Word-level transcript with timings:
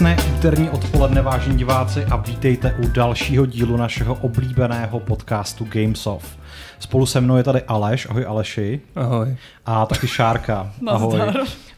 Krásné 0.00 0.32
úterní 0.36 0.70
odpoledne, 0.70 1.22
vážení 1.22 1.58
diváci, 1.58 2.04
a 2.04 2.16
vítejte 2.16 2.76
u 2.84 2.88
dalšího 2.88 3.46
dílu 3.46 3.76
našeho 3.76 4.14
oblíbeného 4.14 5.00
podcastu 5.00 5.64
Gamesoft. 5.64 6.38
Spolu 6.78 7.06
se 7.06 7.20
mnou 7.20 7.36
je 7.36 7.42
tady 7.42 7.62
Aleš, 7.62 8.06
ahoj 8.10 8.26
Aleši. 8.26 8.80
Ahoj. 8.96 9.36
A 9.66 9.86
taky 9.86 10.08
Šárka, 10.08 10.72
ahoj. 10.86 11.20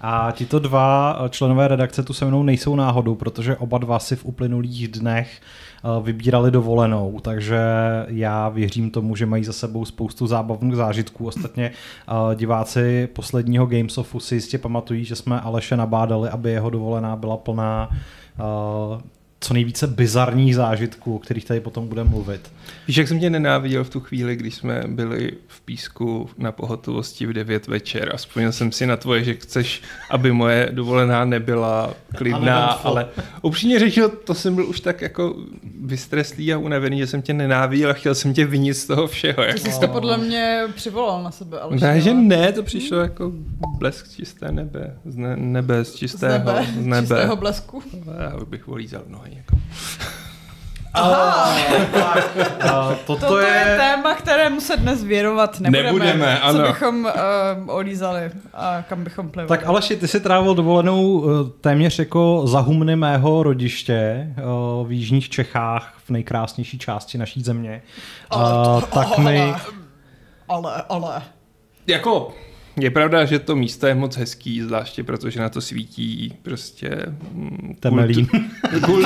A 0.00 0.30
tito 0.32 0.58
dva 0.58 1.18
členové 1.30 1.68
redakce 1.68 2.02
tu 2.02 2.12
se 2.12 2.24
mnou 2.24 2.42
nejsou 2.42 2.76
náhodou, 2.76 3.14
protože 3.14 3.56
oba 3.56 3.78
dva 3.78 3.98
si 3.98 4.16
v 4.16 4.24
uplynulých 4.24 4.88
dnech 4.88 5.40
vybírali 6.02 6.50
dovolenou, 6.50 7.20
takže 7.22 7.60
já 8.08 8.48
věřím 8.48 8.90
tomu, 8.90 9.16
že 9.16 9.26
mají 9.26 9.44
za 9.44 9.52
sebou 9.52 9.84
spoustu 9.84 10.26
zábavných 10.26 10.76
zážitků. 10.76 11.26
Ostatně 11.26 11.70
eh, 11.70 12.34
diváci 12.34 13.08
posledního 13.12 13.66
Gamesofu 13.66 14.20
si 14.20 14.34
jistě 14.34 14.58
pamatují, 14.58 15.04
že 15.04 15.16
jsme 15.16 15.40
Aleše 15.40 15.76
nabádali, 15.76 16.28
aby 16.28 16.50
jeho 16.50 16.70
dovolená 16.70 17.16
byla 17.16 17.36
plná 17.36 17.88
eh, 17.90 19.02
co 19.42 19.54
nejvíce 19.54 19.86
bizarních 19.86 20.54
zážitků, 20.56 21.16
o 21.16 21.18
kterých 21.18 21.44
tady 21.44 21.60
potom 21.60 21.88
budeme 21.88 22.10
mluvit. 22.10 22.52
Víš, 22.88 22.96
jak 22.96 23.08
jsem 23.08 23.20
tě 23.20 23.30
nenáviděl 23.30 23.84
v 23.84 23.90
tu 23.90 24.00
chvíli, 24.00 24.36
když 24.36 24.54
jsme 24.54 24.82
byli 24.86 25.32
v 25.46 25.60
písku 25.60 26.30
na 26.38 26.52
pohotovosti 26.52 27.26
v 27.26 27.32
9 27.32 27.66
večer 27.66 28.10
a 28.14 28.16
vzpomněl 28.16 28.52
jsem 28.52 28.72
si 28.72 28.86
na 28.86 28.96
tvoje, 28.96 29.24
že 29.24 29.34
chceš, 29.34 29.82
aby 30.10 30.32
moje 30.32 30.68
dovolená 30.72 31.24
nebyla 31.24 31.94
klidná, 32.16 32.64
Ale 32.66 33.08
upřímně 33.42 33.78
řečeno, 33.78 34.08
to 34.08 34.34
jsem 34.34 34.54
byl 34.54 34.66
už 34.66 34.80
tak 34.80 35.00
jako 35.02 35.36
vystreslý 35.80 36.52
a 36.54 36.58
unavený, 36.58 36.98
že 36.98 37.06
jsem 37.06 37.22
tě 37.22 37.32
nenáviděl 37.34 37.90
a 37.90 37.92
chtěl 37.92 38.14
jsem 38.14 38.34
tě 38.34 38.44
vinit 38.46 38.74
z 38.74 38.86
toho 38.86 39.06
všeho. 39.06 39.34
Ty 39.42 39.48
Jako. 39.48 39.58
jsi 39.58 39.80
to 39.80 39.88
podle 39.88 40.18
mě 40.18 40.62
přivolal 40.74 41.22
na 41.22 41.30
sebe, 41.30 41.60
ale 41.60 41.76
Ne, 41.76 42.00
že 42.00 42.14
ne, 42.14 42.52
to 42.52 42.62
přišlo 42.62 42.98
jako 42.98 43.32
blesk 43.78 44.12
čisté 44.16 44.52
nebe, 44.52 44.96
z 45.04 45.16
ne, 45.16 45.36
nebe, 45.36 45.84
z 45.84 45.88
Z 45.92 45.94
čistého, 45.94 46.32
nebe, 46.32 46.66
z 46.74 46.86
nebe. 46.86 47.00
čistého 47.02 47.36
blesku. 47.36 47.82
Já 48.20 48.44
bych 48.44 48.66
volízal 48.66 49.02
nohy. 49.08 49.31
Jako. 49.36 49.56
Aha, 50.94 51.52
Uh, 52.64 52.94
toto, 53.06 53.16
toto 53.26 53.38
je 53.38 53.76
téma, 53.80 54.14
kterému 54.14 54.60
se 54.60 54.76
dnes 54.76 55.04
věnovat 55.04 55.60
nebudeme. 55.60 55.86
Nebudeme, 55.92 56.38
Co 56.40 56.46
ano. 56.46 56.62
bychom 56.68 57.04
uh, 57.04 57.74
olízali 57.76 58.30
a 58.54 58.82
kam 58.88 59.04
bychom 59.04 59.28
plivali. 59.28 59.48
Tak 59.48 59.66
Aleši, 59.68 59.96
ty 59.96 60.08
si 60.08 60.20
trávil 60.20 60.54
dovolenou 60.54 61.24
eh, 61.24 61.50
téměř 61.60 61.98
jako 61.98 62.42
za 62.46 62.60
humny 62.60 62.96
mého 62.96 63.42
rodiště 63.42 63.94
eh, 64.36 64.42
v 64.86 64.92
jižních 64.92 65.28
Čechách, 65.28 65.94
v 66.06 66.10
nejkrásnější 66.10 66.78
části 66.78 67.18
naší 67.18 67.42
země. 67.42 67.82
Ale- 68.30 68.78
Eh, 68.82 68.86
tak 68.94 69.18
mi... 69.18 69.54
Ale, 70.48 70.82
ale. 70.88 71.22
Jako, 71.86 72.34
je 72.76 72.90
pravda, 72.90 73.24
že 73.24 73.38
to 73.38 73.56
místo 73.56 73.86
je 73.86 73.94
moc 73.94 74.16
hezký, 74.16 74.60
zvláště 74.60 75.04
protože 75.04 75.40
na 75.40 75.48
to 75.48 75.60
svítí 75.60 76.34
prostě... 76.42 76.90
mm, 77.32 77.76
Temelín. 77.80 78.26
kultu- 78.26 78.80
Kul... 78.84 79.04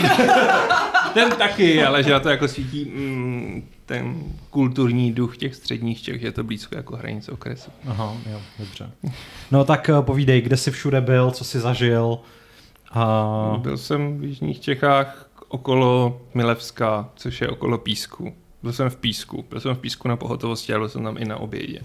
ten 1.14 1.31
taky, 1.31 1.84
ale 1.84 2.03
že 2.03 2.11
na 2.12 2.20
to 2.20 2.28
jako 2.28 2.48
svítí 2.48 2.84
mm, 2.84 3.69
ten 3.87 4.14
kulturní 4.50 5.12
duch 5.12 5.37
těch 5.37 5.55
středních 5.55 6.03
Čech, 6.03 6.20
že 6.20 6.27
je 6.27 6.33
to 6.33 6.44
blízko 6.44 6.77
jako 6.77 6.97
hranice 6.97 7.33
okresu. 7.33 7.70
Aha, 7.87 8.17
jo, 8.33 8.41
dobře. 8.59 8.91
No 9.50 9.64
tak 9.64 9.89
eh, 9.89 10.03
povídej, 10.03 10.41
kde 10.41 10.56
jsi 10.56 10.70
všude 10.70 11.00
byl, 11.00 11.31
co 11.31 11.44
jsi 11.44 11.61
zažil. 11.61 12.19
A... 12.91 13.56
Byl 13.62 13.77
jsem 13.78 14.19
v 14.19 14.25
Jižních 14.25 14.61
Čechách 14.61 15.28
okolo 15.48 16.20
Milevska, 16.34 17.09
což 17.17 17.41
je 17.41 17.48
okolo 17.48 17.78
Písku. 17.78 18.34
Byl 18.62 18.72
jsem 18.72 18.91
v 18.91 18.97
Písku, 18.97 19.44
byl 19.50 19.61
jsem 19.61 19.75
v 19.75 19.78
Písku 19.78 20.09
na 20.09 20.17
pohotovosti, 20.17 20.72
ale 20.72 20.81
byl 20.81 20.89
jsem 20.89 21.05
tam 21.05 21.17
i 21.19 21.25
na 21.25 21.37
obědě. 21.37 21.81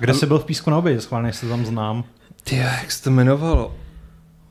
Kde 0.00 0.14
jsi 0.14 0.26
byl 0.26 0.38
v 0.38 0.44
Písku 0.44 0.70
na 0.70 0.78
obědě, 0.78 1.00
schválně, 1.00 1.28
jestli 1.28 1.48
tam 1.48 1.66
znám. 1.66 2.04
Ty, 2.44 2.56
jak 2.56 2.90
se 2.92 3.02
to 3.02 3.10
jmenovalo? 3.10 3.74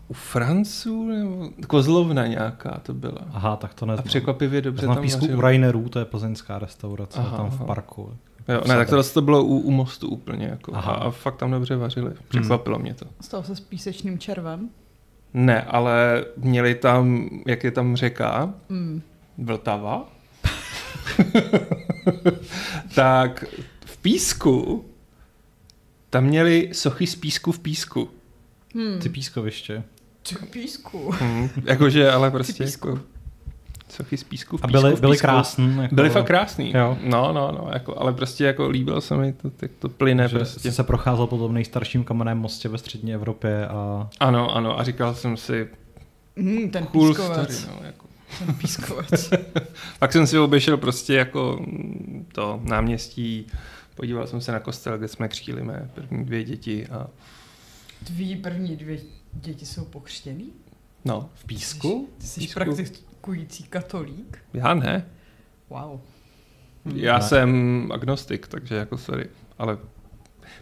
U 0.07 0.13
Franců 0.13 1.07
nebo 1.07 1.49
Kozlovna 1.67 2.27
nějaká 2.27 2.79
to 2.83 2.93
byla. 2.93 3.17
Aha, 3.33 3.55
tak 3.55 3.73
to 3.73 3.85
A 3.85 3.87
neznám. 3.87 4.03
překvapivě 4.05 4.61
dobře 4.61 4.87
na 4.87 4.93
tam 4.93 5.03
Písku 5.03 5.25
u 5.25 5.41
Rainerů, 5.41 5.89
to 5.89 5.99
je 5.99 6.05
plzeňská 6.05 6.59
restaurace, 6.59 7.19
Aha, 7.19 7.37
tam 7.37 7.49
v 7.49 7.65
parku. 7.65 8.13
Jo, 8.47 8.61
ne, 8.67 8.75
tak 8.75 8.89
to, 8.89 9.03
to 9.03 9.21
bylo 9.21 9.43
u, 9.43 9.57
u 9.59 9.71
mostu 9.71 10.09
úplně. 10.09 10.45
Jako. 10.45 10.75
A, 10.75 10.77
Aha. 10.77 10.91
a 10.93 11.11
fakt 11.11 11.35
tam 11.35 11.51
dobře 11.51 11.75
vařili. 11.75 12.11
Překvapilo 12.27 12.79
mě 12.79 12.93
to. 12.93 13.05
Stalo 13.21 13.43
se 13.43 13.55
s 13.55 13.59
písečným 13.59 14.19
červem. 14.19 14.69
Ne, 15.33 15.61
ale 15.61 16.25
měli 16.37 16.75
tam, 16.75 17.29
jak 17.47 17.63
je 17.63 17.71
tam 17.71 17.95
řeka, 17.95 18.53
Mm. 18.69 19.01
Vltava, 19.37 20.05
tak 22.95 23.45
v 23.85 23.97
písku 23.97 24.85
tam 26.15 26.23
měli 26.23 26.69
sochy 26.73 27.07
z 27.07 27.15
písku 27.15 27.51
v 27.51 27.59
písku. 27.59 28.09
Hmm. 28.75 28.99
Ty 28.99 29.09
pískoviště. 29.09 29.83
Ty 30.29 30.35
písku. 30.45 31.11
Hm, 31.21 31.49
jakože, 31.63 32.11
ale 32.11 32.31
prostě 32.31 32.63
písku. 32.63 32.87
jako 32.89 33.01
sochy 33.89 34.17
z 34.17 34.23
písku 34.23 34.57
v 34.57 34.63
A 34.63 34.67
písku 34.67 34.81
byly, 34.81 34.95
v 34.95 34.99
byly 35.01 35.13
písku. 35.13 35.21
krásný. 35.27 35.77
Jako, 35.81 35.95
Byly 35.95 36.09
fakt 36.09 36.25
krásný. 36.27 36.73
Jo. 36.75 36.97
No, 37.03 37.33
no, 37.33 37.51
no, 37.51 37.69
jako, 37.73 37.99
ale 37.99 38.13
prostě 38.13 38.43
jako 38.45 38.67
líbilo 38.69 39.01
se 39.01 39.17
mi 39.17 39.33
to, 39.33 39.49
tak 39.49 39.71
to 39.79 39.89
plyne 39.89 40.27
Že 40.27 40.35
prostě. 40.37 40.71
se 40.71 40.83
procházel 40.83 41.27
po 41.27 41.37
tom 41.37 41.53
nejstarším 41.53 42.03
kamenném 42.03 42.37
mostě 42.37 42.69
ve 42.69 42.77
střední 42.77 43.13
Evropě 43.13 43.67
a 43.67 44.09
Ano, 44.19 44.55
ano, 44.55 44.79
a 44.79 44.83
říkal 44.83 45.15
jsem 45.15 45.37
si, 45.37 45.67
Mm, 46.35 46.69
ten 46.69 46.85
cool 46.85 47.07
pískovec. 47.09 47.57
story, 47.59 47.75
no, 47.81 47.85
jako. 47.87 48.05
Ten 48.45 48.53
pískovec. 48.55 49.29
Pak 49.99 50.11
jsem 50.11 50.27
si 50.27 50.39
obešel 50.39 50.77
prostě 50.77 51.13
jako 51.13 51.65
to 52.31 52.59
náměstí, 52.63 53.47
podíval 53.95 54.28
jsem 54.28 54.41
se 54.41 54.51
na 54.51 54.59
kostel, 54.59 54.97
kde 54.97 55.07
jsme 55.07 55.28
křtili 55.28 55.63
mé 55.63 55.89
první 55.95 56.25
dvě 56.25 56.44
děti 56.44 56.88
a 56.88 57.07
Tví 58.03 58.35
první 58.35 58.75
dvě 58.75 58.97
děti 59.33 59.66
jsou 59.66 59.85
pokřtěný? 59.85 60.53
no, 61.06 61.29
v 61.35 61.45
Písku? 61.45 62.09
Ty 62.17 62.28
jsi 62.28 62.39
Písku. 62.39 62.53
praktikující 62.53 63.63
katolík? 63.63 64.38
já 64.53 64.73
ne, 64.73 65.05
Wow. 65.69 66.00
já 66.95 67.17
Ne. 67.17 67.23
jsem 67.23 67.89
agnostik, 67.94 68.47
takže 68.47 68.75
jako 68.75 68.97
sorry, 68.97 69.29
ale 69.57 69.78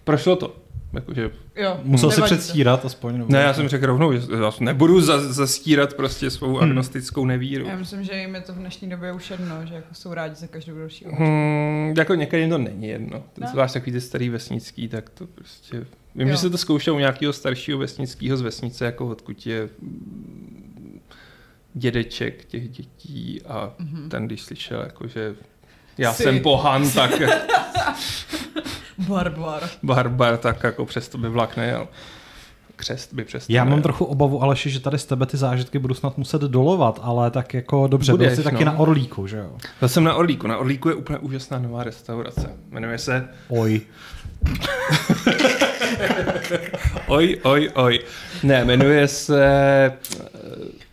prošlo 0.03 0.35
to, 0.35 0.62
jakože 0.93 1.31
Jo, 1.55 1.79
Musel 1.83 2.11
si 2.11 2.17
nevadí 2.17 2.29
to. 2.35 2.35
předstírat 2.37 2.85
aspoň. 2.85 3.17
nebo- 3.17 3.31
Ne, 3.33 3.39
já 3.41 3.53
jsem 3.53 3.67
řekl 3.67 3.85
rovnou, 3.85 4.13
že 4.13 4.19
já 4.43 4.51
nebudu 4.59 5.01
za, 5.01 5.33
zastírat 5.33 5.93
prostě 5.93 6.29
svou 6.29 6.47
Hmm. 6.55 6.63
agnostickou 6.69 7.25
nevíru. 7.25 7.65
Já 7.67 7.75
myslím, 7.75 8.03
že 8.03 8.13
jim 8.13 8.35
je 8.35 8.41
to 8.41 8.53
v 8.53 8.55
dnešní 8.57 8.89
době 8.89 9.11
už 9.13 9.29
jedno, 9.31 9.65
že 9.65 9.75
jako 9.75 9.87
jsou 9.93 10.13
rádi 10.13 10.35
za 10.35 10.47
každou 10.47 10.77
další. 10.77 11.05
Hmm, 11.05 11.93
jako 11.97 12.15
někdy 12.15 12.49
to 12.49 12.57
není 12.57 12.87
jedno. 12.87 13.23
Ne? 13.37 13.47
zvlášť 13.51 13.73
takový 13.73 13.91
ty 13.91 14.01
starý 14.01 14.29
vesnický, 14.29 14.87
tak 14.87 15.09
to 15.09 15.27
prostě... 15.27 15.85
Vím, 16.15 16.27
Jo. 16.27 16.33
že 16.33 16.37
se 16.37 16.49
to 16.49 16.57
zkoušel 16.57 16.95
u 16.95 16.99
nějakého 16.99 17.33
staršího 17.33 17.77
vesnického 17.79 18.37
z 18.37 18.41
vesnice, 18.41 18.85
jako 18.85 19.07
odkud 19.07 19.45
je 19.47 19.69
dědeček 21.73 22.45
těch 22.45 22.69
dětí 22.69 23.41
a 23.47 23.73
Mhm. 23.79 24.09
ten, 24.09 24.25
když 24.27 24.41
slyšel, 24.41 24.79
jako, 24.79 25.07
že 25.07 25.35
já 25.97 26.13
Jsi- 26.13 26.23
jsem 26.23 26.39
pohan, 26.39 26.89
tak 26.91 27.11
Barbar. 28.97 29.63
barbar, 29.83 30.37
tak 30.37 30.63
jako 30.63 30.85
přesto 30.85 31.17
by 31.17 31.29
vlak 31.29 31.57
nejel. 31.57 31.87
Křest 32.75 33.13
by 33.13 33.23
přesto 33.23 33.53
Já 33.53 33.63
mám 33.63 33.81
trochu 33.81 34.05
obavu, 34.05 34.43
Aleši, 34.43 34.69
že 34.69 34.79
tady 34.79 34.99
z 34.99 35.05
tebe 35.05 35.25
ty 35.25 35.37
zážitky 35.37 35.79
budu 35.79 35.93
snad 35.93 36.17
muset 36.17 36.41
dolovat, 36.41 36.99
ale 37.03 37.31
tak 37.31 37.53
jako 37.53 37.87
dobře, 37.87 38.11
byl 38.11 38.17
Budeš, 38.17 38.35
jsi 38.35 38.43
taky 38.43 38.65
no. 38.65 38.71
na 38.71 38.79
Orlíku, 38.79 39.27
že 39.27 39.37
jo? 39.37 39.51
Byl 39.79 39.89
jsem 39.89 40.03
na 40.03 40.15
Orlíku. 40.15 40.47
Na 40.47 40.57
Orlíku 40.57 40.89
je 40.89 40.95
úplně 40.95 41.19
úžasná 41.19 41.59
nová 41.59 41.83
restaurace. 41.83 42.49
Jmenuje 42.71 42.97
se 42.97 43.27
Oj. 43.47 43.81
Oj, 47.07 47.39
oj, 47.43 47.69
oj. 47.73 47.99
Ne, 48.43 48.65
jmenuje 48.65 49.07
se 49.07 49.45
eh, 49.45 49.97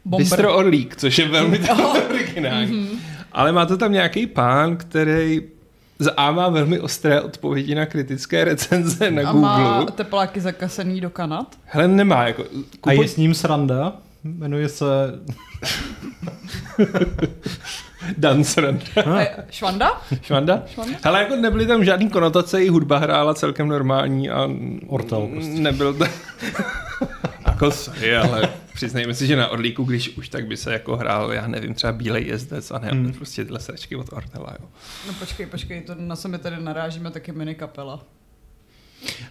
Bomber. 0.05 0.25
Bistro 0.25 0.57
Orlík, 0.57 0.97
což 0.97 1.19
je 1.19 1.29
velmi 1.29 1.61
originální. 2.09 3.01
Ale 3.33 3.53
má 3.53 3.67
to 3.67 3.77
tam 3.77 3.93
nějaký 3.93 4.27
pán, 4.27 4.77
který 4.77 5.43
za 6.01 6.11
A 6.17 6.31
má 6.31 6.49
velmi 6.49 6.81
ostré 6.81 7.21
odpovědi 7.21 7.75
na 7.75 7.87
kritické 7.87 8.45
recenze 8.45 9.11
na 9.11 9.29
A 9.29 9.33
Google. 9.33 9.49
má 9.51 9.85
tepláky 9.87 10.41
zakasený 10.41 11.01
do 11.01 11.11
Kanad? 11.11 11.47
Hele, 11.65 11.89
nemá. 11.89 12.27
Jako, 12.27 12.45
A 12.83 12.93
je 12.93 13.09
s 13.09 13.17
ním 13.17 13.35
sranda? 13.35 13.93
Jmenuje 14.25 14.69
se... 14.69 14.85
Dan 18.19 18.45
Sranda. 18.45 18.85
A 19.21 19.27
Švanda? 19.51 20.01
Švanda? 20.23 20.63
Švanda? 20.67 20.99
Hele, 21.03 21.19
jako 21.23 21.37
nebyly 21.37 21.67
tam 21.67 21.85
žádný 21.85 22.11
konotace, 22.11 22.63
i 22.65 22.69
hudba 22.69 22.99
hrála 22.99 23.35
celkem 23.35 23.69
normální 23.69 24.31
a 24.31 24.49
Ortel 24.87 25.27
prostě. 25.33 25.51
nebyl 25.51 25.95
to... 25.95 26.05
jako 27.65 27.77
sorry, 27.77 28.17
ale 28.17 28.49
přiznejme 28.75 29.15
si, 29.15 29.27
že 29.27 29.37
na 29.37 29.49
Orlíku, 29.49 29.85
když 29.85 30.17
už 30.17 30.29
tak 30.29 30.47
by 30.47 30.57
se 30.57 30.73
jako 30.73 30.97
hrál, 30.97 31.33
já 31.33 31.47
nevím, 31.47 31.75
třeba 31.75 31.93
Bílej 31.93 32.27
jezdec 32.27 32.71
a 32.71 32.79
ne, 32.79 32.89
Hmm. 32.89 33.13
prostě 33.13 33.45
tyhle 33.45 33.61
sračky 33.61 33.97
od 33.97 34.13
Ortela, 34.13 34.57
jo. 34.61 34.69
No 35.07 35.13
počkej, 35.13 35.47
počkej, 35.47 35.81
to 35.81 35.95
na 35.99 36.17
sebe 36.17 36.39
tady 36.39 36.57
narážíme 36.63 37.11
taky 37.11 37.33
mini 37.33 37.55
kapela. 37.55 38.05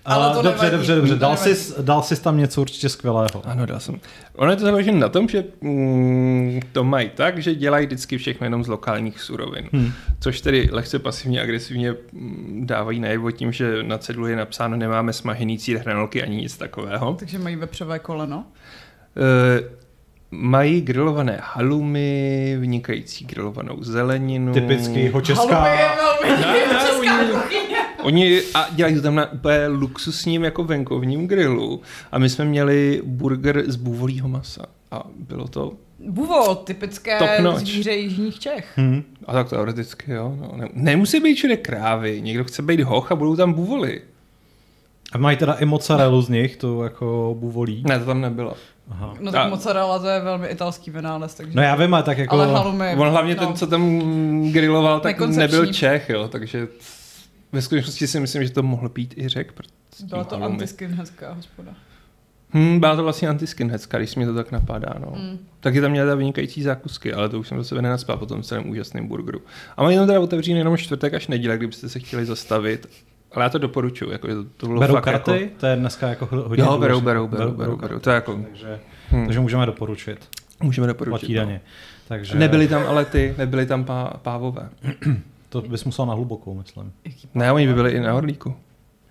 Ale 0.06 0.36
to 0.36 0.42
dobře, 0.42 0.66
nevadí, 0.66 0.72
dobře, 0.72 0.96
dobře. 0.96 1.16
Dal 1.16 1.38
jsi, 1.38 1.74
dal 1.82 2.02
jsi 2.02 2.22
tam 2.22 2.38
něco 2.38 2.62
určitě 2.62 2.90
skvělého. 2.90 3.42
Ano, 3.46 3.66
dal 3.66 3.80
jsem. 3.80 4.00
Ono 4.36 4.52
je 4.52 4.58
to 4.58 4.64
založené 4.64 5.00
na 5.00 5.10
tom, 5.10 5.28
že 5.30 5.44
mm, 5.62 6.60
to 6.72 6.84
mají 6.84 7.10
tak, 7.16 7.42
že 7.42 7.56
dělají 7.56 7.86
vždycky 7.86 8.18
všechno 8.18 8.46
jenom 8.46 8.64
z 8.64 8.68
lokálních 8.68 9.22
surovin. 9.22 9.70
Hm. 9.74 9.92
Což 10.20 10.42
tedy 10.42 10.70
lehce 10.72 11.00
pasivně 11.00 11.42
agresivně 11.42 11.92
mm, 12.12 12.62
dávají 12.66 13.00
najevo 13.00 13.32
tím, 13.32 13.52
že 13.52 13.84
na 13.84 13.98
ceduli 13.98 14.32
je 14.32 14.38
napsáno 14.38 14.78
nemáme 14.78 15.14
smažený 15.14 15.58
cír 15.58 15.78
hranolky 15.78 16.24
ani 16.24 16.36
nic 16.36 16.58
takového. 16.58 17.14
Takže 17.14 17.40
mají 17.40 17.56
vepřové 17.56 18.00
koleno. 18.00 18.46
E, 19.18 19.80
mají 20.32 20.82
grilované 20.82 21.40
halumy, 21.44 22.58
vynikající 22.60 23.26
grilovanou 23.26 23.84
zeleninu. 23.84 24.54
Typicky 24.54 25.00
jeho 25.00 25.22
česká... 25.22 25.60
Halumy 25.60 25.78
je 25.78 25.90
velmi 25.96 26.42
Ne, 26.42 26.52
ne, 26.52 26.80
česká 26.88 27.40
kuchyně. 27.42 27.79
Oni 28.04 28.42
a 28.54 28.68
dělají 28.72 28.96
to 28.96 29.02
tam 29.02 29.16
na 29.16 29.32
úplně 29.32 29.68
luxusním 29.68 30.44
jako 30.44 30.64
venkovním 30.64 31.28
grilu. 31.28 31.82
A 32.12 32.18
my 32.20 32.30
jsme 32.30 32.46
měli 32.46 33.02
burger 33.06 33.64
z 33.72 33.76
bůvolího 33.76 34.28
masa. 34.28 34.66
A 34.92 35.04
bylo 35.20 35.48
to... 35.48 35.74
Buvol, 36.08 36.56
typické 36.56 37.18
Top 37.20 37.30
notch. 37.42 37.60
zvíře 37.60 37.92
jižních 37.92 38.40
Čech. 38.40 38.74
Hm. 38.78 39.04
A 39.26 39.34
tak 39.34 39.50
teoreticky, 39.50 40.12
jo. 40.12 40.36
No. 40.40 40.52
Ne, 40.56 40.70
nemusí 40.74 41.20
být 41.20 41.36
všude 41.36 41.58
krávy. 41.58 42.22
Někdo 42.22 42.44
chce 42.44 42.62
být 42.62 42.82
hoch 42.82 43.12
a 43.12 43.16
budou 43.16 43.36
tam 43.36 43.54
bůvoly. 43.54 44.02
A 45.12 45.18
mají 45.18 45.38
teda 45.38 45.54
i 45.54 45.66
mozzarellu 45.66 46.22
z 46.22 46.30
nich, 46.30 46.58
tu 46.58 46.84
jako 46.84 47.36
buvolí. 47.40 47.84
Ne, 47.88 48.00
to 48.00 48.06
tam 48.06 48.22
nebylo. 48.22 48.54
Aha. 48.90 49.14
No 49.20 49.32
tak 49.32 49.46
A- 49.46 49.50
mozzarella 49.50 50.00
to 50.00 50.08
je 50.08 50.20
velmi 50.20 50.48
italský 50.48 50.92
vynález, 50.92 51.34
takže... 51.34 51.56
No 51.56 51.62
já 51.62 51.76
vím, 51.76 51.94
ale 51.94 52.04
tak 52.04 52.18
jako... 52.18 52.36
Ale 52.36 52.48
halumy... 52.54 52.96
On 52.98 53.10
hlavně 53.10 53.36
no. 53.36 53.46
ten, 53.46 53.56
co 53.56 53.68
tam 53.68 54.02
griloval, 54.52 55.00
tak 55.00 55.20
nebyl 55.20 55.74
Čech, 55.74 56.10
jo. 56.10 56.28
Takže 56.28 56.68
ve 57.52 57.62
skutečnosti 57.62 58.08
si 58.08 58.20
myslím, 58.20 58.44
že 58.44 58.50
to 58.50 58.64
mohl 58.64 58.90
být 58.90 59.14
i 59.18 59.28
Řek. 59.28 59.54
Byla 60.04 60.24
to 60.24 60.38
halumy. 60.38 60.54
antiskinheadská 60.54 61.34
hospoda. 61.34 61.72
Hmm, 62.52 62.80
byla 62.80 62.96
to 62.96 63.04
vlastně 63.04 63.30
antiskinheadská, 63.30 63.98
když 63.98 64.16
mi 64.16 64.26
to 64.26 64.34
tak 64.34 64.52
napadá, 64.52 64.94
no. 65.00 65.14
Mm. 65.22 65.38
Taky 65.60 65.82
tam 65.82 65.92
měla 65.92 66.08
ta 66.10 66.16
vynikající 66.16 66.62
zákusky, 66.64 67.14
ale 67.14 67.30
to 67.30 67.40
už 67.40 67.48
jsem 67.48 67.58
do 67.58 67.64
sebe 67.64 67.82
nenaspal 67.82 68.18
po 68.18 68.26
tom 68.26 68.44
celém 68.44 68.70
úžasném 68.70 69.08
burgeru. 69.08 69.42
A 69.78 69.84
mají 69.84 69.98
tam 69.98 70.08
teda 70.08 70.20
otevřený 70.20 70.58
jenom 70.58 70.78
čtvrtek 70.78 71.14
až 71.14 71.28
neděle, 71.28 71.58
kdybyste 71.58 71.90
se 71.90 72.00
chtěli 72.00 72.26
zastavit. 72.26 72.90
Ale 73.32 73.44
já 73.46 73.50
to 73.50 73.58
doporučuji, 73.58 74.12
jako, 74.12 74.28
že 74.28 74.36
to, 74.36 74.44
to 74.44 74.68
bylo 74.68 74.80
Berou 74.80 74.94
fakt 74.94 75.04
karty? 75.04 75.32
jako... 75.32 75.46
To 75.58 75.66
je 75.66 75.76
dneska 75.76 76.08
jako 76.10 76.26
hodně 76.32 76.64
Jo, 76.64 76.78
berou, 76.78 77.02
berou, 77.02 77.28
berou, 77.28 77.52
berou, 77.52 77.78
berou. 77.78 78.00
To 78.00 78.10
je 78.10 78.14
jako, 78.14 78.44
Takže, 78.50 78.80
hm, 79.12 79.26
takže 79.26 79.40
můžeme 79.40 79.66
doporučit. 79.66 80.28
můžeme 80.64 80.94
Platí 80.94 81.06
doporučit. 81.06 81.34
daně. 81.34 81.62
Takže 82.08 82.38
Nebyly 82.38 82.68
tam 82.68 82.84
ale 82.88 83.06
ty, 83.06 83.36
nebyly 83.38 83.66
tam 83.66 83.84
pá, 83.86 84.14
pávové. 84.22 84.70
To 85.50 85.62
bys 85.62 85.84
musel 85.84 86.06
na 86.06 86.14
hlubokou, 86.14 86.54
myslím. 86.54 86.94
Ne, 87.34 87.52
oni 87.52 87.68
by 87.68 87.74
byli 87.74 87.92
i 87.92 88.00
na 88.00 88.16
Orlíku. 88.16 88.56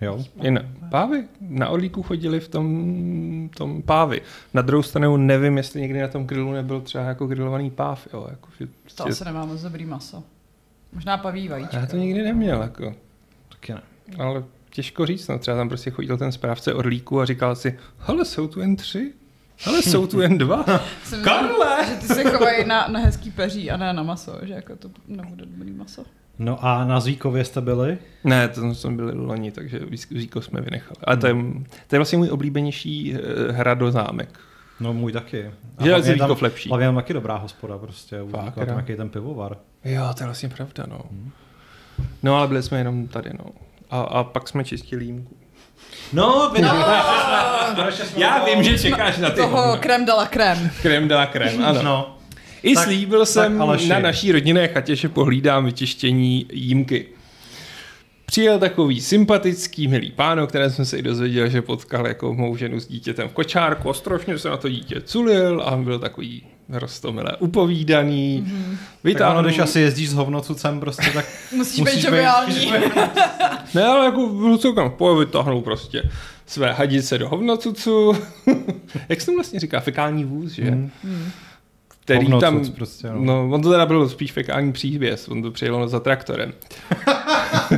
Jo? 0.01 0.25
I 0.41 0.51
na, 0.51 0.61
pávy. 0.89 1.27
Na 1.41 1.69
Orlíku 1.69 2.03
chodili 2.03 2.39
v 2.39 2.47
tom, 2.47 3.49
tom 3.57 3.81
pávy. 3.81 4.21
Na 4.53 4.61
druhou 4.61 4.83
stranu 4.83 5.17
nevím, 5.17 5.57
jestli 5.57 5.81
někdy 5.81 6.01
na 6.01 6.07
tom 6.07 6.25
grilu 6.25 6.51
nebyl 6.51 6.81
třeba 6.81 7.03
jako 7.03 7.27
grilovaný 7.27 7.71
páv. 7.71 8.07
Jo, 8.13 8.27
jako, 8.29 8.49
že, 8.59 8.67
To 8.95 9.07
asi 9.07 9.25
nemá 9.25 9.45
moc 9.45 9.61
dobrý 9.61 9.85
maso. 9.85 10.23
Možná 10.93 11.17
paví 11.17 11.47
vajíčka. 11.47 11.77
já 11.77 11.85
to 11.85 11.97
nikdy 11.97 12.23
neměl. 12.23 12.61
Jako. 12.61 12.93
Taky 13.49 13.73
ne. 13.73 13.81
Ale 14.19 14.43
těžko 14.69 15.05
říct, 15.05 15.27
no. 15.27 15.39
třeba 15.39 15.57
tam 15.57 15.69
prostě 15.69 15.91
chodil 15.91 16.17
ten 16.17 16.31
správce 16.31 16.73
Orlíku 16.73 17.21
a 17.21 17.25
říkal 17.25 17.55
si, 17.55 17.79
hele, 17.99 18.25
jsou 18.25 18.47
tu 18.47 18.59
jen 18.59 18.75
tři? 18.75 19.13
Hele, 19.57 19.81
jsou 19.83 20.07
tu 20.07 20.21
jen 20.21 20.37
dva? 20.37 20.65
Jsem 21.03 21.23
Karle! 21.23 21.85
Že 21.85 21.95
ty 21.95 22.07
se 22.07 22.23
chovají 22.23 22.67
na, 22.67 22.87
na 22.87 22.99
hezký 22.99 23.31
peří 23.31 23.71
a 23.71 23.77
ne 23.77 23.93
na 23.93 24.03
maso, 24.03 24.39
že 24.41 24.53
jako 24.53 24.75
to 24.75 24.89
nebude 25.07 25.45
dobrý 25.45 25.71
maso. 25.71 26.05
No 26.39 26.65
a 26.65 26.85
na 26.85 26.99
Zvíkově 26.99 27.45
jste 27.45 27.61
byli? 27.61 27.97
Ne, 28.23 28.47
to 28.47 28.73
jsme 28.75 28.91
byli 28.91 29.15
loni, 29.15 29.51
takže 29.51 29.79
Zíko 30.09 30.41
jsme 30.41 30.61
vynechali. 30.61 30.95
Ale 31.03 31.17
to 31.17 31.27
je, 31.27 31.33
to 31.87 31.95
je 31.95 31.99
vlastně 31.99 32.17
můj 32.17 32.29
oblíbenější 32.29 33.15
eh, 33.15 33.51
hradozámek. 33.51 34.39
No 34.79 34.93
můj 34.93 35.11
taky. 35.11 35.51
Že 35.81 35.89
je 35.89 35.91
hlavně 35.91 36.11
je 36.11 36.17
tam, 36.17 36.35
lepší. 36.41 36.69
hlavně 36.69 36.83
je 36.83 36.87
tam 36.87 36.95
taky 36.95 37.13
dobrá 37.13 37.35
hospoda 37.37 37.77
prostě. 37.77 38.19
Fakt, 38.31 38.55
tam 38.55 38.67
jo. 38.67 38.73
jaký 38.75 38.95
ten 38.95 39.09
pivovar. 39.09 39.57
Jo, 39.85 40.09
to 40.17 40.23
je 40.23 40.25
vlastně 40.25 40.49
pravda, 40.49 40.83
no. 40.87 41.01
No, 42.23 42.37
ale 42.37 42.47
byli 42.47 42.63
jsme 42.63 42.77
jenom 42.77 43.07
tady, 43.07 43.29
no. 43.33 43.45
A, 43.89 44.01
a 44.01 44.23
pak 44.23 44.47
jsme 44.47 44.63
čistili 44.63 45.05
jímku. 45.05 45.37
No, 46.13 46.51
vy 46.55 46.61
Já 48.17 48.45
vím, 48.45 48.63
že 48.63 48.79
čekáš 48.79 49.17
na 49.17 49.29
ty 49.29 49.35
Toho 49.41 49.77
krem 49.77 50.05
dala 50.05 50.27
krem. 50.27 50.69
krem 50.81 51.07
dá 51.07 51.25
krem, 51.25 51.63
ano. 51.65 51.83
No. 51.83 52.18
I 52.63 52.73
Tak- 52.73 52.83
slíbil 52.83 53.25
jsem 53.25 53.61
Aleši. 53.61 53.87
na 53.87 53.99
naší 53.99 54.31
rodinné 54.31 54.67
chatě, 54.67 54.95
že 54.95 55.09
pohlídám 55.09 55.65
vyčištění 55.65 56.45
jímky. 56.51 57.05
Přijel 58.25 58.59
takový 58.59 59.01
sympatický, 59.01 59.87
milý 59.87 60.11
pán, 60.11 60.39
o 60.39 60.47
kterém 60.47 60.71
jsem 60.71 60.85
se 60.85 60.97
i 60.97 61.01
dozvěděl, 61.01 61.49
že 61.49 61.61
potkal 61.61 62.07
jako 62.07 62.33
mou 62.33 62.55
ženu 62.55 62.79
s 62.79 62.87
dítětem 62.87 63.29
v 63.29 63.33
kočárku 63.33 63.89
a 63.89 63.93
strašně 63.93 64.37
se 64.37 64.49
na 64.49 64.57
to 64.57 64.69
dítě 64.69 65.01
culil 65.01 65.61
a 65.65 65.75
byl 65.75 65.99
takový 65.99 66.43
rostomilé 66.69 67.31
upovídaný. 67.39 68.43
Mm-hmm. 69.03 69.17
Tak 69.17 69.31
ono, 69.31 69.43
když 69.43 69.59
asi 69.59 69.79
jezdíš 69.79 70.09
s 70.09 70.13
hovnocucem, 70.13 70.79
prostě 70.79 71.11
tak 71.13 71.25
Musíš, 71.55 71.79
Musíš 71.79 71.95
být 71.95 72.05
joviální. 72.05 72.71
Ne, 73.73 73.85
ale 73.85 74.05
jako 74.05 74.27
byl 74.27 74.57
celkem 74.57 74.89
v 74.89 74.93
pohodě, 74.93 75.25
vytáhnul 75.25 75.61
prostě 75.61 76.03
své 76.45 76.73
hadice 76.73 77.17
do 77.17 77.29
hovnocucu. 77.29 78.13
Jak 79.09 79.21
se 79.21 79.31
vlastně 79.35 79.59
říká? 79.59 79.79
Fekální 79.79 80.25
vůz, 80.25 80.51
že? 80.51 80.71
Mm. 80.71 80.91
Který 82.03 82.31
Hovnocuc 82.31 82.67
tam, 82.67 82.75
prostě, 82.75 83.07
no. 83.07 83.19
no. 83.19 83.49
on 83.51 83.61
to 83.61 83.71
teda 83.71 83.85
byl 83.85 84.09
spíš 84.09 84.31
fekální 84.31 84.73
přívěs, 84.73 85.27
on 85.27 85.41
to 85.41 85.51
přijel 85.51 85.87
za 85.87 85.99
traktorem. 85.99 86.53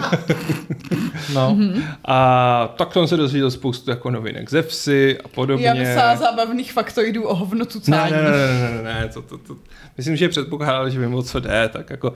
no. 1.34 1.58
A 2.06 2.74
tak 2.78 2.94
jsem 2.94 3.08
se 3.08 3.18
dozvěděl 3.18 3.52
spoustu 3.52 3.90
jako 3.90 4.12
novinek 4.12 4.50
ze 4.50 4.62
vsi 4.62 5.18
a 5.24 5.28
podobně. 5.28 5.68
Já 5.68 5.74
myslela 5.74 6.16
zábavných 6.16 6.74
faktoidů 6.74 7.24
o 7.24 7.36
hovnotu 7.36 7.80
ne, 7.88 7.98
cání. 7.98 8.12
ne, 8.12 8.22
ne, 8.22 8.32
ne, 8.32 8.84
ne, 8.84 8.84
ne, 8.84 9.10
to, 9.14 9.22
to, 9.22 9.38
to. 9.38 9.56
Myslím, 9.98 10.16
že 10.16 10.30
předpokládal, 10.30 10.90
že 10.90 11.00
vím, 11.00 11.16
o 11.16 11.24
co 11.24 11.40
jde, 11.40 11.70
tak 11.74 11.90
jako, 11.90 12.14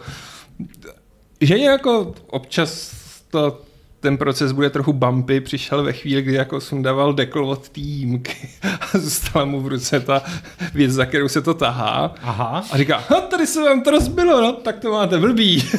že 1.41 1.57
jako 1.57 2.13
občas 2.27 2.95
to, 3.29 3.61
ten 4.05 4.17
proces 4.17 4.51
bude 4.51 4.69
trochu 4.69 4.93
bumpy, 4.93 5.41
přišel 5.41 5.83
ve 5.83 5.93
chvíli, 5.93 6.21
kdy 6.21 6.33
jako 6.33 6.61
sundával 6.61 7.13
dekl 7.13 7.45
od 7.45 7.69
té 7.69 7.79
jímky 7.79 8.49
a 8.81 8.97
zůstala 8.97 9.45
mu 9.45 9.61
v 9.61 9.67
ruce 9.67 9.99
ta 9.99 10.21
věc, 10.73 10.91
za 10.91 11.05
kterou 11.05 11.27
se 11.27 11.41
to 11.41 11.53
tahá. 11.53 12.15
Aha. 12.23 12.63
A 12.71 12.77
říká, 12.77 13.03
no, 13.11 13.21
tady 13.21 13.47
se 13.47 13.63
vám 13.63 13.81
to 13.81 13.91
rozbilo, 13.91 14.41
no, 14.41 14.53
tak 14.53 14.79
to 14.79 14.91
máte 14.91 15.19
blbý. 15.19 15.63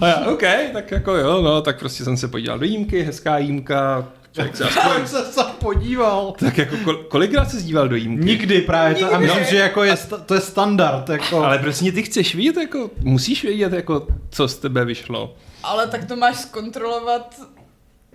A 0.00 0.06
já, 0.06 0.16
OK, 0.26 0.42
tak 0.72 0.90
jako 0.90 1.16
jo, 1.16 1.42
no, 1.42 1.62
tak 1.62 1.78
prostě 1.78 2.04
jsem 2.04 2.16
se 2.16 2.28
podíval 2.28 2.58
do 2.58 2.64
jímky, 2.64 3.02
hezká 3.02 3.38
jímka, 3.38 4.08
člověk 4.32 4.56
se 4.56 4.64
aspoň, 4.64 5.06
se 5.06 5.24
se 5.24 5.40
podíval. 5.58 6.34
tak 6.38 6.58
jako 6.58 6.76
kol, 6.84 6.96
kolikrát 6.96 7.50
se 7.50 7.62
díval 7.62 7.88
do 7.88 7.96
jímky? 7.96 8.24
Nikdy 8.24 8.60
právě, 8.60 8.94
to, 8.94 9.14
a 9.14 9.18
myslím, 9.18 9.44
že 9.44 9.56
jako 9.56 9.82
je, 9.84 9.96
sta- 9.96 10.18
to 10.18 10.34
je 10.34 10.40
standard. 10.40 11.08
Jako. 11.08 11.44
Ale 11.44 11.58
prostě 11.58 11.92
ty 11.92 12.02
chceš 12.02 12.34
vidět, 12.34 12.56
jako, 12.56 12.90
musíš 13.00 13.42
vědět, 13.44 13.72
jako, 13.72 14.06
co 14.30 14.48
z 14.48 14.58
tebe 14.58 14.84
vyšlo. 14.84 15.34
Ale 15.62 15.86
tak 15.86 16.04
to 16.04 16.16
máš 16.16 16.36
zkontrolovat, 16.36 17.40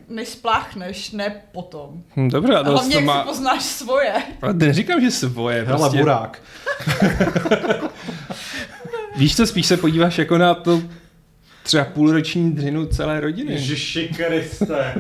než 0.09 0.27
spláchneš, 0.27 1.11
ne 1.11 1.41
potom. 1.51 2.03
Hm, 2.15 2.29
dobře, 2.29 2.55
a 2.55 2.69
hlavně, 2.69 2.91
to 2.91 2.97
jak 2.97 3.05
má... 3.05 3.21
si 3.21 3.27
poznáš 3.27 3.63
svoje. 3.63 4.13
Ale 4.41 4.53
neříkám, 4.53 5.01
že 5.01 5.11
svoje, 5.11 5.63
Hele, 5.63 5.77
prostě. 5.79 5.97
burák. 5.97 6.41
Víš 9.17 9.35
co, 9.35 9.47
spíš 9.47 9.65
se 9.65 9.77
podíváš 9.77 10.17
jako 10.17 10.37
na 10.37 10.53
to 10.53 10.81
třeba 11.63 11.85
půlroční 11.85 12.51
dřinu 12.51 12.85
celé 12.85 13.19
rodiny. 13.19 13.51
Ježiši 13.51 14.07
Kriste. 14.17 14.93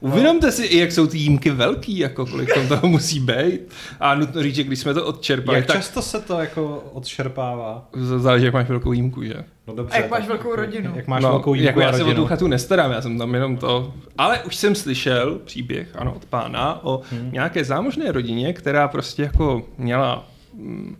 Uvědomte 0.00 0.52
si 0.52 0.76
jak 0.76 0.92
jsou 0.92 1.06
ty 1.06 1.18
jímky 1.18 1.50
velký, 1.50 1.98
jako 1.98 2.26
kolik 2.26 2.54
tam 2.54 2.68
toho 2.68 2.88
musí 2.88 3.20
být. 3.20 3.60
A 4.00 4.14
nutno 4.14 4.42
říct, 4.42 4.54
že 4.54 4.64
když 4.64 4.78
jsme 4.78 4.94
to 4.94 5.06
odčerpali, 5.06 5.58
Jak 5.58 5.66
tak 5.66 5.76
často 5.76 6.02
se 6.02 6.20
to 6.20 6.40
jako 6.40 6.84
odšerpává? 6.92 7.88
záleží, 8.16 8.44
jak 8.44 8.54
máš 8.54 8.68
velkou 8.68 8.92
jímku, 8.92 9.24
že? 9.24 9.34
No 9.66 9.74
dobře. 9.74 9.94
A 9.94 10.00
jak 10.00 10.10
máš 10.10 10.20
tak 10.20 10.28
velkou 10.28 10.50
jako- 10.50 10.56
rodinu? 10.56 10.92
Jak 10.96 11.06
máš 11.06 11.22
no, 11.22 11.28
velkou 11.28 11.54
jímku 11.54 11.66
jako 11.66 11.80
a 11.80 11.82
já 11.82 11.92
se 11.92 12.02
o 12.02 12.06
rodinu. 12.06 12.22
tu 12.22 12.28
chatu 12.28 12.46
nestarám, 12.46 12.92
já 12.92 13.02
jsem 13.02 13.18
tam 13.18 13.34
jenom 13.34 13.56
to. 13.56 13.94
Ale 14.18 14.42
už 14.42 14.56
jsem 14.56 14.74
slyšel 14.74 15.38
příběh, 15.44 15.88
ano, 15.94 16.12
od 16.16 16.24
pána 16.24 16.84
o 16.84 17.02
hmm. 17.10 17.32
nějaké 17.32 17.64
zámožné 17.64 18.12
rodině, 18.12 18.52
která 18.52 18.88
prostě 18.88 19.22
jako 19.22 19.62
měla 19.78 20.28
mm, 20.54 20.96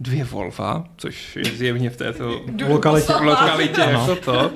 dvě 0.00 0.24
Volva, 0.24 0.84
což 0.96 1.36
je 1.36 1.44
zjevně 1.44 1.90
v 1.90 1.96
této 1.96 2.40
lokalitě- 2.68 3.12
lokalitě 3.24 3.80
jako 3.80 4.16
to. 4.16 4.50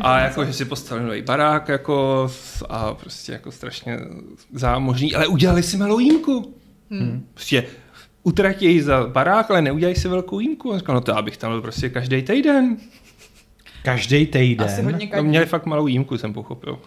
A 0.00 0.18
jako, 0.18 0.44
že 0.44 0.52
si 0.52 0.64
postavili 0.64 1.06
nový 1.06 1.22
barák 1.22 1.68
jako 1.68 2.28
a 2.68 2.94
prostě 2.94 3.32
jako 3.32 3.52
strašně 3.52 3.98
zámožný, 4.52 5.14
ale 5.14 5.26
udělali 5.26 5.62
si 5.62 5.76
malou 5.76 5.98
jímku. 5.98 6.54
Hmm. 6.90 7.26
Prostě 7.34 7.64
utratí 8.22 8.80
za 8.80 9.06
barák, 9.06 9.50
ale 9.50 9.62
neudělají 9.62 9.96
si 9.96 10.08
velkou 10.08 10.40
jímku. 10.40 10.74
A 10.74 10.78
říkal, 10.78 10.94
no 10.94 11.00
to 11.00 11.10
já 11.10 11.22
bych 11.22 11.36
tam 11.36 11.50
byl 11.52 11.62
prostě 11.62 11.88
každý 11.88 12.22
týden. 12.22 12.76
Každý 13.84 14.26
týden. 14.26 14.66
Asi 14.66 14.82
hodně 14.82 15.10
No, 15.16 15.22
měli 15.22 15.46
fakt 15.46 15.66
malou 15.66 15.86
jímku, 15.86 16.18
jsem 16.18 16.32
pochopil. 16.32 16.78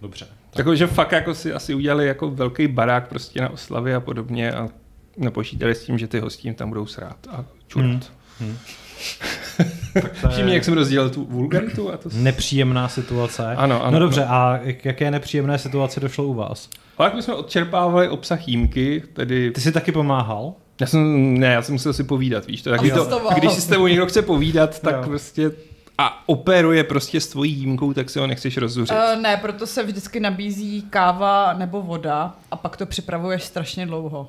Dobře. 0.00 0.26
Takže 0.50 0.86
fakt 0.86 1.12
jako 1.12 1.34
si 1.34 1.52
asi 1.52 1.74
udělali 1.74 2.06
jako 2.06 2.30
velký 2.30 2.66
barák 2.68 3.08
prostě 3.08 3.40
na 3.40 3.48
oslavy 3.48 3.94
a 3.94 4.00
podobně 4.00 4.52
a 4.52 4.68
nepočítali 5.16 5.74
s 5.74 5.84
tím, 5.84 5.98
že 5.98 6.08
ty 6.08 6.20
hostí 6.20 6.48
jim 6.48 6.54
tam 6.54 6.68
budou 6.68 6.86
srát 6.86 7.16
a 7.30 7.44
čurat. 7.66 7.86
Hmm. 7.86 8.00
Hmm. 8.40 8.58
Tak 9.94 10.20
to 10.20 10.40
je 10.40 10.54
jak 10.54 10.64
jsem 10.64 10.74
rozdělil 10.74 11.10
tu 11.10 11.24
vulgaritu 11.24 11.92
a 11.92 11.96
to... 11.96 12.08
nepříjemná 12.12 12.88
situace. 12.88 13.46
Ano, 13.56 13.82
ano, 13.84 13.92
no 13.92 13.98
dobře, 13.98 14.24
ano. 14.24 14.34
a 14.34 14.58
k 14.72 14.84
jaké 14.84 15.10
nepříjemné 15.10 15.58
situace 15.58 16.00
došlo 16.00 16.24
u 16.24 16.34
vás? 16.34 16.68
Ale 16.98 17.06
jak 17.06 17.14
my 17.14 17.22
jsme 17.22 17.34
odčerpávali 17.34 18.08
obsah 18.08 18.48
jímky, 18.48 19.02
tedy 19.12 19.50
Ty 19.50 19.60
jsi 19.60 19.72
taky 19.72 19.92
pomáhal? 19.92 20.52
Já 20.80 20.86
jsem, 20.86 21.34
ne, 21.38 21.46
já 21.46 21.62
jsem 21.62 21.72
musel 21.72 21.92
si 21.92 22.04
povídat, 22.04 22.46
víš 22.46 22.62
to. 22.62 22.70
Taky 22.70 22.90
to 22.90 23.30
když 23.38 23.52
si 23.52 23.60
s 23.60 23.66
tebou 23.66 23.86
někdo 23.86 24.06
chce 24.06 24.22
povídat, 24.22 24.80
tak 24.80 24.96
Jo. 24.96 25.02
prostě 25.04 25.50
a 25.98 26.22
operuje 26.28 26.84
prostě 26.84 27.20
s 27.20 27.26
tvojí 27.28 27.52
jímkou, 27.52 27.92
tak 27.92 28.10
si 28.10 28.18
ho 28.18 28.26
nechceš 28.26 28.56
rozzuřit. 28.56 28.96
Uh, 28.96 29.22
ne, 29.22 29.36
proto 29.36 29.66
se 29.66 29.82
vždycky 29.82 30.20
nabízí 30.20 30.82
káva 30.82 31.52
nebo 31.52 31.82
voda 31.82 32.34
a 32.50 32.56
pak 32.56 32.76
to 32.76 32.86
připravuješ 32.86 33.44
strašně 33.44 33.86
dlouho. 33.86 34.28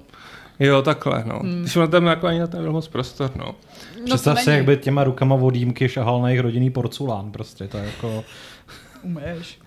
Jo, 0.61 0.81
takhle, 0.81 1.23
no. 1.27 1.39
Hmm. 1.39 1.61
Když 1.61 1.77
tam 1.91 2.05
jako 2.05 2.27
ani 2.27 2.39
na 2.39 2.47
ten 2.47 2.71
moc 2.71 2.87
prostor, 2.87 3.31
no. 3.35 3.45
No, 3.99 4.05
Představ 4.05 4.39
si, 4.39 4.49
jak 4.49 4.65
by 4.65 4.77
těma 4.77 5.03
rukama 5.03 5.35
od 5.35 5.55
jímky 5.55 5.89
šahal 5.89 6.21
na 6.21 6.29
jejich 6.29 6.41
rodinný 6.41 6.69
porculán, 6.69 7.31
prostě, 7.31 7.67
to 7.67 7.77
je 7.77 7.85
jako, 7.85 8.23
Umeješ. 9.03 9.59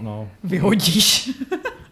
no. 0.00 0.28
Vyhodíš. 0.44 1.30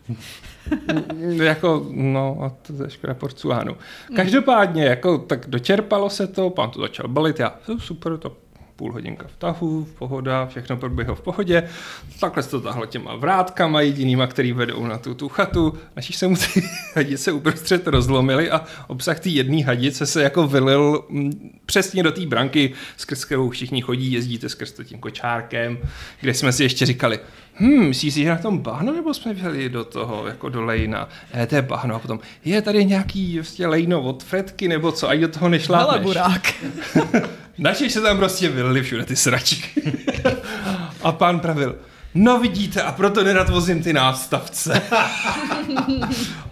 jako, 1.42 1.86
no, 1.90 2.38
a 2.42 2.48
to 2.66 2.82
je 2.84 2.90
škoda 2.90 3.14
porculánu. 3.14 3.76
Každopádně, 4.16 4.84
jako, 4.84 5.18
tak 5.18 5.46
dočerpalo 5.48 6.10
se 6.10 6.26
to, 6.26 6.50
pán 6.50 6.70
to 6.70 6.80
začal 6.80 7.08
balit, 7.08 7.40
já, 7.40 7.54
"Jo, 7.68 7.78
super, 7.78 8.16
to 8.16 8.36
půl 8.78 8.92
hodinka 8.92 9.26
v 9.28 9.36
tahu, 9.36 9.88
pohoda, 9.98 10.46
všechno 10.46 10.76
proběhlo 10.76 11.14
v 11.14 11.20
pohodě. 11.20 11.68
Takhle 12.20 12.42
se 12.42 12.50
to 12.50 12.60
tahlo 12.60 12.86
těma 12.86 13.16
vrátkama 13.16 13.80
jedinýma, 13.80 14.26
který 14.26 14.52
vedou 14.52 14.86
na 14.86 14.98
tu, 14.98 15.14
tu 15.14 15.28
chatu, 15.28 15.74
až 15.96 16.16
se 16.16 16.28
mu 16.28 16.36
ty 16.36 16.62
hadice 16.94 17.32
uprostřed 17.32 17.86
rozlomily 17.86 18.50
a 18.50 18.64
obsah 18.86 19.20
té 19.20 19.28
jedné 19.28 19.64
hadice 19.64 20.06
se 20.06 20.22
jako 20.22 20.46
vylil 20.46 21.04
mm, 21.08 21.58
přesně 21.66 22.02
do 22.02 22.12
té 22.12 22.26
branky, 22.26 22.72
skrz 22.96 23.24
kterou 23.24 23.50
všichni 23.50 23.80
chodí, 23.80 24.12
jezdíte 24.12 24.48
skrz 24.48 24.72
to 24.72 24.84
tím 24.84 24.98
kočárkem, 24.98 25.78
kde 26.20 26.34
jsme 26.34 26.52
si 26.52 26.62
ještě 26.62 26.86
říkali, 26.86 27.20
hm, 27.60 27.88
myslíš 27.88 28.14
si, 28.14 28.22
že 28.22 28.28
na 28.28 28.36
tom 28.36 28.58
bahno, 28.58 28.92
nebo 28.92 29.14
jsme 29.14 29.34
vzali 29.34 29.68
do 29.68 29.84
toho, 29.84 30.26
jako 30.26 30.48
do 30.48 30.64
lejna? 30.64 31.08
Ne, 31.34 31.46
to 31.46 31.54
je 31.54 31.62
bahno. 31.62 31.94
A 31.94 31.98
potom, 31.98 32.20
je 32.44 32.62
tady 32.62 32.84
nějaký 32.84 33.34
prostě 33.34 33.66
lejno 33.66 34.02
od 34.02 34.22
Fredky, 34.22 34.68
nebo 34.68 34.92
co, 34.92 35.08
a 35.08 35.20
do 35.20 35.28
toho 35.28 35.46
Hele, 35.46 35.50
nešlápneš. 35.50 36.02
burák. 36.02 36.54
Načež 37.58 37.92
se 37.92 38.00
tam 38.00 38.16
prostě 38.16 38.48
vylili 38.48 38.82
všude 38.82 39.04
ty 39.04 39.16
sračky. 39.16 39.92
a 41.02 41.12
pán 41.12 41.40
pravil, 41.40 41.76
no 42.14 42.38
vidíte, 42.40 42.82
a 42.82 42.92
proto 42.92 43.24
nerad 43.24 43.48
vozím 43.50 43.82
ty 43.82 43.92
nástavce. 43.92 44.82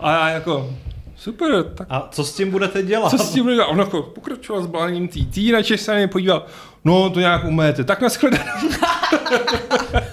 a 0.01 0.11
já 0.19 0.29
jako, 0.29 0.75
super, 1.17 1.63
tak 1.63 1.87
A 1.91 2.09
co 2.11 2.25
s 2.25 2.35
tím 2.37 2.51
budete 2.51 2.83
dělat? 2.83 3.11
co 3.11 3.19
s 3.19 3.33
tím 3.33 3.43
bude 3.43 3.55
dělat? 3.55 3.67
On 3.69 3.79
jako 3.79 4.03
pokračoval 4.03 4.63
s 4.63 4.67
bláním 4.67 5.09
TT, 5.09 5.37
načež 5.53 5.81
se 5.81 5.93
na 5.93 5.99
něj 5.99 6.07
podíval, 6.07 6.47
no 6.85 7.11
to 7.11 7.21
nějak 7.21 7.45
umejete, 7.45 7.85
tak 7.85 8.01
nashledanou. 8.01 8.45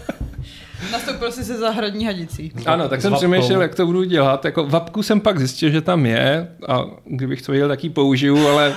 Nastoupil 0.91 1.31
jsi 1.31 1.43
se 1.43 1.57
zahradní 1.57 2.05
hadicí. 2.05 2.51
Ano, 2.65 2.89
tak 2.89 3.01
jsem 3.01 3.13
přemýšlel, 3.13 3.61
jak 3.61 3.75
to 3.75 3.85
budu 3.85 4.03
dělat. 4.03 4.45
Jako 4.45 4.67
vapku 4.67 5.03
jsem 5.03 5.19
pak 5.21 5.39
zjistil, 5.39 5.69
že 5.69 5.81
tam 5.81 6.05
je 6.05 6.47
a 6.67 6.81
kdybych 7.05 7.41
to 7.41 7.51
věděl, 7.51 7.67
tak 7.67 7.83
ji 7.83 7.89
použiju, 7.89 8.47
ale 8.47 8.73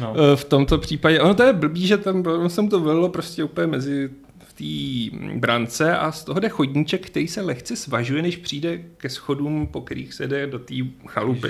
No. 0.00 0.14
no. 0.16 0.36
v 0.36 0.44
tomto 0.44 0.78
případě, 0.78 1.20
ono 1.20 1.34
to 1.34 1.42
je 1.42 1.52
blbý, 1.52 1.86
že 1.86 1.96
tam 1.96 2.26
ono 2.26 2.48
jsem 2.48 2.68
to 2.68 2.80
vylilo 2.80 3.08
prostě 3.08 3.44
úplně 3.44 3.66
mezi 3.66 4.10
v 4.38 4.52
té 4.52 5.16
brance 5.38 5.96
a 5.96 6.12
z 6.12 6.24
toho 6.24 6.40
jde 6.40 6.48
chodníček, 6.48 7.06
který 7.06 7.28
se 7.28 7.40
lehce 7.40 7.76
svažuje, 7.76 8.22
než 8.22 8.36
přijde 8.36 8.78
ke 8.96 9.08
schodům, 9.08 9.66
po 9.66 9.80
kterých 9.80 10.14
se 10.14 10.26
jde 10.26 10.46
do 10.46 10.58
té 10.58 10.74
chalupy. 11.06 11.48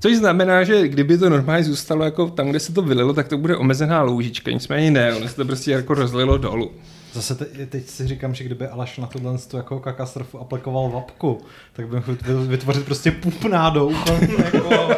Což 0.00 0.16
znamená, 0.16 0.64
že 0.64 0.88
kdyby 0.88 1.18
to 1.18 1.30
normálně 1.30 1.64
zůstalo 1.64 2.04
jako 2.04 2.30
tam, 2.30 2.48
kde 2.48 2.60
se 2.60 2.72
to 2.72 2.82
vylilo, 2.82 3.12
tak 3.12 3.28
to 3.28 3.38
bude 3.38 3.56
omezená 3.56 4.02
loužička, 4.02 4.50
nicméně 4.50 4.90
ne, 4.90 5.14
ono 5.14 5.28
se 5.28 5.36
to 5.36 5.44
prostě 5.44 5.70
jako 5.70 5.94
rozlilo 5.94 6.38
dolů. 6.38 6.70
Zase 7.12 7.34
te, 7.34 7.66
teď 7.66 7.88
si 7.88 8.06
říkám, 8.06 8.34
že 8.34 8.44
kdyby 8.44 8.66
Aleš 8.66 8.98
na 8.98 9.06
tohle 9.06 9.38
jako 9.56 9.80
katastrofu 9.80 10.38
aplikoval 10.38 10.90
vapku, 10.90 11.40
tak 11.72 11.88
by 11.88 11.96
mohl 11.96 12.46
vytvořit 12.46 12.84
prostě 12.84 13.10
pupnádou. 13.10 13.88
úplně 13.88 14.44
jako, 14.44 14.90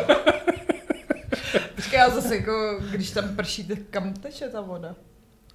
Počkej, 1.90 1.98
já 2.00 2.10
zase 2.20 2.36
jako, 2.36 2.80
když 2.90 3.10
tam 3.10 3.24
prší, 3.36 3.64
tak 3.64 3.78
kam 3.90 4.12
teče 4.12 4.48
ta 4.48 4.60
voda? 4.60 4.94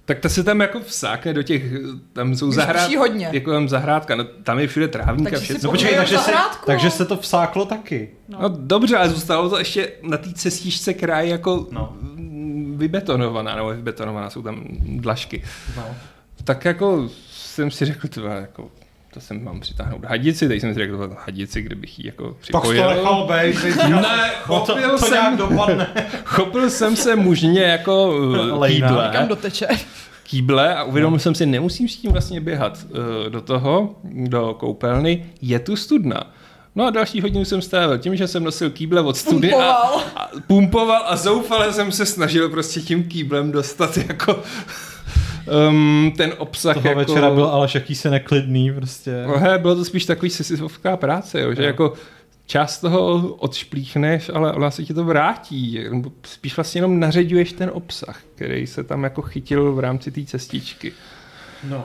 Tak 0.04 0.18
ta 0.20 0.28
se 0.28 0.44
tam 0.44 0.60
jako 0.60 0.80
vsákne 0.80 1.34
do 1.34 1.42
těch, 1.42 1.62
tam 2.12 2.36
jsou 2.36 2.52
prší 2.72 2.96
hodně. 2.96 3.28
jako 3.32 3.52
tam 3.52 3.68
zahrádka, 3.68 4.14
no, 4.16 4.24
tam 4.24 4.58
je 4.58 4.66
všude 4.66 4.88
trávník 4.88 5.26
a 5.28 5.30
Takže 5.30 5.44
všechno. 5.44 5.60
no 5.64 5.70
počkej, 5.70 5.96
takže 5.96 6.18
se, 6.18 6.32
takže 6.66 6.90
se 6.90 7.04
to 7.04 7.16
vsáklo 7.16 7.64
taky. 7.66 8.10
No. 8.28 8.38
No 8.42 8.48
dobře, 8.48 8.96
ale 8.96 9.08
zůstalo 9.10 9.50
to 9.50 9.58
ještě 9.58 9.92
na 10.02 10.16
té 10.16 10.32
cestičce, 10.32 10.94
která 10.94 11.20
je 11.20 11.30
jako 11.30 11.66
No. 11.70 11.96
vybetonovaná, 12.76 13.56
nebo 13.56 13.68
vybetonovaná, 13.68 14.30
jsou 14.30 14.42
tam 14.42 14.64
dlažky. 14.80 15.42
No. 15.76 15.84
Tak 16.44 16.64
jako 16.64 17.08
jsem 17.30 17.70
si 17.70 17.84
řekl, 17.84 18.08
tyhle, 18.08 18.34
jako 18.40 18.70
to 19.16 19.20
jsem 19.20 19.44
mám 19.44 19.60
přitáhnout 19.60 20.04
hadici, 20.04 20.48
teď 20.48 20.60
jsem 20.60 20.74
si 20.74 20.80
řekl, 20.80 21.16
hadici, 21.26 21.62
kdybych 21.62 21.98
ji 21.98 22.06
jako 22.06 22.24
Tak 22.24 22.34
to 22.34 22.38
připojil. 22.60 22.88
nechal 22.88 23.26
bejt. 23.26 23.56
Ne, 23.88 24.30
No 24.48 24.60
to, 24.60 24.66
chopil, 24.66 24.98
to 24.98 25.08
nějak 25.10 25.24
jsem, 25.26 25.36
dopadne. 25.36 25.86
chopil 26.24 26.70
jsem 26.70 26.96
se 26.96 27.16
mužně 27.16 27.62
jako 27.62 28.16
uh, 28.18 28.36
Lejna. 28.58 28.88
Kam 28.88 28.96
kýble, 29.12 29.26
doteče? 29.28 29.66
kýble 30.22 30.74
a 30.74 30.82
uvědomil 30.84 31.18
jsem 31.18 31.34
si, 31.34 31.46
nemusím 31.46 31.88
s 31.88 31.96
tím 31.96 32.12
vlastně 32.12 32.40
běhat 32.40 32.78
uh, 32.90 33.30
do 33.30 33.40
toho, 33.40 33.94
do 34.04 34.54
koupelny, 34.58 35.26
je 35.42 35.58
tu 35.58 35.76
studna. 35.76 36.32
No 36.74 36.86
a 36.86 36.90
další 36.90 37.20
hodinu 37.20 37.44
jsem 37.44 37.62
strávil 37.62 37.98
tím, 37.98 38.16
že 38.16 38.26
jsem 38.28 38.44
nosil 38.44 38.70
kýble 38.70 39.00
od 39.00 39.16
study 39.16 39.52
a, 39.54 39.56
Pumpoval. 39.56 40.02
a 40.16 40.30
pumpoval 40.46 41.02
a 41.06 41.16
zoufale 41.16 41.72
jsem 41.72 41.92
se 41.92 42.06
snažil 42.06 42.48
prostě 42.48 42.80
tím 42.80 43.04
kýblem 43.04 43.52
dostat 43.52 43.96
jako 43.96 44.42
um, 45.68 46.12
ten 46.16 46.32
obsah 46.38 46.74
Toho 46.74 46.88
jako... 46.88 46.98
večera 46.98 47.30
byl 47.30 47.44
Aleš 47.44 47.74
jakýsi 47.74 48.10
neklidný 48.10 48.72
prostě. 48.72 49.24
No, 49.26 49.38
he, 49.38 49.58
bylo 49.58 49.74
to 49.74 49.84
spíš 49.84 50.04
takový 50.04 50.30
sesivovká 50.30 50.96
práce, 50.96 51.40
jo, 51.40 51.54
že 51.54 51.62
Jo. 51.62 51.66
jako 51.66 51.92
část 52.46 52.78
toho 52.80 53.34
odšplíchneš, 53.34 54.30
ale 54.34 54.52
ona 54.52 54.70
se 54.70 54.84
ti 54.84 54.94
to 54.94 55.04
vrátí. 55.04 55.80
Nebo 55.90 56.10
Spíš 56.22 56.56
vlastně 56.56 56.78
jenom 56.78 57.00
naředuješ 57.00 57.52
ten 57.52 57.70
obsah, 57.72 58.20
který 58.34 58.66
se 58.66 58.84
tam 58.84 59.04
jako 59.04 59.22
chytil 59.22 59.72
v 59.72 59.78
rámci 59.80 60.10
té 60.10 60.24
cestičky. 60.24 60.92
No. 61.68 61.84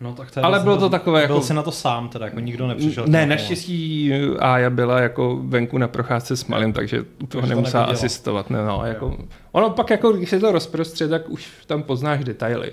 No 0.00 0.14
tak 0.14 0.30
to 0.30 0.40
je 0.40 0.44
Ale 0.44 0.58
dost- 0.58 0.64
bylo 0.64 0.76
to 0.76 0.88
takové 0.88 1.26
Byl 1.26 1.34
jako- 1.36 1.46
jsi 1.46 1.54
na 1.54 1.62
to 1.62 1.72
sám 1.72 2.08
teda, 2.08 2.24
jako 2.26 2.40
nikdo 2.40 2.66
nepřišel. 2.66 3.04
Ne, 3.06 3.26
naštěstí 3.26 4.12
Ája 4.38 4.70
byla 4.70 5.00
jako 5.00 5.38
venku 5.42 5.78
na 5.78 5.88
procházce 5.88 6.36
s 6.36 6.44
malým, 6.46 6.72
takže 6.72 7.00
u 7.00 7.04
toho 7.26 7.40
Takže 7.42 7.54
to 7.54 7.60
nemusela 7.60 7.82
neviděla. 7.86 8.04
asistovat. 8.06 8.50
Ne, 8.50 8.64
no, 8.64 8.82
jako, 8.84 9.18
ono 9.52 9.70
pak, 9.70 9.90
jako, 9.90 10.12
když 10.12 10.30
se 10.30 10.40
to 10.40 10.52
rozprostře, 10.52 11.08
tak 11.08 11.28
už 11.28 11.48
tam 11.66 11.82
poznáš 11.82 12.24
detaily. 12.24 12.72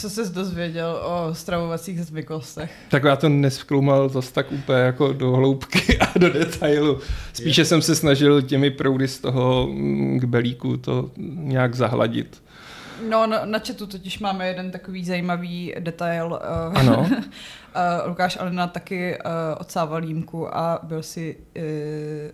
Co 0.00 0.10
jsi 0.10 0.32
dozvěděl 0.34 1.00
o 1.04 1.34
stravovacích 1.34 2.00
zvyklostech? 2.04 2.70
Tak 2.90 3.04
já 3.04 3.16
to 3.16 3.28
neskloumal 3.28 4.08
zase 4.08 4.32
tak 4.32 4.52
úplně 4.52 4.78
jako 4.78 5.12
do 5.12 5.30
hloubky 5.30 5.98
a 6.14 6.18
do 6.18 6.30
detailu. 6.32 6.98
Spíše 7.32 7.64
jsem 7.64 7.82
se 7.82 7.94
snažil 7.94 8.42
těmi 8.42 8.70
proudy 8.70 9.08
z 9.08 9.18
toho 9.18 9.66
mm, 9.70 10.20
k 10.20 10.24
belíku 10.24 10.76
to 10.76 11.10
nějak 11.36 11.74
zahladit. 11.74 12.42
No, 13.08 13.26
na, 13.26 13.44
na 13.44 13.58
chatu 13.58 13.86
totiž 13.86 14.18
máme 14.18 14.48
jeden 14.48 14.70
takový 14.70 15.04
zajímavý 15.04 15.74
detail. 15.78 16.26
Uh, 16.70 16.78
Ano. 16.78 17.00
uh, 17.00 17.08
Lukáš 18.06 18.38
Alena 18.40 18.66
taky 18.66 19.18
uh, 19.18 19.30
odsával 19.60 20.04
jímku 20.04 20.56
a 20.56 20.80
byl 20.82 21.02
si, 21.02 21.36
uh, 21.56 21.62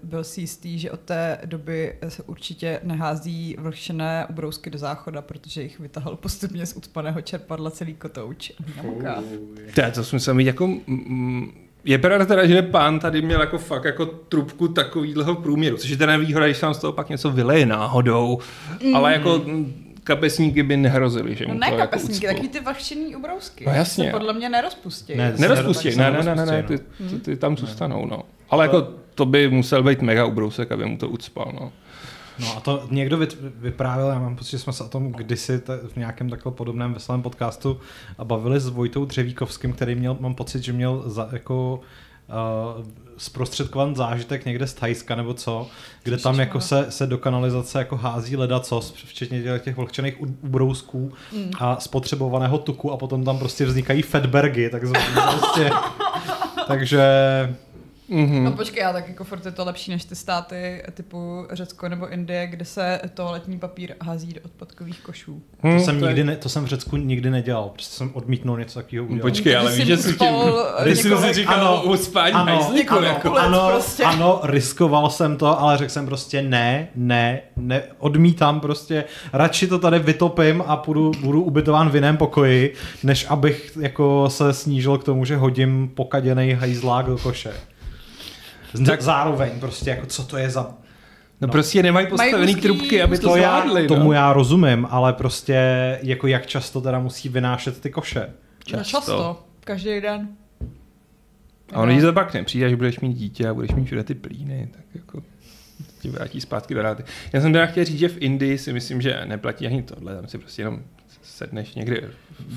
byl 0.03 0.25
si 0.25 0.41
jistý, 0.41 0.79
že 0.79 0.91
od 0.91 1.01
té 1.01 1.39
doby 1.45 1.95
se 2.09 2.23
určitě 2.23 2.81
nehází 2.83 3.57
vlhčené 3.59 4.27
ubrousky 4.31 4.71
do 4.71 4.79
záchoda, 4.79 5.23
protože 5.23 5.63
jich 5.63 5.81
vytahal 5.81 6.17
postupně 6.17 6.67
z 6.67 6.77
ucpaného 6.77 7.21
čerpadla 7.21 7.71
celý 7.71 7.95
kotouč. 7.95 8.53
Namouká. 8.77 9.23
To, 9.95 10.05
se 10.05 10.35
mít 10.35 10.45
jako... 10.47 10.67
mm, 10.67 11.53
Je 11.85 11.99
pravda 11.99 12.25
teda, 12.27 12.47
že 12.47 12.63
pán 12.63 12.99
tady 12.99 13.23
měl 13.23 13.41
jako 13.41 13.59
fakt 13.59 13.85
jako 13.85 14.07
trubku 14.07 14.69
takovýhleho 14.69 15.35
průměru, 15.35 15.77
což 15.77 15.91
je 15.91 15.97
teda 15.97 16.13
nevýhoda, 16.13 16.47
když 16.47 16.57
se 16.59 16.75
z 16.75 16.79
toho 16.79 16.93
pak 16.93 17.09
něco 17.09 17.31
vyleje 17.31 17.67
náhodou, 17.67 18.39
mm. 18.85 18.97
ale 18.97 19.13
jako 19.13 19.43
mm, 19.47 19.94
kapesníky 20.05 20.63
by 20.63 20.77
nehrozily, 20.77 21.35
že 21.35 21.47
No 21.47 21.55
mu 21.55 21.61
ne 21.61 21.71
to 21.71 21.77
kapesníky, 21.77 22.27
jako 22.27 22.35
takový 22.35 22.49
ucpou. 22.49 22.59
ty 22.59 22.65
vlhčený 22.65 23.17
ubrousky. 23.17 23.65
No 23.67 23.73
jasně. 23.73 24.05
Se 24.05 24.11
podle 24.11 24.33
mě 24.33 24.49
nerozpustí. 24.49 25.15
Ne, 25.15 25.35
Nerozpustí, 25.39 25.97
ne, 25.97 26.11
ne, 26.11 26.23
ne, 26.23 26.35
ne, 26.35 26.47
ne, 26.47 26.63
ty, 26.63 26.79
no. 27.01 27.09
ty, 27.11 27.19
ty 27.19 27.37
tam 27.37 27.57
zůstanou, 27.57 28.07
no. 28.07 28.23
Ale 28.51 28.65
jako 28.65 28.89
to 29.15 29.27
by 29.27 29.49
musel 29.49 29.83
být 29.83 30.03
mega 30.03 30.25
ubrousek, 30.25 30.73
aby 30.73 30.85
mu 30.87 30.97
to 30.97 31.09
ucpal, 31.09 31.53
no. 31.61 31.73
No 32.39 32.57
a 32.57 32.61
to 32.61 32.87
někdo 32.91 33.19
vyprávěl, 33.43 34.09
já 34.09 34.19
mám 34.19 34.37
pocit, 34.37 34.51
že 34.51 34.59
jsme 34.59 34.73
se 34.73 34.85
o 34.85 34.89
tom 34.89 35.13
kdysi 35.13 35.59
te, 35.59 35.77
v 35.77 35.97
nějakém 35.97 36.31
takhle 36.31 36.53
podobném 36.53 36.95
veselém 36.95 37.23
podcastu 37.23 37.81
a 38.19 38.25
bavili 38.25 38.61
s 38.61 38.69
Vojtou 38.69 39.05
Dřevíkovským, 39.05 39.73
který 39.73 39.95
měl, 39.95 40.17
mám 40.21 40.35
pocit, 40.35 40.63
že 40.63 40.73
měl 40.73 41.03
za, 41.07 41.29
jako 41.33 41.81
uh, 42.29 42.85
zprostředkovan 43.17 43.95
zážitek 43.97 44.45
někde 44.45 44.67
z 44.67 44.75
Thajska 44.75 45.15
nebo 45.15 45.35
co, 45.35 45.67
kde 46.03 46.17
tam 46.17 46.41
jako 46.41 46.61
se, 46.61 46.87
se 46.91 47.07
do 47.07 47.19
kanalizace 47.19 47.79
jako 47.79 47.97
hází 47.97 48.37
ledacos, 48.37 48.93
včetně 48.93 49.43
těch- 49.43 49.63
těch 49.63 49.77
vlhčených 49.77 50.21
ubrousků 50.21 51.13
Mm. 51.33 51.51
a 51.59 51.81
spotřebovaného 51.81 52.59
tuku 52.59 52.93
a 52.93 52.97
potom 52.97 53.25
tam 53.25 53.39
prostě 53.39 53.65
vznikají 53.67 54.03
fatbergy, 54.03 54.71
takzvané 54.71 55.07
prostě. 55.39 55.71
Takže 56.67 57.03
Mhm. 58.09 58.45
No 58.45 58.53
počkej, 58.53 58.81
já 58.83 58.93
tak 58.93 59.09
jako 59.09 59.25
furt 59.25 59.47
je 59.47 59.53
to 59.53 59.65
lepší 59.65 59.91
než 59.91 60.05
ty 60.05 60.17
státy 60.17 60.83
typu 60.95 61.47
Řecko 61.53 61.89
nebo 61.89 62.09
Indie, 62.09 62.47
kde 62.47 62.65
se 62.65 63.01
toaletní 63.15 63.59
papír 63.59 63.95
hází 64.01 64.33
do 64.33 64.41
odpadkových 64.45 65.01
košů. 65.01 65.43
To 65.63 65.69
Hm, 65.69 65.81
jsem, 65.81 66.01
nikdy 66.01 66.25
ne, 66.25 66.37
to 66.37 66.49
jsem 66.49 66.65
v 66.65 66.67
Řecku 66.67 66.97
nikdy 66.97 67.31
nedělal, 67.31 67.69
protože 67.69 67.87
jsem 67.87 68.11
odmítnul 68.15 68.59
něco 68.59 68.79
takového 68.79 69.07
udělat. 69.07 69.23
Počkej, 69.23 69.57
ale 69.57 69.73
víš, 69.73 69.81
jsi 69.81 69.87
že 69.87 69.97
si 69.97 70.15
tím... 70.15 70.29
jsi 70.87 71.17
si 71.17 71.33
říkal 71.33 71.55
Ano, 71.55 71.83
o 71.83 71.93
uspání 71.93 72.35
ano, 72.35 72.53
hajzlíku, 72.53 72.95
ano, 72.95 73.07
jako. 73.07 73.29
Kulec 73.29 73.45
ano, 73.45 73.69
prostě. 73.73 74.03
ano, 74.03 74.41
riskoval 74.43 75.11
jsem 75.11 75.37
to, 75.37 75.61
ale 75.61 75.79
řekl 75.79 75.91
jsem 75.91 76.07
prostě 76.07 76.43
ne, 76.43 76.89
ne, 76.95 77.41
ne, 77.57 77.83
odmítám 77.99 78.61
prostě, 78.61 79.05
radši 79.33 79.67
to 79.67 79.79
tady 79.79 79.99
vytopím 79.99 80.65
a 80.67 80.83
budu, 80.87 81.13
budu 81.21 81.43
ubytován 81.43 81.91
v 81.91 81.95
jiném 81.95 82.17
pokoji, 82.17 82.75
než 83.03 83.27
abych 83.29 83.79
jako 83.81 84.31
se 84.31 84.53
snížil 84.53 84.99
k 84.99 85.05
tomu, 85.05 85.25
že 85.25 85.37
hodím 85.37 85.91
pokaděnej 85.95 86.53
hajzlák 86.53 87.07
do 87.07 87.19
koše. 87.19 87.53
Tak- 88.79 88.87
Tak 88.87 89.03
zároveň 89.03 89.51
prostě 89.61 89.91
jako 89.91 90.07
co 90.07 90.25
to 90.25 90.37
je 90.37 90.51
za... 90.51 90.75
No 91.41 91.49
prostě 91.49 91.83
nemají 91.83 92.07
postavený 92.07 92.55
úzký- 92.55 92.61
trubky, 92.63 93.03
aby 93.03 93.19
to, 93.19 93.29
To 93.29 93.37
já, 93.37 93.61
zvládli. 93.61 93.89
tomu 93.89 94.05
no. 94.05 94.13
já 94.13 94.33
rozumím, 94.33 94.87
ale 94.91 95.13
prostě 95.13 95.59
jako 96.03 96.27
jak 96.27 96.47
často 96.47 96.81
teda 96.81 96.99
musí 96.99 97.29
vynášet 97.29 97.81
ty 97.81 97.91
koše. 97.91 98.27
No 98.77 98.85
často. 98.85 99.45
Každý 99.61 100.01
den. 100.01 100.29
A 101.73 101.81
ono, 101.81 101.93
když 101.93 102.03
to 102.05 102.13
pak 102.13 102.35
nepřijde, 102.35 102.71
že 102.71 102.77
budeš 102.77 103.01
mít 103.01 103.15
dítě 103.15 103.49
a 103.49 103.55
budeš 103.55 103.71
mít 103.71 103.85
všude 103.85 104.05
ty 104.05 104.15
plíny, 104.15 104.69
tak 104.77 104.85
jako 104.95 105.23
ti 106.01 106.09
vrátí 106.11 106.41
zpátky 106.41 106.75
do 106.75 106.83
reality. 106.83 107.05
Já 107.33 107.41
jsem 107.41 107.53
teda 107.53 107.67
chtěl 107.67 107.85
říct, 107.85 107.99
že 107.99 108.09
v 108.09 108.17
Indii 108.21 108.59
si 108.59 108.73
myslím, 108.73 109.01
že 109.03 109.21
neplatí 109.25 109.67
ani 109.67 109.83
tohle, 109.83 110.17
tam 110.17 110.29
si 110.29 110.39
prostě 110.39 110.63
jenom 110.63 110.81
sedneš 111.25 111.75
někdy 111.75 112.09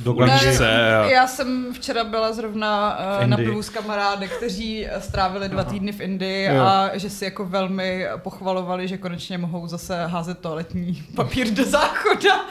Do 0.04 0.14
uličce 0.14 0.96
a... 0.96 1.10
Já 1.10 1.28
jsem 1.28 1.74
včera 1.74 2.04
byla 2.04 2.34
zrovna 2.34 3.00
uh, 3.20 3.28
na 3.28 3.38
pivu 3.38 3.62
s 3.62 3.70
kamarády, 3.70 4.28
kteří 4.28 4.86
eh, 4.86 5.02
strávili 5.02 5.50
dva 5.50 5.64
týdny 5.64 5.92
v 5.92 6.02
Indii 6.02 6.46
Jo. 6.46 6.64
a 6.64 6.98
že 6.98 7.10
si 7.10 7.26
jako 7.26 7.46
velmi 7.46 8.08
pochvalovali, 8.18 8.88
že 8.88 8.98
konečně 8.98 9.38
mohou 9.38 9.68
zase 9.68 10.06
házet 10.06 10.40
toaletní 10.40 11.04
papír 11.16 11.52
do 11.52 11.66
záchoda. 11.66 12.46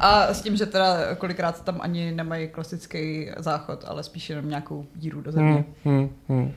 A 0.00 0.34
s 0.34 0.42
tím, 0.42 0.56
že 0.56 0.66
teda 0.66 1.14
kolikrát 1.14 1.64
tam 1.64 1.78
ani 1.80 2.12
nemají 2.12 2.48
klasický 2.48 3.30
záchod, 3.36 3.84
ale 3.86 4.02
spíš 4.02 4.30
jenom 4.30 4.48
nějakou 4.48 4.86
díru 4.94 5.20
do 5.20 5.32
země. 5.32 5.64
Hmm, 5.84 5.98
hmm, 5.98 6.10
hmm. 6.28 6.52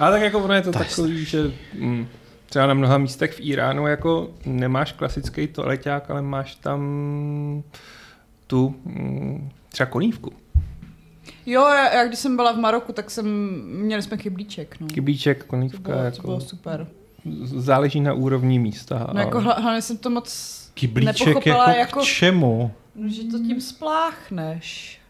Ale 0.00 0.10
tak 0.10 0.22
jako 0.22 0.38
ono 0.38 0.54
je 0.54 0.62
to, 0.62 0.72
To 0.72 0.78
je 0.78 0.84
takový, 0.84 1.24
že 1.24 1.52
hmm, 1.72 2.08
třeba 2.46 2.66
na 2.66 2.74
mnoha 2.74 2.98
místech 2.98 3.32
v 3.32 3.40
Iránu 3.40 3.86
jako 3.86 4.30
nemáš 4.46 4.92
klasický 4.92 5.46
toaleťák, 5.46 6.10
ale 6.10 6.22
máš 6.22 6.54
tam 6.54 6.80
tu 8.46 8.74
hmm, 8.86 9.50
třeba 9.68 9.86
konívku. 9.86 10.32
Jo, 11.46 11.62
já, 11.62 11.94
já 11.94 12.06
když 12.06 12.18
jsem 12.18 12.36
byla 12.36 12.52
v 12.52 12.56
Maroku, 12.58 12.92
tak 12.92 13.10
jsem, 13.10 13.26
měli 13.64 14.02
jsme 14.02 14.16
kyblíček, 14.16 14.80
no. 14.80 14.86
Kybíček, 14.86 15.38
To 15.38 15.48
konívka, 15.48 15.78
bylo, 15.82 15.98
to 15.98 16.04
jako 16.04 16.22
bylo 16.22 16.40
super. 16.40 16.86
záleží 17.44 18.00
na 18.00 18.12
úrovni 18.12 18.58
místa. 18.58 19.10
No 19.12 19.20
jako 19.20 19.38
hla- 19.38 19.60
hlavně 19.60 19.82
jsem 19.82 19.96
to 19.98 20.10
moc 20.10 20.56
Kyblíček 20.74 21.26
nepochopila 21.26 21.68
jako, 21.68 21.78
jako, 21.78 22.00
k 22.00 22.04
čemu? 22.04 22.70
no, 22.94 23.08
že 23.08 23.22
to 23.24 23.38
tím 23.38 23.60
spláchneš. 23.60 25.00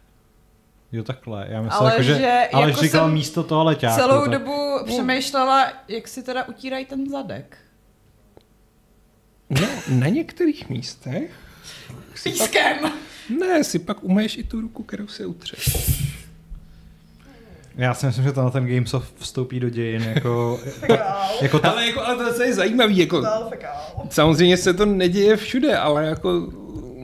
Jo 0.91 1.03
takhle, 1.03 1.47
já 1.49 1.61
myslím, 1.61 1.81
Ale 1.81 1.91
jako, 1.91 2.03
že, 2.03 2.15
že 2.15 2.47
ale 2.53 2.69
jako 2.69 2.81
říkal 2.81 3.05
jsem 3.05 3.13
místo 3.13 3.43
toaleťáku. 3.43 4.01
Celou 4.01 4.21
tak... 4.21 4.31
dobu 4.31 4.79
přemýšlela, 4.85 5.73
jak 5.87 6.07
si 6.07 6.23
teda 6.23 6.43
utírají 6.47 6.85
ten 6.85 7.09
zadek. 7.09 7.57
No, 9.49 9.67
na 9.89 10.07
některých 10.07 10.69
místech 10.69 11.31
Pískem. 12.23 12.77
Ne, 13.39 13.63
si 13.63 13.79
pak 13.79 14.03
umeješ 14.03 14.37
i 14.37 14.43
tu 14.43 14.61
ruku, 14.61 14.83
kterou 14.83 15.07
se 15.07 15.25
utřeš. 15.25 15.77
Já 17.75 17.93
si 17.93 18.05
myslím, 18.05 18.23
že 18.23 18.31
to 18.31 18.41
na 18.43 18.49
ten 18.49 18.67
Gamesoft 18.67 19.13
vstoupí 19.19 19.59
do 19.59 19.69
dějin 19.69 20.01
jako, 20.03 20.59
jako 21.41 21.59
ta, 21.59 21.69
Ale, 21.71 21.85
jako, 21.87 22.01
ale 22.01 22.33
to 22.33 22.43
je 22.43 22.53
zajímavý, 22.53 22.97
jako 22.97 23.23
samozřejmě 24.09 24.57
se 24.57 24.73
to 24.73 24.85
neděje 24.85 25.37
všude, 25.37 25.77
ale 25.77 26.05
jako 26.05 26.47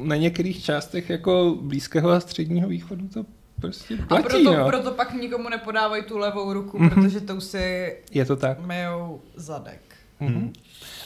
na 0.04 0.16
některých 0.16 0.64
částech 0.64 1.10
jako 1.10 1.58
blízkého 1.62 2.10
a 2.10 2.20
středního 2.20 2.70
východu 2.70 3.08
to 3.08 3.26
prostě 3.62 3.98
A 4.04 4.06
platí, 4.06 4.24
proto, 4.44 4.58
no. 4.58 4.66
proto 4.68 4.92
pak 4.92 5.14
nikomu 5.14 5.50
nepodávají 5.50 6.04
tu 6.04 6.18
levou 6.18 6.54
ruku, 6.54 6.80
Mhm. 6.80 6.90
protože 6.90 7.22
tou 7.22 7.40
si 7.40 7.96
Je 8.12 8.26
to 8.26 8.36
tak. 8.36 8.60
myjou 8.66 9.22
zadek. 9.36 9.82
Mhm. 10.20 10.54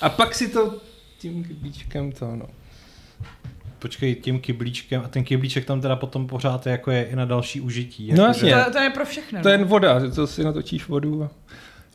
A 0.01 0.09
pak 0.09 0.35
si 0.35 0.47
to 0.47 0.77
tím 1.19 1.43
kyblíčkem 1.43 2.11
to, 2.11 2.35
no. 2.35 2.45
Počkej, 3.79 4.15
tím 4.15 4.39
kyblíčkem, 4.39 5.01
a 5.05 5.07
ten 5.07 5.23
kyblíček 5.23 5.65
tam 5.65 5.81
teda 5.81 5.95
potom 5.95 6.27
pořád 6.27 6.65
je, 6.65 6.71
jako 6.71 6.91
je 6.91 7.03
i 7.03 7.15
na 7.15 7.25
další 7.25 7.61
užití. 7.61 8.07
No 8.07 8.09
jako, 8.13 8.21
jasně. 8.27 8.49
že- 8.49 8.63
To, 8.65 8.71
to 8.71 8.79
je 8.79 8.89
pro 8.89 9.05
všechny. 9.05 9.41
To 9.41 9.49
je 9.49 9.57
no. 9.57 9.61
jen 9.61 9.69
voda, 9.69 9.99
že 9.99 10.11
to 10.11 10.27
si 10.27 10.43
natočíš 10.43 10.87
vodu 10.87 11.23
a... 11.23 11.29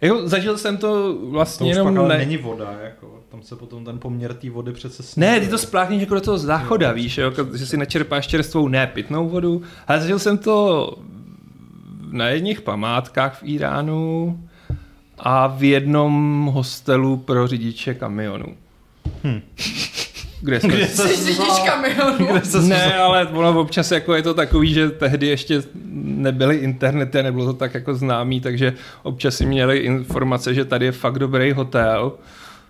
Jako, 0.01 0.29
zažil 0.29 0.59
jsem 0.59 0.77
to 0.77 1.12
To 1.12 1.18
vlastně 1.31 1.71
už 1.71 1.77
jenom... 1.77 1.95
pak 1.95 1.99
ale 2.05 2.09
ne... 2.09 2.18
není 2.18 2.37
voda, 2.37 2.73
jako, 2.83 3.21
tam 3.31 3.42
se 3.42 3.57
potom 3.57 3.85
ten 3.85 3.99
poměr 3.99 4.35
té 4.35 4.51
vody 4.51 4.73
přece 4.73 5.03
Ne, 5.03 5.07
snižuje. 5.07 5.40
ty 5.40 5.49
to 5.49 5.59
spláchneš 5.59 6.01
jako 6.01 6.14
do 6.14 6.21
toho 6.21 6.38
záchoda, 6.38 6.88
Jo. 6.88 6.95
víš, 6.95 7.18
jo, 7.18 7.25
jako, 7.25 7.57
že 7.57 7.66
si 7.66 7.77
načerpáš 7.77 8.27
čerstvou, 8.27 8.68
ne 8.68 8.87
pitnou 8.87 9.29
vodu. 9.29 9.62
Ale 9.88 10.01
zažil 10.01 10.18
jsem 10.18 10.38
to 10.38 10.88
na 12.11 12.29
jedných 12.29 12.61
památkách 12.61 13.38
v 13.42 13.42
Iránu 13.49 14.38
a 15.18 15.47
v 15.47 15.62
jednom 15.62 16.47
hostelu 16.53 17.16
pro 17.16 17.47
řidiče 17.47 17.95
kamionů. 17.95 18.57
Hm. 19.25 19.40
Kde 20.42 20.61
jsme... 20.61 20.68
Kde 20.68 20.87
Jsi 20.88 21.16
řidič 21.16 21.59
kamionu. 21.66 22.26
Kde 22.26 22.61
Ne, 22.68 22.94
ale 22.96 23.26
ono 23.26 23.61
občas 23.61 23.90
jako 23.90 24.14
je 24.14 24.22
to 24.22 24.35
takový, 24.35 24.74
že 24.74 24.90
tehdy 24.90 25.26
ještě 25.26 25.62
nebyly 25.94 26.57
internety 26.57 27.18
a 27.18 27.22
nebylo 27.22 27.46
to 27.46 27.52
tak 27.52 27.74
jako 27.74 27.94
známý, 27.94 28.40
takže 28.40 28.74
občas 29.02 29.37
si 29.37 29.46
měli 29.46 29.78
informace, 29.78 30.55
že 30.55 30.64
tady 30.64 30.85
je 30.87 30.92
fakt 30.92 31.18
dobrý 31.18 31.52
hotel. 31.52 32.12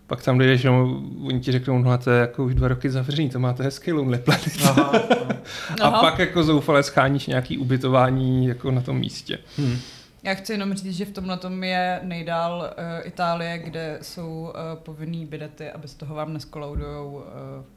Pak 0.06 0.22
tam 0.22 0.38
dojdeš, 0.38 0.64
no, 0.64 1.02
oni 1.24 1.40
ti 1.40 1.52
řeknou, 1.52 1.78
no 1.78 1.90
a 1.90 1.98
to 1.98 2.11
je 2.11 2.20
jako 2.20 2.44
už 2.44 2.54
dva 2.54 2.68
roky 2.68 2.90
zavřený, 2.90 3.30
to 3.30 3.38
máte 3.38 3.62
hezký 3.62 3.92
Lonely 3.92 4.18
Planet. 4.18 4.52
Aha, 4.64 4.92
A 5.80 5.87
Aha. 5.87 6.00
pak 6.00 6.18
jako 6.18 6.42
zoufale 6.42 6.82
scháníš 6.82 7.26
nějaký 7.26 7.58
ubytování 7.58 8.46
jako 8.46 8.70
na 8.70 8.80
tom 8.80 8.98
místě. 8.98 9.38
hm. 9.58 9.78
Já 10.24 10.35
chci 10.35 10.52
jenom 10.52 10.74
říct, 10.74 10.96
že 10.96 11.04
v 11.04 11.12
tomhle 11.12 11.38
tom 11.38 11.64
je 11.64 12.00
nejdál 12.02 12.58
uh, 12.61 13.06
Itálie, 13.06 13.58
kde 13.58 13.98
jsou 14.02 14.40
uh, 14.42 14.82
povinný 14.82 15.26
bidety 15.26 15.70
a 15.70 15.78
bez 15.78 15.94
toho 15.94 16.14
vám 16.14 16.32
neskoloudujou 16.32 17.12
uh, 17.12 17.22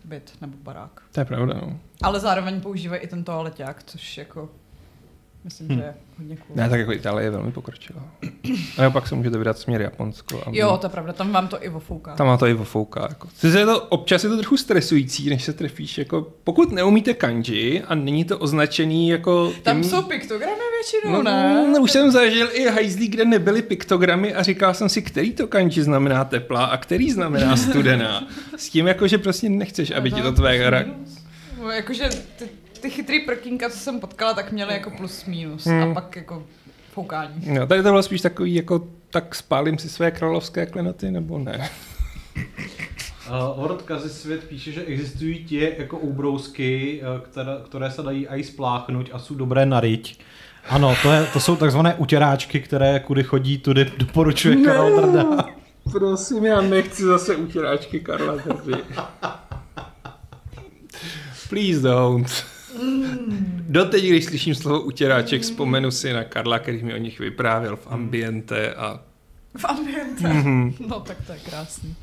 byt 0.04 0.34
nebo 0.42 0.58
barák. 0.58 1.02
To 1.12 1.20
je 1.20 1.26
pravda, 1.26 1.54
no. 1.54 1.80
Ale 2.02 2.20
zároveň 2.20 2.62
používají 2.62 3.02
i 3.02 3.08
ten 3.08 3.24
toaleťák, 3.24 3.84
což 3.84 4.18
jako 4.18 4.50
myslím, 5.46 5.68
Hm. 5.68 5.76
že 5.76 5.82
je 5.84 5.94
hodně 6.18 6.36
cool. 6.38 6.56
Ne, 6.56 6.70
tak 6.70 6.80
jako 6.80 6.92
Itálie 6.92 7.26
je 7.26 7.30
velmi 7.32 7.52
pokročilá. 7.52 8.04
A 8.88 8.90
pak 8.90 9.08
se 9.08 9.16
můžete 9.16 9.38
vydat 9.38 9.58
směr 9.60 9.82
Japonsko. 9.82 10.44
A 10.48 10.50
Jo, 10.54 10.78
to 10.78 10.86
je 10.86 10.90
pravda, 10.90 11.14
tam 11.14 11.32
vám 11.32 11.48
to 11.48 11.64
i 11.66 11.70
ofouká. 11.70 12.16
Tam 12.16 12.28
má 12.28 12.38
to 12.38 12.48
i 12.48 12.54
ofouká. 12.54 13.06
Jako. 13.10 13.28
Sice 13.36 13.60
Je 13.60 13.66
to, 13.66 13.82
občas 13.82 14.24
je 14.24 14.30
to 14.30 14.38
trochu 14.38 14.58
stresující, 14.58 15.30
než 15.30 15.44
se 15.44 15.54
trefíš. 15.54 15.98
Jako, 15.98 16.28
pokud 16.44 16.72
neumíte 16.72 17.14
kanji 17.14 17.82
a 17.82 17.96
není 17.96 18.26
to 18.26 18.38
označený 18.40 19.10
jako... 19.10 19.54
Tam 19.64 19.82
tím- 19.82 19.90
jsou 19.90 20.02
piktogramy 20.02 20.52
většinou, 20.82 21.14
No, 21.14 21.24
ne? 21.24 21.68
no, 21.74 21.80
už 21.82 21.92
jsem 21.92 22.12
zažil 22.12 22.48
i 22.54 22.68
hajzlí, 22.68 23.08
kde 23.08 23.26
nebyly 23.26 23.62
piktogramy 23.62 24.34
a 24.34 24.44
říkal 24.44 24.74
jsem 24.74 24.90
si, 24.90 25.02
který 25.02 25.34
to 25.34 25.48
kanji 25.48 25.84
znamená 25.84 26.26
teplá 26.26 26.66
a 26.66 26.78
který 26.78 27.12
znamená 27.12 27.58
studená. 27.58 28.28
S 28.58 28.70
tím 28.70 28.88
jako, 28.88 29.08
že 29.08 29.18
prostě 29.18 29.50
nechceš, 29.50 29.92
aby 29.92 30.12
ti 30.12 30.22
to 30.22 30.32
tvé. 30.32 30.86
No, 31.62 31.70
jakože 31.72 32.10
ty, 32.40 32.46
ty 32.80 32.90
chytrý 32.90 33.20
prkínka, 33.20 33.70
co 33.70 33.78
jsem 33.78 34.00
potkala, 34.00 34.34
tak 34.34 34.52
měly 34.52 34.74
jako 34.74 34.92
plus 34.92 35.26
minus 35.26 35.66
Hmm. 35.66 35.84
a 35.84 35.94
pak 35.94 36.16
jako 36.16 36.44
foukání. 36.94 37.34
No, 37.54 37.68
tady 37.68 37.84
to 37.84 37.90
bylo 37.90 38.04
spíš 38.04 38.22
takový, 38.22 38.56
jako 38.56 38.88
tak 39.10 39.36
spálím 39.36 39.78
si 39.78 39.90
své 39.90 40.12
královské 40.12 40.66
klenoty, 40.66 41.12
nebo 41.12 41.40
ne? 41.40 41.70
Uh, 43.30 43.60
Lord 43.62 43.82
Kazisvět 43.82 44.44
píše, 44.44 44.72
že 44.72 44.84
existují 44.84 45.46
ti 45.46 45.74
jako 45.78 45.98
úbrousky, 45.98 47.02
uh, 47.16 47.20
které, 47.26 47.52
které 47.66 47.92
se 47.92 48.04
dají 48.04 48.28
aj 48.28 48.44
spláchnout 48.44 49.10
a 49.14 49.20
jsou 49.20 49.36
dobré 49.36 49.66
na 49.66 49.80
riť. 49.80 50.20
Ano, 50.70 50.96
to, 51.02 51.12
je, 51.12 51.24
to 51.34 51.40
jsou 51.40 51.56
takzvané 51.56 51.96
utěráčky, 51.96 52.60
které 52.60 53.00
kudy 53.00 53.24
chodí, 53.24 53.58
tudy 53.58 53.92
doporučuje 53.98 54.56
Karel 54.56 55.02
Drda. 55.02 55.46
Prosím, 55.92 56.46
já 56.46 56.62
nechci 56.62 57.04
zase 57.04 57.36
utěráčky 57.36 58.00
Karla 58.00 58.36
Drdy. 58.36 58.84
Please 61.50 61.80
don't. 61.82 62.46
Doteď, 63.70 64.06
když 64.06 64.26
slyším 64.26 64.56
slovo 64.56 64.82
utěráček, 64.82 65.42
vzpomenu 65.42 65.92
si 65.92 66.14
na 66.14 66.24
Karla, 66.24 66.60
který 66.60 66.84
mi 66.84 66.94
o 66.94 66.98
nich 66.98 67.20
vyprávěl 67.20 67.76
v 67.76 67.88
ambiente 67.88 68.74
a... 68.74 69.00
V 69.58 69.66
ambiente. 69.66 70.28
Mhm. 70.28 70.74
No 70.88 71.00
tak 71.00 71.18
to 71.28 71.32
je 71.34 71.40
krásný. 71.50 71.96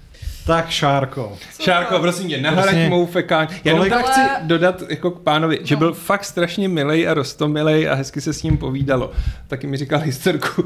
Tak, 0.47 0.71
Šárko. 0.71 1.39
Co 1.57 1.63
Šárko, 1.63 1.95
to? 1.95 2.01
prosím 2.01 2.29
tě, 2.29 2.41
nahraď 2.41 2.65
Prostě- 2.65 2.89
mou 2.89 3.07
fekání. 3.07 3.49
Já 3.65 3.73
jenom 3.73 3.89
tak 3.89 4.05
Ale- 4.05 4.13
chci 4.13 4.47
dodat 4.47 4.83
jako 4.91 5.11
k 5.11 5.21
pánovi, 5.23 5.59
že 5.63 5.75
No. 5.75 5.79
byl 5.79 5.93
fakt 5.95 6.25
strašně 6.25 6.69
milej 6.69 7.09
a 7.09 7.15
rostomilej 7.15 7.89
a 7.89 7.95
hezky 7.95 8.21
se 8.21 8.33
s 8.33 8.43
ním 8.43 8.59
povídalo. 8.59 9.13
Taky 9.49 9.67
mi 9.67 9.77
říkal 9.77 10.01
historku 10.01 10.65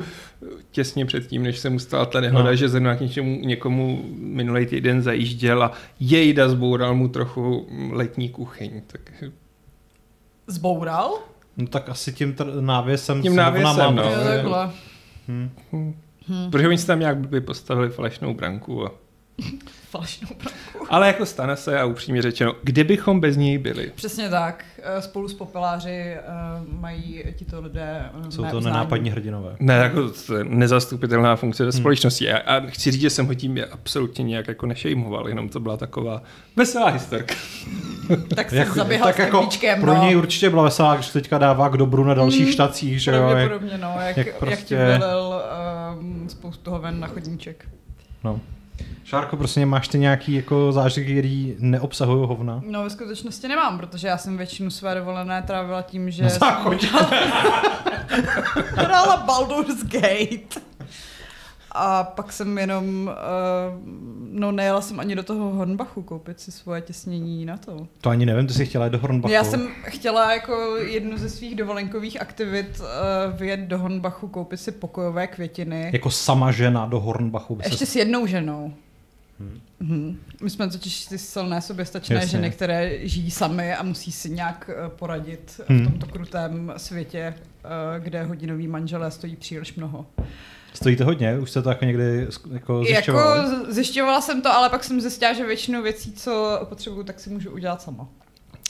těsně 0.70 1.06
předtím, 1.06 1.42
než 1.42 1.58
se 1.58 1.70
mu 1.70 1.78
stala 1.78 2.04
ta 2.06 2.20
nehoda, 2.20 2.44
No. 2.50 2.56
že 2.56 2.68
zrovna 2.68 2.96
k 2.96 3.00
něčemu, 3.00 3.40
někomu 3.40 4.04
minulý 4.16 4.66
týden 4.66 5.02
zajížděl 5.02 5.62
a 5.62 5.72
jejda 6.00 6.48
zboural 6.48 6.94
mu 6.94 7.08
trochu 7.08 7.68
letní 7.92 8.28
kuchyň. 8.28 8.70
Tak 8.86 9.00
Zboural? 10.46 11.14
No 11.56 11.66
tak 11.66 11.88
asi 11.88 12.12
tím 12.12 12.32
tr- 12.32 12.60
návěsem 12.60 13.22
Tím 13.22 13.32
se 13.32 13.36
návěsem, 13.40 13.96
no. 13.96 14.02
jo, 14.02 14.08
právě- 14.12 14.34
takhle. 14.34 14.70
Hm. 15.28 15.50
hm, 15.72 15.94
Hmm. 16.28 16.50
Protože 16.50 16.68
oni 16.68 16.78
si 16.78 16.86
tam 16.86 17.00
nějak 17.00 17.28
by 17.28 17.40
postavili 17.40 17.88
falešnou 17.90 18.34
branku. 18.34 18.86
A... 18.86 18.90
Falešnou 19.90 20.28
branku. 20.28 20.86
Ale 20.90 21.06
jako 21.06 21.26
stane 21.26 21.56
se 21.56 21.78
a 21.80 21.84
upřímně 21.84 22.22
řečeno, 22.22 22.54
kde 22.62 22.84
bychom 22.84 23.20
bez 23.20 23.36
něj 23.36 23.58
byli? 23.58 23.92
Přesně 23.94 24.28
tak. 24.28 24.64
Eh, 24.82 25.02
Spolu 25.02 25.28
s 25.28 25.34
popeláři 25.34 26.16
uh, 26.68 26.80
mají 26.80 27.24
tito 27.36 27.60
lidé 27.60 28.10
uh, 28.14 28.28
Jsou 28.28 28.42
to 28.42 28.56
uznání. 28.56 28.64
nenápadní 28.64 29.10
hrdinové. 29.10 29.56
Ne, 29.60 29.74
jako 29.74 30.00
nezastupitelná 30.44 31.36
funkce 31.36 31.64
ve 31.64 31.72
společnosti. 31.72 32.32
A, 32.32 32.56
a 32.56 32.60
chci 32.66 32.90
říct, 32.90 33.00
že 33.00 33.10
jsem 33.10 33.26
ho 33.26 33.34
tím 33.34 33.58
absolutně 33.72 34.24
nějak 34.24 34.48
jako 34.48 34.66
nešejmoval, 34.66 35.28
jenom 35.28 35.48
to 35.48 35.60
byla 35.60 35.76
taková 35.76 36.22
veselá 36.56 36.88
historka. 36.90 37.34
Tak 38.34 38.50
jsi 38.50 38.64
zaběhal 38.74 39.06
tak 39.08 39.16
s 39.16 39.18
jako 39.18 39.48
pro 39.80 39.94
no. 39.94 40.02
něj 40.02 40.16
určitě 40.16 40.50
byla 40.50 40.62
veselá, 40.62 40.94
když 40.94 41.08
teďka 41.08 41.38
dává 41.38 41.68
k 41.68 41.76
dobru 41.76 42.04
na 42.04 42.14
dalších 42.14 42.52
štacích, 42.52 43.02
že 43.02 43.10
jo. 43.10 43.16
Jak, 43.16 43.26
Pravděpodobně, 43.30 43.78
no, 43.78 43.94
jak, 44.00 44.16
jak 44.16 44.26
jak, 44.26 44.36
prostě- 44.36 44.50
jak 44.50 44.64
ti 44.64 44.74
vylil 44.98 45.42
um, 46.00 46.28
spoustu 46.28 46.62
toho 46.62 46.78
ven 46.78 47.00
na 47.00 47.06
chodníček. 47.06 47.68
no. 48.24 48.40
Šárko, 49.04 49.36
prostě 49.36 49.66
máš 49.66 49.88
ty 49.88 49.98
nějaký 49.98 50.32
jako 50.32 50.72
zážitky, 50.72 51.18
který 51.18 51.56
neobsahují 51.58 52.28
hovna? 52.28 52.62
No 52.66 52.84
ve 52.84 52.90
skutečnosti 52.90 53.48
nemám, 53.48 53.78
protože 53.78 54.08
já 54.08 54.18
jsem 54.18 54.36
většinu 54.36 54.70
své 54.70 54.94
dovolené 54.94 55.42
trávila 55.42 55.82
tím, 55.82 56.10
že 56.10 56.22
Na 56.22 56.28
jsem 56.28 56.40
Baldur's 59.26 59.84
Gate. 59.84 60.60
A 61.78 62.04
pak 62.04 62.32
jsem 62.32 62.58
jenom, 62.58 63.10
uh, 63.12 63.88
no 64.30 64.52
nejela 64.52 64.80
jsem 64.80 65.00
ani 65.00 65.14
do 65.16 65.22
toho 65.22 65.50
Hornbachu 65.50 66.02
koupit 66.02 66.40
si 66.40 66.52
svoje 66.52 66.80
těsnění 66.80 67.44
na 67.44 67.56
to. 67.56 67.86
To 68.00 68.10
ani 68.10 68.26
nevím, 68.26 68.46
ty 68.46 68.52
jsi 68.54 68.66
chtěla 68.66 68.84
jít 68.84 68.90
do 68.92 68.98
Hornbachu. 68.98 69.32
Já 69.34 69.44
jsem 69.44 69.68
chtěla 69.84 70.32
jako 70.32 70.76
jednu 70.76 71.18
ze 71.18 71.28
svých 71.28 71.54
dovolenkových 71.54 72.20
aktivit 72.20 72.80
uh, 72.80 72.86
vyjet 73.38 73.60
do 73.60 73.78
Hornbachu, 73.78 74.28
koupit 74.28 74.60
si 74.60 74.72
pokojové 74.72 75.26
květiny. 75.26 75.90
Jako 75.92 76.10
sama 76.10 76.52
žena 76.52 76.86
do 76.86 77.00
Hornbachu. 77.00 77.58
Ještě 77.64 77.86
se... 77.86 77.92
s 77.92 77.96
jednou 77.96 78.26
ženou. 78.26 78.72
Hmm. 79.80 80.18
My 80.42 80.50
jsme 80.50 80.70
totiž 80.70 81.04
ty 81.06 81.18
silné 81.18 81.62
soběstačné 81.62 82.16
Jasně. 82.16 82.30
ženy, 82.30 82.50
které 82.50 83.08
žijí 83.08 83.30
samy 83.30 83.74
a 83.74 83.82
musí 83.82 84.12
si 84.12 84.30
nějak 84.30 84.70
eh, 84.72 84.88
poradit 84.88 85.60
Hmm. 85.68 85.80
v 85.80 85.90
tomto 85.90 86.06
krutém 86.06 86.72
světě, 86.76 87.34
kde 87.98 88.22
hodinový 88.22 88.68
manželé 88.68 89.10
stojí 89.10 89.36
příliš 89.36 89.74
mnoho. 89.74 90.06
Stojí 90.76 90.96
to 90.96 91.04
hodně, 91.04 91.38
už 91.38 91.50
se 91.50 91.62
to 91.62 91.68
jako 91.68 91.84
někdy 91.84 92.20
jako 92.20 92.52
Jako 92.52 92.84
zjišťovali? 92.84 93.48
z- 93.48 93.74
zjišťovala 93.74 94.20
jsem 94.20 94.42
to, 94.42 94.52
ale 94.52 94.68
pak 94.68 94.84
jsem 94.84 95.00
zjistila, 95.00 95.32
že 95.32 95.46
většinu 95.46 95.82
věcí, 95.82 96.12
co 96.12 96.60
potřebuju, 96.68 97.02
tak 97.02 97.20
si 97.20 97.30
můžu 97.30 97.50
udělat 97.50 97.82
sama. 97.82 98.08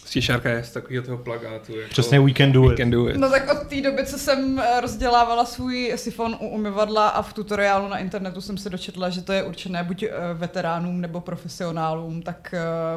Stěšárka 0.07 0.49
je 0.49 0.65
z 0.65 0.73
takového 0.73 1.05
toho 1.05 1.19
plagátu. 1.19 1.77
Jako 1.77 1.91
Přesně 1.91 2.21
we 2.21 2.33
can 2.33 2.53
do 2.53 2.65
it. 2.65 2.71
we 2.71 2.77
can 2.77 2.91
do 2.91 3.09
it. 3.09 3.17
No 3.17 3.31
tak 3.31 3.53
od 3.53 3.69
té 3.69 3.81
doby, 3.81 4.07
co 4.07 4.19
jsem 4.19 4.59
eh, 4.59 4.81
rozdělávala 4.81 5.45
svůj 5.45 5.93
sifon 5.97 6.37
u 6.41 6.49
umyvadla 6.49 7.09
a 7.09 7.23
v 7.23 7.33
tutoriálu 7.33 7.89
na 7.89 7.99
internetu 7.99 8.41
jsem 8.41 8.59
se 8.59 8.71
dočetla, 8.71 9.11
že 9.11 9.23
to 9.23 9.33
je 9.33 9.43
určené 9.43 9.85
buď 9.85 10.03
eh, 10.03 10.11
veteránům 10.35 11.01
nebo 11.01 11.21
profesionálům, 11.21 12.23
tak 12.23 12.55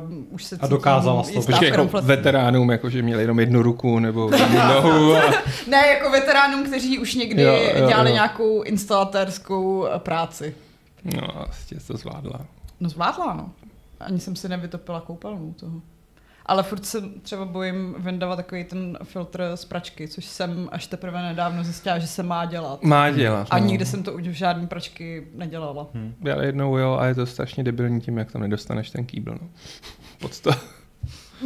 uh, 0.08 0.34
už 0.34 0.44
se 0.44 0.58
A 0.62 0.68
dokázala 0.68 1.24
to. 1.24 1.42
Počkej, 1.42 1.70
jako 1.70 2.02
veteránům, 2.02 2.72
jako 2.72 2.90
že 2.90 3.02
měli 3.02 3.24
jenom 3.24 3.40
jednu 3.40 3.62
ruku 3.62 4.00
nebo 4.00 4.32
jednu 4.40 4.60
nohu. 4.60 5.16
A... 5.16 5.22
Ne, 5.68 5.88
jako 5.88 6.10
veteránům, 6.10 6.64
kteří 6.64 7.00
už 7.00 7.16
někdy 7.16 7.42
Jo, 7.42 7.54
jo, 7.54 7.88
dělali 7.88 8.10
jo. 8.10 8.14
nějakou 8.14 8.62
instalatérskou 8.62 9.88
práci. 9.98 10.56
No, 11.04 11.28
vlastně 11.36 11.78
to 11.88 11.98
zvládla. 11.98 12.40
No 12.80 12.90
zvládla, 12.90 13.34
no. 13.34 13.52
Ani 14.00 14.20
jsem 14.20 14.36
si 14.36 14.50
nevytopila 14.50 15.02
koupelnu 15.02 15.54
toho. 15.54 15.82
Ale 16.50 16.64
furt 16.64 16.86
se 16.86 17.02
třeba 17.22 17.46
bojím 17.46 17.96
vyndavat 18.00 18.36
takový 18.36 18.64
ten 18.64 18.98
filtr 19.04 19.52
z 19.56 19.66
pračky, 19.66 20.08
což 20.08 20.26
jsem 20.26 20.70
až 20.72 20.88
teprve 20.88 21.22
nedávno 21.22 21.64
zjistila, 21.64 22.00
že 22.00 22.08
se 22.08 22.24
má 22.24 22.46
dělat. 22.46 22.84
Má 22.84 23.10
dělat. 23.10 23.48
A 23.52 23.60
no. 23.60 23.66
nikdy 23.66 23.86
jsem 23.86 24.04
to 24.04 24.14
u 24.14 24.18
žádný 24.22 24.68
pračky 24.68 25.28
nedělala. 25.34 25.88
Já 26.26 26.42
jednou 26.44 26.78
jo, 26.78 26.98
a 27.00 27.06
je 27.06 27.16
to 27.16 27.26
strašně 27.26 27.64
debilní 27.64 28.02
tím, 28.02 28.18
jak 28.18 28.32
tam 28.32 28.42
nedostaneš 28.42 28.90
ten 28.90 29.06
kýbl. 29.06 29.32
No. 29.42 29.50
Pod 30.20 30.40
to. 30.40 30.52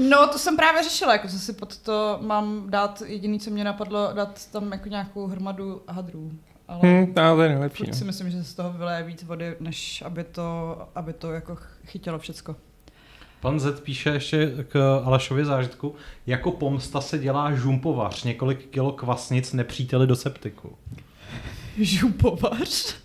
No, 0.10 0.28
to 0.28 0.38
jsem 0.40 0.56
právě 0.58 0.84
řešila, 0.84 1.14
jako 1.14 1.28
co 1.28 1.40
si 1.40 1.54
pod 1.54 1.78
to 1.78 2.18
mám 2.22 2.64
dát, 2.70 3.04
jediný, 3.06 3.40
co 3.40 3.50
mě 3.52 3.64
napadlo, 3.64 4.10
dát 4.14 4.48
tam 4.52 4.72
jako 4.72 4.90
nějakou 4.90 5.28
hromadu 5.28 5.82
hadrů. 5.88 6.32
Ale 6.68 6.80
Hm, 6.84 7.14
no, 7.16 7.36
to 7.36 7.42
je 7.42 7.50
nejlepší. 7.50 7.84
furt 7.86 7.94
si 7.94 8.04
No. 8.04 8.08
myslím, 8.08 8.30
že 8.32 8.38
se 8.38 8.44
z 8.44 8.54
toho 8.54 8.74
vyleje 8.74 9.04
víc 9.04 9.24
vody, 9.24 9.56
než 9.60 10.02
aby 10.02 10.24
to, 10.24 10.78
aby 10.96 11.14
to 11.14 11.32
jako 11.32 11.58
chytilo 11.86 12.20
všecko. 12.20 12.56
Pan 13.44 13.60
Z 13.60 13.80
píše 13.80 14.10
ještě 14.10 14.52
k 14.68 15.02
Alešově 15.06 15.46
zážitku. 15.46 15.96
Jako 16.28 16.52
pomsta 16.52 17.02
se 17.02 17.20
dělá 17.20 17.56
žumpovař, 17.56 18.24
několik 18.24 18.66
kilo 18.70 18.92
kvasnic 18.92 19.54
nepříteli 19.54 20.08
do 20.08 20.16
septiku. 20.16 20.78
Župovař. 21.78 22.96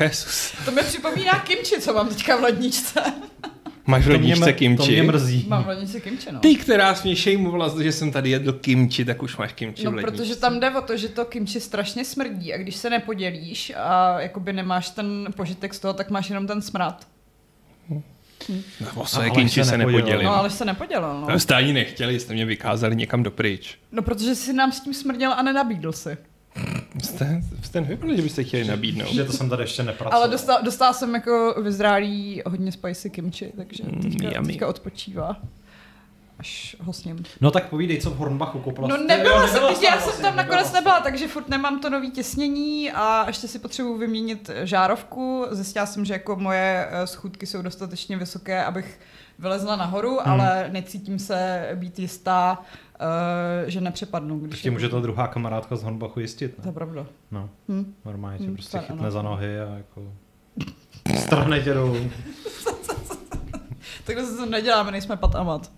Jesus. 0.00 0.52
To 0.64 0.70
mi 0.72 0.82
připomíná 0.82 1.32
kimči, 1.38 1.80
co 1.80 1.94
mám 1.94 2.08
teďka 2.08 2.36
v 2.36 2.40
ledničce. 2.42 3.02
Máš 3.86 4.06
v 4.06 4.10
ledničce 4.10 4.40
mr- 4.44 4.52
to 4.52 4.58
kimči? 4.58 4.92
mě 4.92 5.02
mrzí. 5.02 5.46
Mám 5.48 5.64
v 5.64 5.68
ledničce 5.68 6.00
kimči, 6.00 6.32
no. 6.32 6.40
Ty, 6.40 6.56
která 6.56 6.94
jsi 6.94 7.08
mě 7.08 7.16
šejmovala, 7.16 7.82
že 7.82 7.92
jsem 7.92 8.12
tady 8.12 8.30
jedl 8.30 8.52
kimči, 8.52 9.04
tak 9.04 9.22
už 9.22 9.36
máš 9.36 9.52
kimči 9.52 9.84
No, 9.84 9.90
v 9.90 9.94
ledničce. 9.94 10.16
protože 10.16 10.36
tam 10.36 10.60
jde 10.60 10.70
o 10.70 10.80
to, 10.82 10.96
že 10.96 11.08
to 11.08 11.24
kimči 11.24 11.60
strašně 11.60 12.04
smrdí 12.04 12.54
a 12.54 12.58
když 12.58 12.76
se 12.76 12.90
nepodělíš 12.90 13.72
a 13.76 14.20
jakoby 14.20 14.52
nemáš 14.52 14.90
ten 14.90 15.28
požitek 15.36 15.74
z 15.74 15.78
toho, 15.78 15.94
tak 15.94 16.10
máš 16.10 16.28
jenom 16.28 16.46
ten 16.46 16.62
smrad. 16.62 17.06
No, 18.80 19.02
o 19.02 19.06
své 19.06 19.20
Ale 19.22 19.30
kimči 19.30 19.64
se 19.64 19.70
se 19.70 19.78
nepodělil. 19.78 20.22
No, 20.22 20.36
ale 20.36 20.50
se 20.50 20.64
nepodělil, 20.64 21.20
no. 21.20 21.26
No. 21.30 21.38
Jste 21.40 21.54
ani 21.54 21.72
nechtěli, 21.72 22.20
jste 22.20 22.32
mě 22.34 22.44
vykázali 22.44 22.96
někam 22.96 23.22
dopryč. 23.22 23.78
No, 23.92 24.02
protože 24.02 24.34
jsi 24.34 24.52
nám 24.52 24.72
s 24.72 24.80
tím 24.80 24.94
smrděl 24.94 25.32
a 25.32 25.42
nenabídl 25.42 25.92
si. 25.92 26.16
Jste, 27.04 27.42
jste 27.62 27.80
nevypadali, 27.80 28.16
že 28.16 28.22
byste 28.22 28.44
chtěli 28.44 28.64
nabídnout. 28.64 29.08
Že 29.14 29.24
to 29.24 29.32
jsem 29.32 29.48
tady 29.48 29.62
ještě 29.62 29.82
nepracoval. 29.82 30.22
Ale 30.22 30.30
dostal, 30.32 30.58
dostala 30.62 30.92
jsem 30.92 31.14
jako 31.14 31.54
vyzrálý 31.62 32.42
hodně 32.46 32.72
spicy 32.72 33.10
kimči, 33.10 33.52
takže 33.56 33.82
Mm, 33.84 34.02
teďka, 34.02 34.42
teďka 34.42 34.66
odpočívá. 34.68 35.36
Až 36.38 36.76
ho 36.80 36.92
sním. 36.92 37.22
No 37.40 37.50
tak 37.50 37.68
povídej, 37.68 38.00
co 38.00 38.10
v 38.10 38.16
Hornbachu 38.16 38.58
koupila. 38.58 38.88
No 38.88 38.96
nebyla 38.96 39.42
Jo, 39.42 39.48
jsem, 39.48 39.62
já 39.62 39.68
tam 39.68 39.72
jsem 39.80 39.90
vlastně, 40.04 40.22
tam 40.22 40.36
nakonec 40.36 40.72
nebyla 40.72 40.80
nebyla, 40.80 41.00
takže 41.00 41.28
furt 41.28 41.48
nemám 41.48 41.80
to 41.80 41.90
nový 41.90 42.10
těsnění 42.10 42.92
a 42.92 43.24
ještě 43.26 43.48
si 43.48 43.58
potřebuji 43.58 43.98
vyměnit 43.98 44.50
žárovku. 44.62 45.46
Zjistila 45.50 45.86
jsem, 45.86 46.04
že 46.04 46.12
jako 46.12 46.36
moje 46.36 46.88
eh, 46.90 47.06
schůdky 47.06 47.46
jsou 47.46 47.62
dostatečně 47.62 48.16
vysoké, 48.16 48.64
abych 48.64 49.00
vylezla 49.38 49.76
nahoru, 49.76 50.18
Hmm. 50.24 50.40
ale 50.40 50.68
necítím 50.72 51.18
se 51.18 51.68
být 51.74 51.98
jistá, 51.98 52.62
eh, 53.66 53.70
že 53.70 53.80
nepřepadnu. 53.80 54.38
Když 54.38 54.62
ti 54.62 54.70
může 54.70 54.88
ta 54.88 55.00
druhá 55.00 55.26
kamarádka 55.26 55.76
z 55.76 55.82
Hornbachu 55.82 56.20
jistit, 56.20 56.54
To 56.56 56.62
je 56.62 56.66
ne? 56.66 56.72
pravda. 56.72 57.06
No, 57.30 57.48
Hm. 57.68 57.94
normálně 58.04 58.38
tě 58.38 58.44
Hm, 58.44 58.52
prostě 58.54 58.78
chytne 58.78 58.96
ano. 59.00 59.10
za 59.10 59.22
nohy 59.22 59.60
a 59.60 59.74
jako... 59.76 60.02
Strhne 61.20 61.60
tě 61.60 61.74
dolů. 61.74 61.96
Takhle 64.04 64.26
se 64.26 64.36
to 64.36 64.46
neděláme, 64.46 64.90
nejsme 64.90 65.16
pat 65.16 65.34
a 65.34 65.42
mat. 65.42 65.70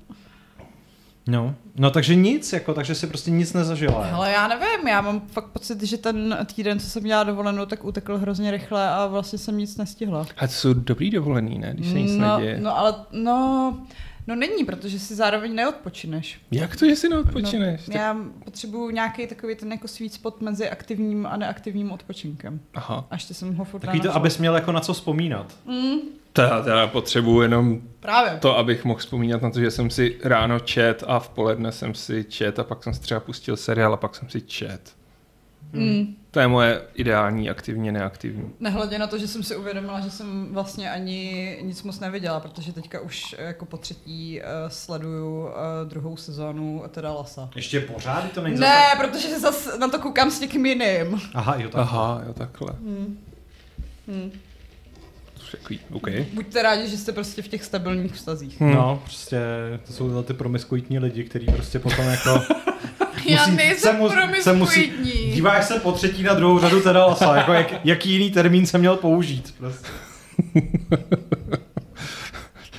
No, 1.28 1.54
no 1.76 1.90
takže 1.90 2.14
nic, 2.14 2.52
jako, 2.52 2.74
takže 2.74 2.94
si 2.94 3.06
prostě 3.06 3.30
nic 3.30 3.52
nezažila. 3.52 4.08
Ale 4.12 4.32
já 4.32 4.48
nevím, 4.48 4.88
já 4.88 5.00
mám 5.00 5.20
fakt 5.20 5.46
pocit, 5.46 5.82
že 5.82 5.96
ten 5.96 6.38
týden, 6.54 6.80
co 6.80 6.90
jsem 6.90 7.02
měla 7.02 7.24
dovolenou, 7.24 7.66
tak 7.66 7.84
utekl 7.84 8.18
hrozně 8.18 8.50
rychle 8.50 8.88
a 8.88 9.06
vlastně 9.06 9.38
jsem 9.38 9.58
nic 9.58 9.76
nestihla. 9.76 10.26
A 10.38 10.46
to 10.46 10.52
jsou 10.52 10.74
dobrý 10.74 11.10
dovolený, 11.10 11.58
ne? 11.58 11.74
Když 11.74 11.88
se 11.88 12.00
nic 12.00 12.16
no, 12.16 12.38
neděje. 12.38 12.60
no, 12.60 12.78
ale 12.78 12.94
no, 13.12 13.78
no 14.26 14.36
není, 14.36 14.64
protože 14.64 14.98
si 14.98 15.14
zároveň 15.14 15.54
neodpočineš. 15.54 16.40
Jak 16.50 16.76
to, 16.76 16.86
že 16.88 16.96
si 16.96 17.08
neodpočineš? 17.08 17.80
No, 17.80 17.92
Tak- 17.92 17.94
já 18.02 18.16
potřebuju 18.44 18.90
nějaký 18.90 19.26
takový 19.26 19.54
ten 19.54 19.72
jako 19.72 19.88
sweet 19.88 20.12
spot 20.12 20.40
mezi 20.40 20.70
aktivním 20.70 21.26
a 21.26 21.36
neaktivním 21.36 21.92
odpočinkem. 21.92 22.60
Aha. 22.74 23.06
A 23.10 23.14
ještě 23.14 23.34
jsem 23.34 23.54
ho 23.54 23.64
furt 23.64 23.80
Takový 23.80 24.00
to, 24.00 24.14
abys 24.14 24.38
měl 24.38 24.54
jako 24.54 24.72
na 24.72 24.80
co 24.80 24.94
vzpomínat. 24.94 25.54
Mm, 25.66 25.98
To 26.32 26.42
já 26.42 26.62
teda 26.62 26.86
potřebuju 26.86 27.40
jenom 27.42 27.80
právě. 28.00 28.38
to, 28.40 28.58
abych 28.58 28.84
mohl 28.84 28.98
vzpomínat 29.00 29.42
na 29.42 29.50
to, 29.50 29.60
že 29.60 29.70
jsem 29.70 29.90
si 29.90 30.16
ráno 30.24 30.60
čet 30.60 31.04
a 31.06 31.18
v 31.18 31.28
poledne 31.28 31.72
jsem 31.72 31.94
si 31.94 32.24
čet 32.28 32.58
a 32.58 32.64
pak 32.64 32.84
jsem 32.84 32.94
si 32.94 33.00
třeba 33.00 33.20
pustil 33.20 33.56
seriál 33.56 33.94
a 33.94 33.96
pak 33.96 34.14
jsem 34.14 34.28
si 34.28 34.40
čet. 34.40 34.95
Mm. 35.80 36.16
To 36.30 36.40
je 36.40 36.48
moje 36.48 36.82
ideální 36.94 37.50
aktivně 37.50 37.92
neaktivní. 37.92 38.50
Nehledě 38.60 38.98
na 38.98 39.06
to, 39.06 39.18
že 39.18 39.28
jsem 39.28 39.42
si 39.42 39.56
uvědomila, 39.56 40.00
že 40.00 40.10
jsem 40.10 40.48
vlastně 40.52 40.90
ani 40.90 41.58
nic 41.62 41.82
moc 41.82 42.00
neviděla, 42.00 42.40
protože 42.40 42.72
teďka 42.72 43.00
už 43.00 43.34
eh, 43.38 43.44
jako 43.44 43.66
po 43.66 43.76
třetí 43.76 44.40
uh, 44.40 44.46
sleduju 44.68 45.40
uh, 45.40 45.52
druhou 45.84 46.16
sezónu 46.16 46.82
teda 46.90 47.12
Lasa. 47.12 47.50
Ještě 47.56 47.80
pořád 47.80 48.32
to 48.32 48.42
není 48.42 48.60
Ne, 48.60 48.84
protože 48.98 49.40
zase 49.40 49.78
na 49.78 49.88
to 49.88 49.98
koukám 49.98 50.30
s 50.30 50.40
někým 50.40 50.66
jiným. 50.66 51.20
Aha, 51.34 51.56
jo, 51.56 51.68
tak. 51.68 51.80
Aha, 51.80 52.22
jo, 52.26 52.32
takhle. 52.32 52.70
Hmm. 52.72 53.18
Hmm. 54.08 54.32
Takový, 55.50 55.80
OK. 55.92 56.08
Buďte 56.32 56.62
rádi, 56.62 56.88
že 56.88 56.96
jste 56.98 57.12
prostě 57.12 57.42
v 57.42 57.48
těch 57.48 57.64
stabilních 57.64 58.12
vztazích. 58.14 58.60
Hm. 58.60 58.74
No, 58.74 59.00
prostě 59.04 59.38
to 59.86 59.92
jsou 59.92 60.06
tyhle 60.06 60.22
ty 60.22 60.32
promiskuitní 60.34 60.98
lidi, 60.98 61.24
kteří 61.24 61.46
prostě 61.46 61.78
potom 61.78 62.04
jako... 62.06 62.40
Já 63.24 63.46
musí- 63.46 63.56
nejsem 63.56 63.92
se 63.92 63.98
mu- 63.98 64.08
se 64.08 64.52
musí- 64.52 64.82
promiskuitní. 64.82 65.32
Díváš 65.32 65.64
se 65.64 65.74
po 65.80 65.92
třetí 65.92 66.22
na 66.22 66.34
druhou 66.34 66.58
řadu 66.60 66.80
teda 66.80 67.06
lasa, 67.06 67.36
jako 67.36 67.52
jak, 67.52 67.74
jaký 67.84 68.10
jiný 68.12 68.30
termín 68.30 68.66
jsem 68.66 68.80
měl 68.80 68.96
použít. 68.96 69.54
Prostě. 69.58 69.88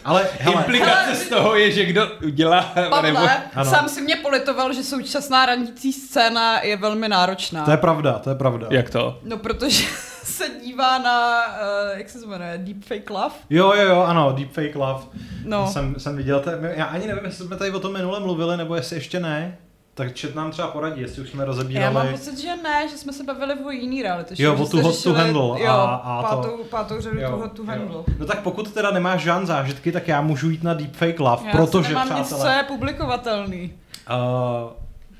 Ale 0.08 0.28
hele, 0.40 0.56
Implikace 0.56 1.16
z 1.16 1.30
toho 1.30 1.56
je, 1.56 1.72
že 1.72 1.86
kdo 1.86 2.08
udělá... 2.26 2.72
nebo... 2.76 2.90
Pavle, 3.16 3.42
Ano. 3.56 3.70
sám 3.72 3.90
si 3.90 4.02
mě 4.02 4.16
politoval, 4.16 4.74
že 4.74 4.84
současná 4.84 5.46
randící 5.46 5.94
scéna 5.94 6.60
je 6.62 6.78
velmi 6.78 7.10
náročná. 7.10 7.66
to 7.66 7.72
je 7.72 7.78
pravda, 7.78 8.20
to 8.20 8.30
je 8.30 8.36
pravda. 8.36 8.68
Jak 8.70 8.90
to? 8.90 9.20
No, 9.24 9.38
protože 9.38 9.84
se 10.24 10.44
dívá 10.64 10.98
na, 10.98 11.46
uh, 11.48 11.98
jak 11.98 12.10
se 12.10 12.20
to 12.20 12.28
jmenuje, 12.28 12.58
Deepfake 12.58 13.10
Love? 13.10 13.36
Jo, 13.50 13.74
jo, 13.74 13.88
jo, 13.88 14.02
ano, 14.02 14.32
Deepfake 14.38 14.76
Love. 14.76 15.04
No. 15.46 15.68
Jsem, 15.68 15.96
jsem 15.98 16.16
viděl, 16.18 16.40
to, 16.40 16.50
já 16.76 16.86
ani 16.86 17.08
nevím, 17.08 17.26
jestli 17.26 17.46
jsme 17.46 17.56
tady 17.56 17.72
o 17.72 17.80
tom 17.80 17.94
minule 17.94 18.20
mluvili, 18.20 18.58
nebo 18.58 18.76
jestli 18.76 18.96
ještě 18.96 19.20
ne. 19.20 19.58
Tak 19.98 20.14
čet 20.16 20.36
nám 20.36 20.52
třeba 20.52 20.68
poradí, 20.68 21.02
jestli 21.02 21.22
už 21.22 21.30
jsme 21.30 21.46
rozebírali. 21.46 21.84
Já 21.86 21.92
mám 21.92 22.08
pocit, 22.08 22.38
že 22.38 22.56
ne, 22.64 22.88
že 22.90 22.98
jsme 22.98 23.14
se 23.14 23.24
bavili 23.24 23.54
o 23.66 23.70
jiný 23.72 24.02
reality 24.04 24.36
show. 24.36 24.46
Jo, 24.60 24.64
o 24.66 24.68
tu 24.68 24.82
Hot 24.82 25.04
to 25.04 25.14
Handle 25.14 25.62
Jo, 25.62 25.68
a- 25.72 25.96
a 25.96 26.24
to- 26.24 26.36
pátou, 26.36 26.64
pátou 26.70 27.02
řadu 27.02 27.18
tu 27.30 27.38
Hot 27.38 27.52
to 27.52 27.64
Handle. 27.64 28.04
No 28.20 28.26
tak 28.26 28.40
pokud 28.42 28.72
teda 28.74 28.92
nemáš 28.92 29.22
žádné 29.22 29.46
zážitky, 29.46 29.92
tak 29.92 30.08
já 30.08 30.22
můžu 30.22 30.50
jít 30.50 30.64
na 30.64 30.74
Deepfake 30.74 31.20
Love, 31.20 31.44
Já 31.46 31.52
protože, 31.52 31.90
nemám 31.90 32.08
nic, 32.08 32.28
přátelé, 32.28 32.42
co 32.42 32.48
je 32.58 32.64
publikovatelný. 32.64 33.74
Uh, 34.10 34.70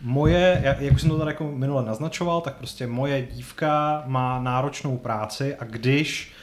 moje, 0.02 0.62
jak, 0.64 0.82
jak 0.82 0.94
už 0.94 1.02
jsem 1.02 1.10
to 1.10 1.18
tady 1.18 1.32
jako 1.32 1.44
minule 1.44 1.86
naznačoval, 1.86 2.42
tak 2.42 2.56
prostě 2.56 2.88
moje 2.88 3.22
dívka 3.32 4.04
má 4.06 4.40
náročnou 4.40 4.98
práci 4.98 5.56
a 5.56 5.64
když 5.64 6.34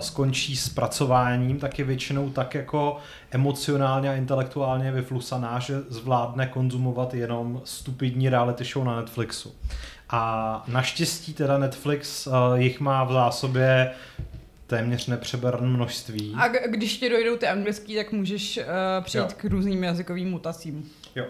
skončí 0.00 0.56
s 0.56 0.68
pracováním, 0.68 1.58
tak 1.58 1.78
je 1.78 1.84
většinou 1.84 2.30
tak 2.30 2.54
jako 2.54 2.96
emocionálně 3.30 4.10
a 4.10 4.14
intelektuálně 4.14 4.92
vyflusaná, 4.92 5.58
že 5.58 5.80
zvládne 5.88 6.46
konzumovat 6.46 7.14
jenom 7.14 7.60
stupidní 7.64 8.28
reality 8.28 8.64
show 8.64 8.84
na 8.84 8.96
Netflixu. 8.96 9.54
A 10.10 10.64
naštěstí 10.68 11.34
teda 11.34 11.58
Netflix 11.58 12.26
uh, 12.26 12.32
jich 12.54 12.80
má 12.80 13.04
v 13.04 13.12
zásobě 13.12 13.90
téměř 14.72 15.06
nepřeberné 15.06 15.68
množství. 15.68 16.34
A 16.36 16.48
když 16.48 16.96
ti 16.98 17.08
dojdou 17.10 17.36
ty 17.36 17.46
anglický, 17.46 17.94
tak 17.96 18.12
můžeš 18.12 18.58
uh, 18.58 18.64
přejít 19.04 19.22
Jo. 19.22 19.28
k 19.36 19.44
různým 19.44 19.84
jazykovým 19.84 20.30
mutacím. 20.30 20.90
Jo. 21.16 21.24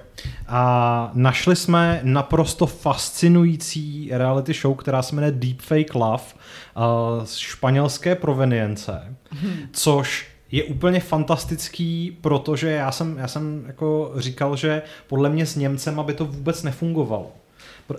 A 0.49 1.11
našli 1.15 1.57
jsme 1.57 2.01
naprosto 2.03 2.67
fascinující 2.67 4.09
reality 4.13 4.53
show, 4.53 4.77
která 4.77 5.03
se 5.03 5.15
jmenuje 5.15 5.33
Deepfake 5.33 5.95
Love 5.95 6.23
uh, 6.77 7.25
z 7.25 7.37
španělské 7.37 8.15
provenience, 8.15 9.17
což 9.73 10.27
je 10.51 10.65
úplně 10.65 11.01
fantastický, 11.01 12.19
protože 12.21 12.71
já 12.71 12.93
jsem, 12.93 13.19
já 13.19 13.29
jsem 13.29 13.65
jako 13.67 14.13
říkal, 14.17 14.57
že 14.57 14.83
podle 15.07 15.31
mě 15.31 15.47
s 15.47 15.57
Němcem 15.57 16.03
by 16.03 16.15
to 16.15 16.25
vůbec 16.25 16.63
nefungovalo. 16.63 17.31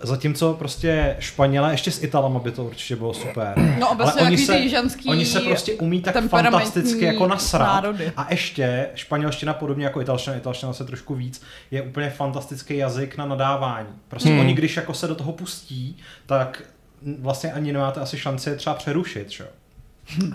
Zatímco 0.01 0.53
prostě 0.53 1.15
Španělé, 1.19 1.73
ještě 1.73 1.91
s 1.91 2.03
Italama 2.03 2.39
by 2.39 2.51
to 2.51 2.65
určitě 2.65 2.95
bylo 2.95 3.13
super. 3.13 3.53
No, 3.79 3.89
obecně 3.89 4.21
Ale 4.21 4.21
oni 4.21 4.37
se, 4.37 4.69
ženský 4.69 5.09
oni 5.09 5.25
se 5.25 5.39
prostě 5.39 5.73
umí 5.73 6.01
tak 6.01 6.29
fantasticky 6.29 7.05
jako 7.05 7.27
nasrat. 7.27 7.67
národy. 7.67 8.11
A 8.17 8.27
ještě 8.29 8.89
španělština 8.95 9.53
podobně 9.53 9.85
jako 9.85 10.01
italština, 10.01 10.35
italština 10.35 10.73
se 10.73 10.85
trošku 10.85 11.15
víc, 11.15 11.43
je 11.71 11.81
úplně 11.81 12.09
fantastický 12.09 12.77
jazyk 12.77 13.17
na 13.17 13.25
nadávání. 13.25 13.87
Prostě 14.07 14.29
Hmm. 14.29 14.37
hmm. 14.37 14.45
oni, 14.47 14.55
když 14.55 14.75
jako 14.77 14.93
se 14.93 15.07
do 15.07 15.15
toho 15.15 15.31
pustí, 15.31 15.97
tak 16.25 16.63
vlastně 17.19 17.51
ani 17.53 17.73
nemáte 17.73 18.01
asi 18.01 18.17
šanci 18.17 18.49
je 18.49 18.55
třeba 18.55 18.75
přerušit. 18.75 19.29
Že? 19.29 19.43
jo. 19.43 19.49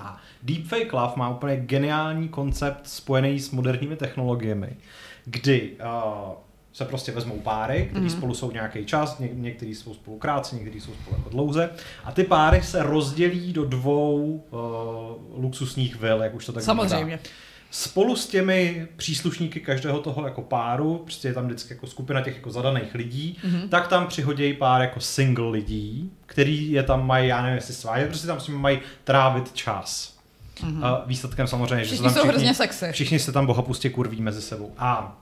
A 0.02 0.20
Deepfake 0.42 0.92
Love 0.92 1.12
má 1.16 1.28
úplně 1.28 1.56
geniální 1.56 2.28
koncept 2.28 2.80
spojený 2.88 3.40
s 3.40 3.50
moderními 3.50 3.96
technologiemi, 3.96 4.76
kdy 5.24 5.70
uh, 5.80 6.32
se 6.72 6.84
prostě 6.84 7.12
vezmou 7.12 7.36
páry, 7.40 7.74
kteří 7.90 8.04
Mhm. 8.04 8.04
mm. 8.04 8.10
spolu 8.18 8.34
jsou 8.34 8.50
nějaký 8.50 8.84
čas, 8.84 9.18
ně, 9.18 9.28
někteří 9.32 9.74
jsou 9.74 9.94
spolu 9.94 10.18
krátce, 10.18 10.56
někteří 10.56 10.80
jsou 10.80 10.92
spolu 11.02 11.16
jako 11.16 11.30
dlouze. 11.30 11.70
A 12.04 12.12
ty 12.12 12.24
páry 12.24 12.62
se 12.62 12.82
rozdělí 12.82 13.52
do 13.52 13.64
dvou 13.64 14.44
uh, 14.50 15.42
luxusních 15.44 15.96
vil, 15.96 16.22
jak 16.22 16.34
už 16.34 16.46
to 16.46 16.52
tak 16.52 16.62
Samozřejmě. 16.62 17.04
vypadá. 17.16 17.30
Spolu 17.70 18.16
s 18.16 18.26
těmi 18.26 18.88
příslušníky 18.96 19.60
každého 19.60 20.00
toho 20.00 20.24
jako 20.24 20.42
páru, 20.42 20.98
prostě 20.98 21.28
je 21.28 21.34
tam 21.34 21.46
vždycky 21.46 21.74
jako 21.74 21.86
skupina 21.86 22.20
těch 22.22 22.34
jako 22.36 22.50
zadaných 22.50 22.94
lidí, 22.94 23.38
Mhm. 23.44 23.56
mm-hmm. 23.56 23.68
tak 23.68 23.88
tam 23.88 24.06
přihodějí 24.06 24.54
pár 24.54 24.80
jako 24.80 25.00
single 25.00 25.50
lidí, 25.50 26.12
který 26.26 26.70
je 26.72 26.82
tam 26.82 27.06
mají, 27.06 27.28
já 27.28 27.42
nevím, 27.42 27.54
jestli 27.56 27.74
svádět, 27.74 28.08
prostě 28.08 28.26
tam 28.26 28.40
s 28.40 28.46
nimi 28.48 28.58
mají 28.60 28.78
trávit 29.04 29.52
čas. 29.52 30.16
Mm-hmm. 30.60 30.84
A 30.84 31.02
výsledkem 31.06 31.46
samozřejmě, 31.46 31.84
že 31.84 31.90
se 31.90 31.94
Všichni 31.94 32.02
tam 32.04 32.12
jsou 32.12 32.18
všichni, 32.20 32.28
hrozně 32.30 32.54
sexy. 32.54 32.92
všichni 32.92 33.18
se 33.18 33.32
tam 33.32 33.46
bohapustě 33.46 33.90
kurví 33.90 34.20
mezi 34.22 34.42
sebou. 34.42 34.72
A 34.78 35.18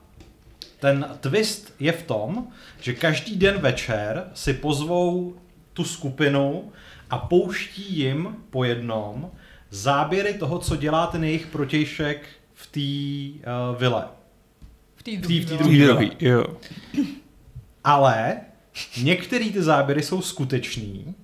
ten 0.79 1.09
twist 1.21 1.75
je 1.81 1.93
v 1.93 2.03
tom, 2.03 2.49
že 2.81 2.93
každý 2.93 3.37
den 3.37 3.59
večer 3.59 4.31
si 4.35 4.55
pozvou 4.55 5.37
tu 5.73 5.85
skupinu 5.85 6.73
a 7.11 7.19
pouští 7.19 7.99
jim 7.99 8.37
po 8.51 8.65
jednom 8.65 9.31
záběry 9.71 10.35
toho, 10.35 10.59
co 10.59 10.77
dělá 10.77 11.07
ten 11.07 11.25
jejich 11.25 11.47
protějšek 11.47 12.29
v 12.55 12.67
té 12.67 13.51
uh, 13.51 13.79
vile. 13.79 14.05
V 14.97 15.03
té 15.03 15.11
v 15.11 15.47
té 15.47 15.55
druhé. 15.55 15.79
Druhý, 15.79 16.11
jo. 16.21 16.45
Ale 17.85 18.41
některé 19.03 19.51
ty 19.51 19.63
záběry 19.63 20.03
jsou 20.03 20.23
skutečný 20.23 21.15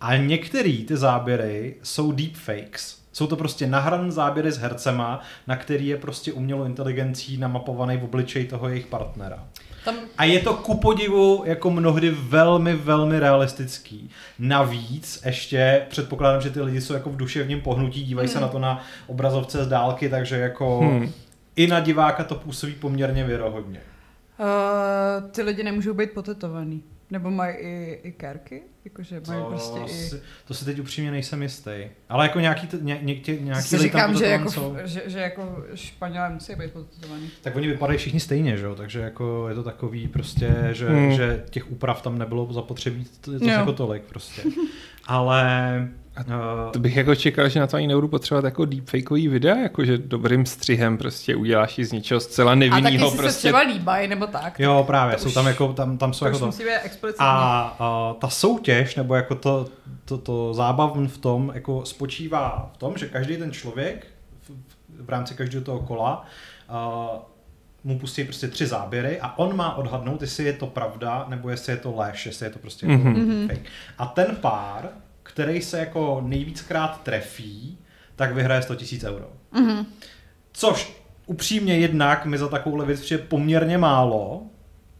a 0.00 0.16
některé 0.16 0.72
ty 0.88 0.96
záběry 0.96 1.76
jsou 1.82 2.12
deepfakes. 2.12 3.03
Jsou 3.14 3.26
to 3.26 3.36
prostě 3.36 3.66
nahrané 3.66 4.10
záběry 4.12 4.52
s 4.52 4.58
hercema, 4.58 5.20
na 5.46 5.56
který 5.56 5.86
je 5.86 5.96
prostě 5.96 6.32
umělou 6.32 6.64
inteligencí 6.64 7.36
namapovaný 7.36 7.96
v 7.96 8.04
obličej 8.04 8.44
toho 8.44 8.68
jejich 8.68 8.86
partnera. 8.86 9.44
Tam 9.84 9.94
A 10.18 10.24
je 10.24 10.40
to 10.40 10.54
ku 10.54 10.76
podivu 10.76 11.42
jako 11.46 11.70
mnohdy 11.70 12.10
velmi, 12.10 12.74
velmi 12.76 13.18
realistický. 13.20 14.10
Navíc 14.38 15.22
ještě 15.26 15.86
předpokládám, 15.90 16.40
že 16.40 16.50
ty 16.50 16.60
lidi 16.60 16.80
jsou 16.80 16.94
jako 16.94 17.10
v 17.10 17.16
duševním 17.16 17.60
pohnutí, 17.60 18.04
dívají 18.04 18.28
se 18.28 18.40
na 18.40 18.48
to 18.48 18.58
na 18.58 18.82
obrazovce 19.06 19.64
z 19.64 19.68
dálky, 19.68 20.08
takže 20.08 20.36
jako 20.36 20.78
Hmm. 20.80 21.12
i 21.56 21.66
na 21.66 21.80
diváka 21.80 22.24
to 22.24 22.34
působí 22.34 22.72
poměrně 22.72 23.24
věrohodně. 23.24 23.80
uh, 24.38 25.30
ty 25.30 25.42
lidi 25.42 25.62
nemůžou 25.62 25.94
být 25.94 26.10
potetovaný. 26.10 26.82
Nebo 27.14 27.30
mají 27.30 27.54
i, 27.56 28.00
i 28.02 28.12
kérky? 28.12 28.62
Jakože 28.84 29.20
mají 29.28 29.40
To, 29.42 29.48
prostě 29.48 29.80
i... 29.84 29.88
si, 29.88 30.22
to 30.44 30.54
si 30.54 30.64
teď 30.64 30.78
upřímně 30.80 31.10
nejsem 31.10 31.42
jistý. 31.42 31.70
Ale 32.08 32.24
jako 32.24 32.40
nějaký, 32.40 32.66
t- 32.66 32.78
ně, 32.80 32.98
někde, 33.02 33.36
nějaký 33.36 33.68
si 33.68 33.76
lidi 33.76 33.90
tam 33.90 34.00
říkám, 34.00 34.16
že 34.18 34.26
jako, 34.26 34.50
jsou. 34.50 34.76
že, 34.84 35.02
že 35.06 35.18
jako 35.20 35.64
Španělé 35.74 36.30
musí 36.30 36.54
být 36.54 36.72
potetovaný. 36.72 37.30
Tak 37.42 37.56
oni 37.56 37.68
vypadají 37.68 37.98
všichni 37.98 38.20
stejně, 38.20 38.56
že 38.56 38.64
jo? 38.64 38.74
Takže 38.74 39.00
jako 39.00 39.48
je 39.48 39.54
to 39.54 39.62
takový 39.62 40.08
prostě, 40.08 40.54
že, 40.72 40.88
Hmm. 40.88 41.12
že 41.12 41.44
těch 41.50 41.70
úprav 41.70 42.02
tam 42.02 42.18
nebylo 42.18 42.52
zapotřebí 42.52 43.06
to, 43.20 43.38
to 43.38 43.44
jako 43.48 43.72
tolik 43.72 44.02
prostě. 44.02 44.42
Ale 45.06 45.88
uh, 46.18 46.72
To 46.72 46.78
bych 46.78 46.96
jako 46.96 47.14
čekal, 47.14 47.48
že 47.48 47.60
na 47.60 47.66
to 47.66 47.76
ani 47.76 47.86
nebudu 47.86 48.08
potřebovat 48.08 48.44
jako 48.44 48.64
deepfakeový 48.64 49.28
videa, 49.28 49.56
jakože 49.56 49.98
dobrým 49.98 50.46
střihem 50.46 50.98
prostě 50.98 51.36
uděláš 51.36 51.78
z 51.82 51.92
ničeho 51.92 52.20
zcela 52.20 52.52
A 52.52 52.54
taky 52.54 52.70
nevinného 52.70 53.10
si 53.10 53.16
se 53.16 53.22
prostě. 53.22 53.38
třeba 53.38 53.60
líbají, 53.60 54.08
nebo 54.08 54.26
tak. 54.26 54.60
jo, 54.60 54.84
právě, 54.86 55.16
To 55.16 55.22
jsou 55.22 55.28
už- 55.28 55.34
tam 55.34 55.46
jako, 55.46 55.72
tam, 55.72 55.98
tam 55.98 56.12
jsou 56.12 56.18
To 56.18 56.24
jako 56.26 56.38
to. 56.38 56.46
musí 56.46 56.62
být 56.62 56.70
explicitně. 56.82 57.26
A, 57.26 57.76
a 57.78 58.14
ta 58.20 58.28
soutěž, 58.28 58.96
nebo 58.96 59.14
jako 59.14 59.34
to, 59.34 59.66
to, 60.04 60.18
to 60.18 60.54
zábavn 60.54 61.08
v 61.08 61.18
tom, 61.18 61.52
jako 61.54 61.84
spočívá 61.84 62.70
v 62.74 62.76
tom, 62.76 62.92
že 62.96 63.08
každý 63.08 63.36
ten 63.36 63.52
člověk 63.52 64.06
v, 64.42 64.50
v 65.04 65.08
rámci 65.10 65.34
každého 65.34 65.64
toho 65.64 65.80
kola 65.80 66.24
uh, 66.70 67.18
mu 67.84 67.98
pustí 67.98 68.24
prostě 68.24 68.48
tři 68.48 68.66
záběry 68.66 69.20
a 69.20 69.38
on 69.38 69.56
má 69.56 69.76
odhadnout, 69.76 70.20
jestli 70.22 70.44
je 70.44 70.52
to 70.52 70.66
pravda, 70.66 71.26
nebo 71.28 71.50
jestli 71.50 71.72
je 71.72 71.76
to 71.76 71.94
lež, 71.96 72.26
jestli 72.26 72.46
je 72.46 72.50
to 72.50 72.58
prostě 72.58 72.86
Mhm. 72.86 73.14
mm-hmm. 73.14 73.48
fake. 73.48 73.62
A 73.98 74.06
ten 74.06 74.36
pár, 74.40 74.88
který 75.24 75.62
se 75.62 75.78
jako 75.78 76.20
nejvíckrát 76.24 77.02
trefí, 77.02 77.78
tak 78.16 78.34
vyhraje 78.34 78.62
100 78.62 78.74
000 79.02 79.14
euro. 79.14 79.28
Mhm. 79.52 79.86
Což 80.52 81.02
upřímně 81.26 81.78
jednak 81.78 82.26
mi 82.26 82.38
za 82.38 82.48
takovou 82.48 82.84
věc 82.84 83.00
přijde 83.00 83.22
poměrně 83.22 83.78
málo, 83.78 84.42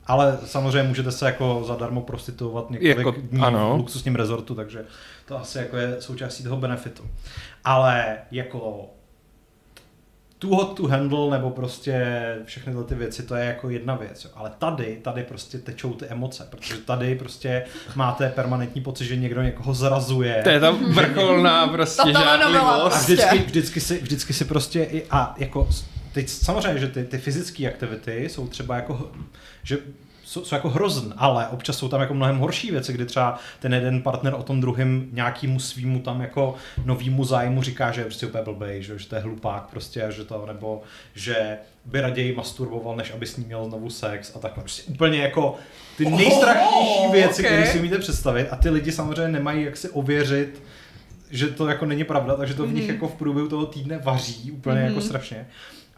ale 0.07 0.39
samozřejmě 0.45 0.89
můžete 0.89 1.13
se 1.13 1.27
jako 1.27 1.65
zadarmo 1.67 2.01
prostituovat 2.01 2.71
několik 2.71 2.97
jako, 2.97 3.11
dní 3.11 3.43
ano. 3.43 3.75
v 3.75 3.79
luxusním 3.79 4.15
rezortu, 4.15 4.55
takže 4.55 4.85
to 5.27 5.39
asi 5.39 5.59
jako 5.59 5.77
je 5.77 5.97
součástí 6.01 6.45
toho 6.45 6.57
benefitu. 6.57 7.03
Ale 7.65 8.19
jako 8.31 8.91
too 10.39 10.57
hot 10.57 10.77
to 10.77 10.87
handle 10.87 11.31
nebo 11.31 11.51
prostě 11.51 12.05
všechny 12.45 12.73
tyhle 12.73 12.85
ty 12.85 12.95
věci, 12.95 13.23
to 13.23 13.35
je 13.35 13.45
jako 13.45 13.71
jedna 13.71 13.95
věc. 13.95 14.25
Jo. 14.25 14.31
Ale 14.35 14.51
tady, 14.59 14.99
tady 15.03 15.23
prostě 15.23 15.59
tečou 15.59 15.93
ty 15.93 16.07
emoce, 16.07 16.47
protože 16.51 16.77
tady 16.77 17.15
prostě 17.15 17.65
máte 17.95 18.29
permanentní 18.29 18.81
pocit, 18.81 19.05
že 19.05 19.17
někdo 19.17 19.43
někoho 19.43 19.75
zrazuje. 19.75 20.41
To 20.45 20.51
je 20.51 20.61
ta 20.61 20.71
vrcholná 20.71 21.69
prostě 21.73 22.13
Ta 22.13 22.23
telenovela. 22.23 22.73
A 22.75 22.77
žádlivost. 22.77 23.03
vždycky, 23.09 23.39
vždycky, 23.39 23.81
si, 23.81 23.99
vždycky 23.99 24.33
si 24.33 24.45
prostě 24.45 24.83
i, 24.83 25.07
a 25.11 25.35
jako 25.39 25.69
teď 26.13 26.29
samozřejmě, 26.29 26.81
že 26.81 26.89
ty, 26.89 27.05
ty 27.05 27.19
fyzické 27.19 27.69
aktivity 27.69 28.29
jsou 28.29 28.47
třeba 28.49 28.77
jako, 28.77 29.13
že 29.63 29.79
jsou, 30.35 30.45
jsou 30.45 30.55
jako 30.55 30.69
hrozn, 30.69 31.13
ale 31.17 31.49
občas 31.49 31.79
jsou 31.79 31.89
tam 31.89 32.01
jako 32.01 32.15
mnohem 32.15 32.39
horší 32.39 32.71
věci, 32.71 32.93
kdy 32.93 33.07
třeba 33.07 33.39
ten 33.61 33.75
jeden 33.75 34.03
partner 34.03 34.35
o 34.35 34.43
tom 34.43 34.61
druhém 34.61 35.07
nějakýmu 35.13 35.61
svýmu 35.61 36.01
tam 36.01 36.21
jako 36.21 36.55
novýmu 36.85 37.25
zájmu 37.25 37.63
říká, 37.63 37.91
že 37.93 38.01
je 38.01 38.05
prostě 38.05 38.27
úplně 38.27 38.45
blbej, 38.45 38.83
že, 38.83 38.99
že 38.99 39.09
to 39.09 39.15
je 39.15 39.21
hlupák 39.21 39.67
prostě, 39.71 40.07
že 40.11 40.25
to, 40.25 40.45
nebo 40.47 40.83
že 41.15 41.59
by 41.85 42.01
raději 42.01 42.35
masturboval, 42.35 42.97
než 42.97 43.11
aby 43.13 43.27
s 43.27 43.37
ním 43.37 43.47
měl 43.47 43.65
znovu 43.65 43.91
sex 43.91 44.33
a 44.37 44.39
takhle. 44.39 44.63
Prostě 44.63 44.83
úplně 44.93 45.19
jako 45.19 45.57
ty 45.97 46.05
nejstrachnější 46.11 46.99
Oh, 47.07 47.13
věci, 47.13 47.43
okay. 47.43 47.45
které 47.45 47.67
si 47.73 47.79
umíte 47.79 47.99
představit 47.99 48.49
a 48.51 48.57
ty 48.57 48.71
lidi 48.71 48.93
samozřejmě 48.93 49.29
nemají 49.33 49.65
jak 49.65 49.77
si 49.77 49.89
ověřit, 49.89 50.63
že 51.31 51.47
to 51.49 51.67
jako 51.69 51.87
není 51.87 52.05
pravda, 52.05 52.37
takže 52.37 52.55
to 52.55 52.67
v 52.67 52.73
nich 52.73 52.85
Mhm. 52.85 52.95
jako 52.95 53.09
v 53.09 53.15
průběhu 53.15 53.49
toho 53.49 53.67
týdne 53.67 53.99
vaří 53.99 54.53
úplně 54.53 54.77
Mhm. 54.81 54.89
jako 54.89 55.01
strašně. 55.01 55.47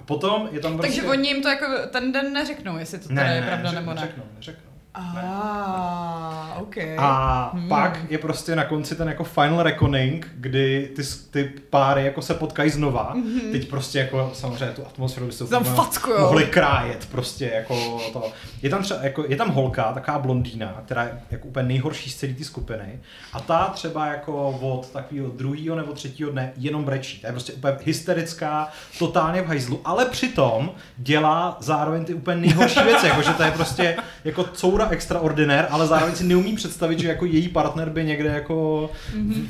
Potom 0.07 0.49
je 0.53 0.61
tam 0.61 0.79
Takže 0.79 1.03
oni 1.03 1.29
jim 1.29 1.43
to 1.43 1.49
jako 1.49 1.67
ten 1.91 2.13
den 2.13 2.33
neřeknou, 2.33 2.79
jestli 2.79 2.99
to 2.99 3.09
teda 3.09 3.25
ne, 3.25 3.35
je 3.35 3.41
ne, 3.41 3.47
pravda 3.47 3.71
neřek- 3.71 3.75
nebo 3.75 3.91
ne. 3.95 4.01
Neřeknou, 4.01 4.25
neřeknou. 4.37 4.66
Ah, 4.99 6.59
ok. 6.61 6.77
A 6.99 7.51
Hmm. 7.55 7.69
pak 7.69 7.99
je 8.11 8.19
prostě 8.19 8.57
na 8.57 8.65
konci 8.65 8.95
ten 8.95 9.09
jako 9.09 9.25
final 9.25 9.63
reckoning, 9.63 10.29
kdy 10.37 10.91
ty, 10.97 11.03
ty 11.31 11.45
páry 11.71 12.05
jako 12.05 12.23
se 12.23 12.35
potkají 12.35 12.71
znova. 12.71 13.15
Mm-hmm. 13.15 13.53
Teď 13.53 13.69
prostě 13.71 13.99
jako 13.99 14.31
samozřejmě 14.35 14.75
tu 14.75 14.87
atmosféru 14.87 15.27
byste. 15.27 15.45
Tam 15.45 15.65
fackujou. 15.65 16.21
mohli 16.21 16.45
krájet 16.45 17.09
prostě 17.13 17.51
jako 17.55 18.01
to. 18.13 18.23
Je 18.63 18.71
tam 18.71 18.83
třeba, 18.83 19.01
jako, 19.03 19.25
je 19.29 19.37
tam 19.37 19.51
holka, 19.51 19.93
taková 19.93 20.19
blondýna, 20.19 20.83
která 20.85 21.03
je 21.03 21.21
jako 21.31 21.49
úplně 21.49 21.69
nejhorší 21.69 22.11
z 22.11 22.17
celé 22.17 22.33
té 22.33 22.45
skupiny 22.45 23.01
a 23.33 23.41
ta 23.41 23.65
třeba 23.75 24.07
jako 24.07 24.51
od 24.51 24.91
takového 24.91 25.29
druhého 25.29 25.77
nebo 25.77 25.93
třetího 25.93 26.31
dne 26.31 26.53
jenom 26.57 26.85
brečí. 26.85 27.19
Ta 27.21 27.29
je 27.29 27.33
prostě 27.33 27.53
úplně 27.53 27.75
hysterická, 27.85 28.69
totálně 28.99 29.43
v 29.43 29.47
hajzlu, 29.47 29.81
ale 29.85 30.05
přitom 30.05 30.71
dělá 30.97 31.57
zároveň 31.61 32.05
ty 32.05 32.15
úplně 32.15 32.41
nejhorší 32.41 32.81
věci, 32.83 33.07
jako 33.07 33.23
že 33.23 33.33
to 33.33 33.43
je 33.43 33.51
prostě 33.51 33.97
jako 34.25 34.45
coura 34.45 34.86
extraordinér, 34.91 35.67
ale 35.71 35.87
zároveň 35.87 36.15
si 36.17 36.25
neumí 36.25 36.57
představit, 36.57 36.99
že 36.99 37.09
jako 37.09 37.25
její 37.25 37.49
partner 37.49 37.91
by 37.91 38.05
někde 38.05 38.29
jako 38.29 38.91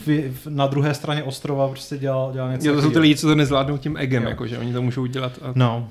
v, 0.07 0.31
v, 0.31 0.47
na 0.49 0.67
druhé 0.67 0.95
straně 0.95 1.23
ostrova 1.23 1.69
prostě 1.69 1.99
dělal, 1.99 2.33
dělal 2.33 2.53
něco 2.53 2.69
Jo, 2.69 2.75
to 2.75 2.83
jsou 2.83 2.91
ty 2.91 2.99
lidi, 2.99 3.17
co 3.17 3.27
to 3.27 3.35
nezvládnou 3.35 3.79
tím 3.79 3.97
egem, 3.97 4.23
Jo. 4.23 4.29
jako, 4.29 4.47
že 4.47 4.59
oni 4.59 4.73
to 4.73 4.83
můžou 4.83 5.03
udělat 5.03 5.33
a 5.43 5.53
No, 5.55 5.89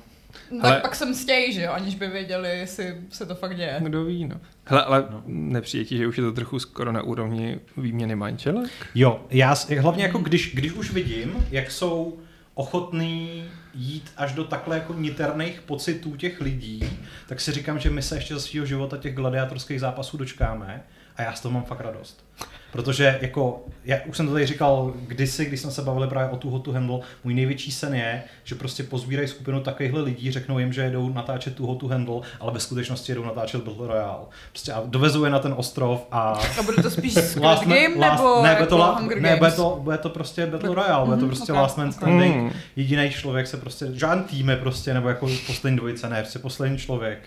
No, 0.50 0.58
Ale- 0.64 0.72
tak 0.72 0.82
pak 0.82 0.94
jsem 0.94 1.14
stěj, 1.14 1.52
že 1.52 1.62
jo, 1.62 1.72
aniž 1.72 1.94
by 1.94 2.06
věděli, 2.06 2.48
jestli 2.58 2.94
se 3.10 3.26
to 3.26 3.34
fakt 3.34 3.56
děje. 3.56 3.76
kdo 3.82 4.04
ví, 4.04 4.24
no. 4.28 4.36
Hele, 4.64 4.84
ale 4.84 5.04
No. 5.10 5.22
nepřijde 5.26 5.84
ti, 5.84 5.96
že 5.96 6.06
už 6.06 6.16
je 6.18 6.24
to 6.24 6.32
trochu 6.32 6.58
skoro 6.58 6.92
na 6.92 7.02
úrovni 7.02 7.58
výměny 7.76 8.16
manželek? 8.16 8.70
Jo, 8.94 9.20
já 9.30 9.54
hlavně 9.80 10.02
jako 10.04 10.18
když, 10.18 10.54
když 10.54 10.72
už 10.72 10.92
vidím, 10.92 11.46
jak 11.50 11.70
jsou 11.70 12.16
ochotný 12.54 13.44
jít 13.76 14.12
až 14.16 14.32
do 14.32 14.44
takhle 14.44 14.76
jako 14.76 14.94
niterných 14.94 15.60
pocitů 15.60 16.16
těch 16.16 16.40
lidí, 16.40 16.84
tak 17.26 17.40
si 17.40 17.52
říkám, 17.52 17.78
že 17.78 17.90
my 17.90 18.02
se 18.02 18.16
ještě 18.16 18.34
za 18.34 18.40
svého 18.40 18.66
života 18.66 18.96
těch 18.96 19.14
gladiátorských 19.14 19.80
zápasů 19.80 20.16
dočkáme 20.16 20.84
a 21.16 21.22
já 21.22 21.32
z 21.32 21.40
toho 21.40 21.52
mám 21.52 21.64
fakt 21.64 21.80
radost. 21.80 22.24
Protože 22.72 23.18
jako, 23.22 23.64
já 23.84 23.96
už 24.06 24.16
jsem 24.16 24.26
to 24.26 24.32
tady 24.32 24.46
říkal 24.46 24.92
kdysi, 25.06 25.44
když 25.44 25.60
jsme 25.60 25.70
se 25.70 25.82
bavili 25.82 26.08
právě 26.08 26.30
o 26.30 26.36
tu 26.36 26.50
Hotu 26.50 26.72
Handle, 26.72 26.98
můj 27.24 27.34
největší 27.34 27.72
sen 27.72 27.94
je, 27.94 28.22
že 28.44 28.54
prostě 28.54 28.82
pozbírají 28.82 29.28
skupinu 29.28 29.60
takovýchhle 29.60 30.00
lidí, 30.02 30.32
řeknou 30.32 30.58
jim, 30.58 30.72
že 30.72 30.80
jedou 30.82 31.08
natáčet 31.12 31.54
tu 31.54 31.66
Hotu 31.66 31.88
Handle, 31.88 32.20
ale 32.40 32.52
ve 32.52 32.60
skutečnosti 32.60 33.12
jedou 33.12 33.24
natáčet 33.24 33.62
Battle 33.64 33.86
Royale. 33.86 34.24
Prostě 34.52 34.72
a 34.72 34.82
dovezou 34.86 35.24
je 35.24 35.30
na 35.30 35.38
ten 35.38 35.54
ostrov 35.56 36.06
a 36.10 36.20
A 36.58 36.62
bude 36.62 36.82
to 36.82 36.90
spíš 36.90 37.14
Last 37.40 37.66
Man- 37.66 37.78
Game 37.78 37.96
last- 37.96 38.16
nebo 38.22 38.42
ne, 38.42 38.48
jako 38.48 38.58
bude 38.58 38.66
to, 38.68 38.78
la, 38.78 38.98
Hunger 38.98 39.20
ne, 39.20 39.36
bude 39.36 39.50
to, 39.50 39.78
bude 39.82 39.98
to 39.98 40.08
prostě 40.08 40.46
Battle 40.46 40.74
Royale, 40.74 41.04
bude 41.04 41.16
to 41.16 41.20
Mhm, 41.26 41.30
prostě 41.36 41.52
ok, 41.52 41.58
Last 41.58 41.78
Man. 41.78 41.92
Standing. 41.92 42.34
Hmm. 42.36 42.50
Jediný 42.76 43.10
člověk 43.10 43.46
se 43.46 43.56
prostě, 43.56 43.86
žádný 43.92 44.24
týmy 44.24 44.56
prostě, 44.56 44.94
nebo 44.94 45.08
jako 45.08 45.28
poslední 45.46 45.76
dvojice, 45.78 46.08
ne, 46.08 46.20
prostě 46.22 46.38
poslední 46.38 46.78
člověk. 46.78 47.18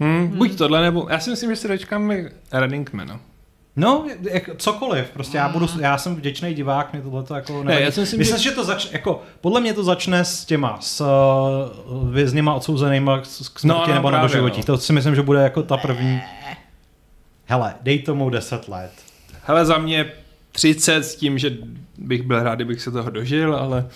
Hmm, 0.00 0.28
buď 0.28 0.58
tohle, 0.58 0.82
nebo 0.82 1.06
já 1.10 1.20
si 1.20 1.30
myslím, 1.30 1.50
že 1.50 1.56
se 1.56 1.68
dočkáme 1.68 2.30
Runningmana. 2.52 3.20
No, 3.76 4.06
jak, 4.30 4.50
cokoliv, 4.56 5.10
prostě 5.10 5.38
já 5.38 5.48
budu, 5.48 5.66
já 5.80 5.98
jsem 5.98 6.16
vděčný 6.16 6.54
divák, 6.54 6.92
mě 6.92 7.02
tohle 7.02 7.22
to 7.22 7.34
jako 7.34 7.64
Ne, 7.64 7.80
já 7.80 7.90
si 7.90 8.00
myslím, 8.00 8.18
myslím, 8.18 8.38
že- 8.38 8.50
to 8.50 8.64
začne, 8.64 8.90
jako, 8.92 9.22
podle 9.40 9.60
mě 9.60 9.74
to 9.74 9.84
začne 9.84 10.24
s 10.24 10.44
těma, 10.44 10.78
s 10.80 11.00
uh, 11.00 12.10
vězněma 12.12 12.54
odsouzenýma 12.54 13.18
k, 13.18 13.22
k 13.22 13.26
smrti 13.26 13.66
No, 13.68 13.84
no, 13.88 13.94
nebo 13.94 14.10
na 14.10 14.18
právě, 14.18 14.28
doživotí. 14.28 14.60
no. 14.60 14.64
To 14.64 14.78
si 14.78 14.92
myslím, 14.92 15.14
že 15.14 15.22
bude 15.22 15.42
jako 15.42 15.62
ta 15.62 15.76
první. 15.76 16.20
Hele, 17.44 17.74
dej 17.82 17.98
tomu 18.02 18.30
10 18.30 18.68
let. 18.68 18.92
Hele, 19.44 19.64
za 19.64 19.78
mě 19.78 20.12
30 20.52 20.94
s 21.04 21.16
tím, 21.16 21.38
že 21.38 21.56
bych 21.98 22.22
byl 22.22 22.42
rád, 22.42 22.54
kdybych 22.54 22.82
se 22.82 22.90
toho 22.90 23.10
dožil, 23.10 23.54
ale... 23.56 23.88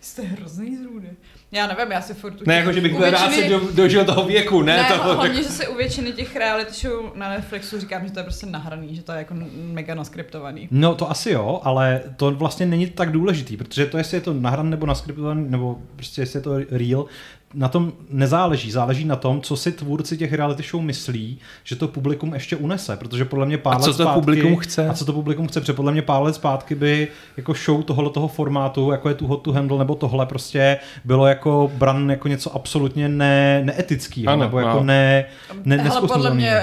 Jste 0.00 0.22
hrozný 0.22 0.76
zrůdy. 0.76 1.08
Já 1.54 1.66
nevím, 1.66 1.92
já 1.92 2.00
si 2.00 2.14
furt... 2.14 2.46
Ne, 2.46 2.54
jako, 2.54 2.72
že 2.72 2.80
bych 2.80 2.96
byl 2.96 3.10
rád 3.10 3.32
se 3.32 3.48
do, 3.48 3.60
dožil 3.72 4.04
toho 4.04 4.26
věku, 4.26 4.62
ne, 4.62 4.76
ne, 4.76 4.88
toho. 4.88 5.14
hlavně, 5.14 5.42
že 5.42 5.48
se 5.48 5.68
u 5.68 5.74
většiny 5.76 6.12
těch 6.12 6.36
reality 6.36 6.72
show 6.72 7.12
na 7.14 7.28
Netflixu 7.28 7.80
říkám, 7.80 8.06
že 8.06 8.12
to 8.12 8.18
je 8.18 8.24
prostě 8.24 8.46
nahraný, 8.46 8.96
že 8.96 9.02
to 9.02 9.12
je 9.12 9.18
jako 9.18 9.34
mega 9.54 9.94
naskriptovaný. 9.94 10.68
No 10.70 10.94
to 10.94 11.10
asi 11.10 11.30
jo, 11.30 11.60
ale 11.64 12.00
to 12.16 12.30
vlastně 12.30 12.66
není 12.66 12.86
tak 12.86 13.12
důležitý, 13.12 13.56
protože 13.56 13.86
to, 13.86 13.98
jestli 13.98 14.16
je 14.16 14.20
to 14.20 14.32
nahran 14.32 14.70
nebo 14.70 14.86
naskriptovaný, 14.86 15.50
nebo 15.50 15.78
prostě 15.96 16.22
jestli 16.22 16.38
je 16.38 16.42
to 16.42 16.58
real, 16.70 17.06
na 17.54 17.68
tom 17.68 17.92
nezáleží. 18.10 18.70
Záleží 18.70 19.04
na 19.04 19.16
tom, 19.16 19.40
co 19.40 19.56
si 19.56 19.72
tvůrci 19.72 20.16
těch 20.16 20.32
reality 20.32 20.62
show 20.62 20.82
myslí, 20.82 21.38
že 21.64 21.76
to 21.76 21.88
publikum 21.88 22.34
ještě 22.34 22.56
unese, 22.56 22.96
protože 22.96 23.24
podle 23.24 23.46
mě 23.46 23.58
pár 23.58 23.76
A 23.76 23.78
co 23.78 23.90
let 23.90 23.96
to 23.96 24.02
zpátky, 24.02 24.20
publikum 24.20 24.56
chce? 24.56 24.88
A 24.88 24.94
co 24.94 25.04
to 25.04 25.12
publikum 25.12 25.48
chce, 25.48 25.60
protože 25.60 25.72
podle 25.72 25.92
mě 25.92 26.02
pár 26.02 26.22
let 26.22 26.34
zpátky 26.34 26.74
by 26.74 27.08
jako 27.36 27.54
show 27.54 27.82
tohohle 27.82 28.10
toho 28.10 28.28
formátu, 28.28 28.90
jako 28.90 29.08
je 29.08 29.14
tu 29.14 29.26
Hot 29.26 29.42
to 29.42 29.52
Handle 29.52 29.78
nebo 29.78 29.94
tohle 29.94 30.26
prostě 30.26 30.78
bylo 31.04 31.26
jako 31.26 31.70
bran 31.74 32.10
jako 32.10 32.28
něco 32.28 32.54
absolutně 32.56 33.08
ne, 33.08 33.62
neetického, 33.64 34.32
Ano, 34.32 34.42
nebo 34.42 34.58
jako 34.58 34.76
no. 34.76 34.84
ne, 34.84 35.24
ne 35.64 35.76
Hele, 35.76 36.08
podle 36.08 36.34
mě, 36.34 36.60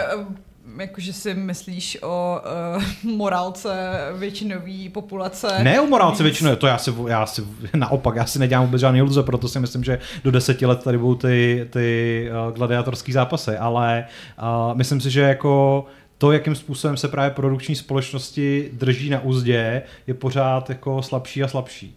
jakože 0.80 1.14
si 1.14 1.34
myslíš 1.34 1.98
o 2.02 2.42
uh, 2.76 2.84
morálce 3.12 4.00
většinové 4.18 4.90
populace. 4.92 5.64
Ne 5.64 5.82
o 5.82 5.88
morálce 5.88 6.24
víc. 6.24 6.32
většinou, 6.32 6.56
to 6.56 6.68
já 6.68 6.78
si, 6.78 6.94
já 7.08 7.26
si 7.26 7.44
naopak, 7.76 8.16
já 8.16 8.26
si 8.26 8.40
nedělám 8.40 8.66
vůbec 8.66 8.82
žádný 8.82 9.00
iluze, 9.00 9.24
proto 9.24 9.48
si 9.48 9.60
myslím, 9.60 9.84
že 9.84 10.00
do 10.24 10.32
deseti 10.32 10.66
let 10.66 10.84
tady 10.84 10.98
budou 10.98 11.16
ty, 11.16 11.68
ty 11.70 12.30
uh, 12.48 12.56
gladiátorský 12.56 13.12
zápasy, 13.12 13.58
ale 13.58 14.06
uh, 14.42 14.78
myslím 14.78 15.02
si, 15.02 15.12
že 15.12 15.22
jako 15.22 15.86
to, 16.18 16.32
jakým 16.32 16.56
způsobem 16.56 16.98
se 16.98 17.08
právě 17.08 17.32
produkční 17.32 17.76
společnosti 17.76 18.70
drží 18.74 19.10
na 19.10 19.20
úzdě, 19.20 19.82
je 20.08 20.14
pořád 20.14 20.70
jako 20.70 21.02
slabší 21.02 21.44
a 21.44 21.48
slabší. 21.48 21.96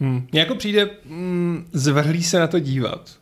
Hmm. 0.00 0.26
Mně 0.32 0.40
jako 0.40 0.54
přijde 0.54 0.90
mm, 1.04 1.68
zvrhlý 1.72 2.22
se 2.22 2.38
na 2.38 2.46
to 2.46 2.58
dívat. 2.58 3.17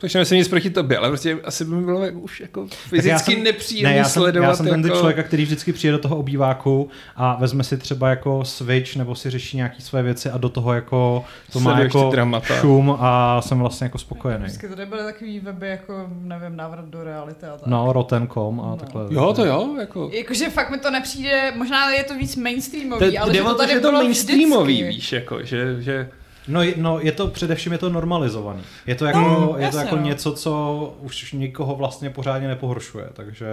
Což 0.00 0.14
nemyslím 0.14 0.38
nic 0.38 0.48
proti 0.48 0.70
tobě, 0.70 0.98
ale 0.98 1.08
prostě 1.08 1.38
asi 1.44 1.64
by 1.64 1.74
mi 1.74 1.84
bylo 1.84 2.04
jako 2.04 2.18
už 2.20 2.40
jako 2.40 2.64
Tak 2.66 2.78
fyzicky 2.78 3.08
já 3.10 3.18
jsem- 3.18 3.42
nepříjemný 3.42 3.90
ne, 3.92 3.96
já 3.98 4.04
jsem, 4.04 4.22
sledovat. 4.22 4.46
já 4.48 4.56
jsem 4.56 4.66
ten 4.66 4.74
jako... 4.80 4.88
typ 4.88 4.96
člověka, 4.98 5.22
který 5.22 5.42
vždycky 5.44 5.72
přijde 5.72 5.92
do 5.92 5.98
toho 5.98 6.16
obýváku 6.16 6.90
a 7.16 7.36
vezme 7.40 7.64
si 7.64 7.76
třeba 7.76 8.08
jako 8.10 8.44
switch 8.44 8.96
nebo 8.96 9.14
si 9.14 9.30
řeší 9.30 9.56
nějaký 9.56 9.82
své 9.82 10.02
věci 10.02 10.30
a 10.30 10.38
do 10.38 10.48
toho 10.48 10.72
jako 10.72 11.24
to 11.52 11.60
má 11.60 11.70
Sleduješ 11.70 11.94
jako 11.94 12.10
dramata. 12.10 12.54
šum 12.60 12.96
a 13.00 13.40
jsem 13.42 13.58
vlastně 13.58 13.84
jako 13.84 13.98
spokojený. 13.98 14.44
Vždycky 14.44 14.68
tady 14.68 14.86
byly 14.86 15.02
takový 15.02 15.40
weby 15.40 15.68
jako, 15.68 16.08
nevím, 16.22 16.56
návrat 16.56 16.84
do 16.84 17.04
reality 17.04 17.46
a 17.46 17.56
tak. 17.56 17.66
No, 17.66 17.92
Rotten.com 17.92 18.60
a 18.60 18.64
No. 18.66 18.76
takhle. 18.76 19.02
Jo, 19.10 19.32
to 19.36 19.44
jo, 19.44 19.76
jako... 19.80 20.10
Jakože 20.12 20.50
fakt 20.50 20.70
mi 20.70 20.78
to 20.78 20.90
nepřijde, 20.90 21.52
možná 21.56 21.90
je 21.90 22.04
to 22.04 22.14
víc 22.14 22.36
mainstreamový, 22.36 23.12
To, 23.16 23.22
ale 23.22 23.34
že 23.34 23.42
to 23.42 23.48
to, 23.48 23.54
tady 23.54 23.74
to 23.74 23.80
bylo 23.80 23.92
mainstreamový, 23.92 24.72
vždycky. 24.74 24.94
víš, 24.94 25.12
jako, 25.12 25.42
že, 25.44 25.82
že 25.82 26.08
No, 26.48 26.62
je- 26.62 26.74
no, 26.76 27.00
je 27.00 27.12
to 27.12 27.26
především 27.28 27.72
je 27.72 27.78
to 27.78 27.90
normalizovaný. 27.90 28.62
Je 28.86 28.94
to 28.94 29.04
jako, 29.06 29.18
No, 29.18 29.54
je 29.58 29.70
to 29.70 29.76
jako 29.78 29.96
no. 29.96 30.02
něco, 30.02 30.32
co 30.32 30.94
už 31.00 31.32
nikoho 31.32 31.76
vlastně 31.76 32.10
pořádně 32.10 32.48
nepohoršuje, 32.48 33.06
takže 33.12 33.46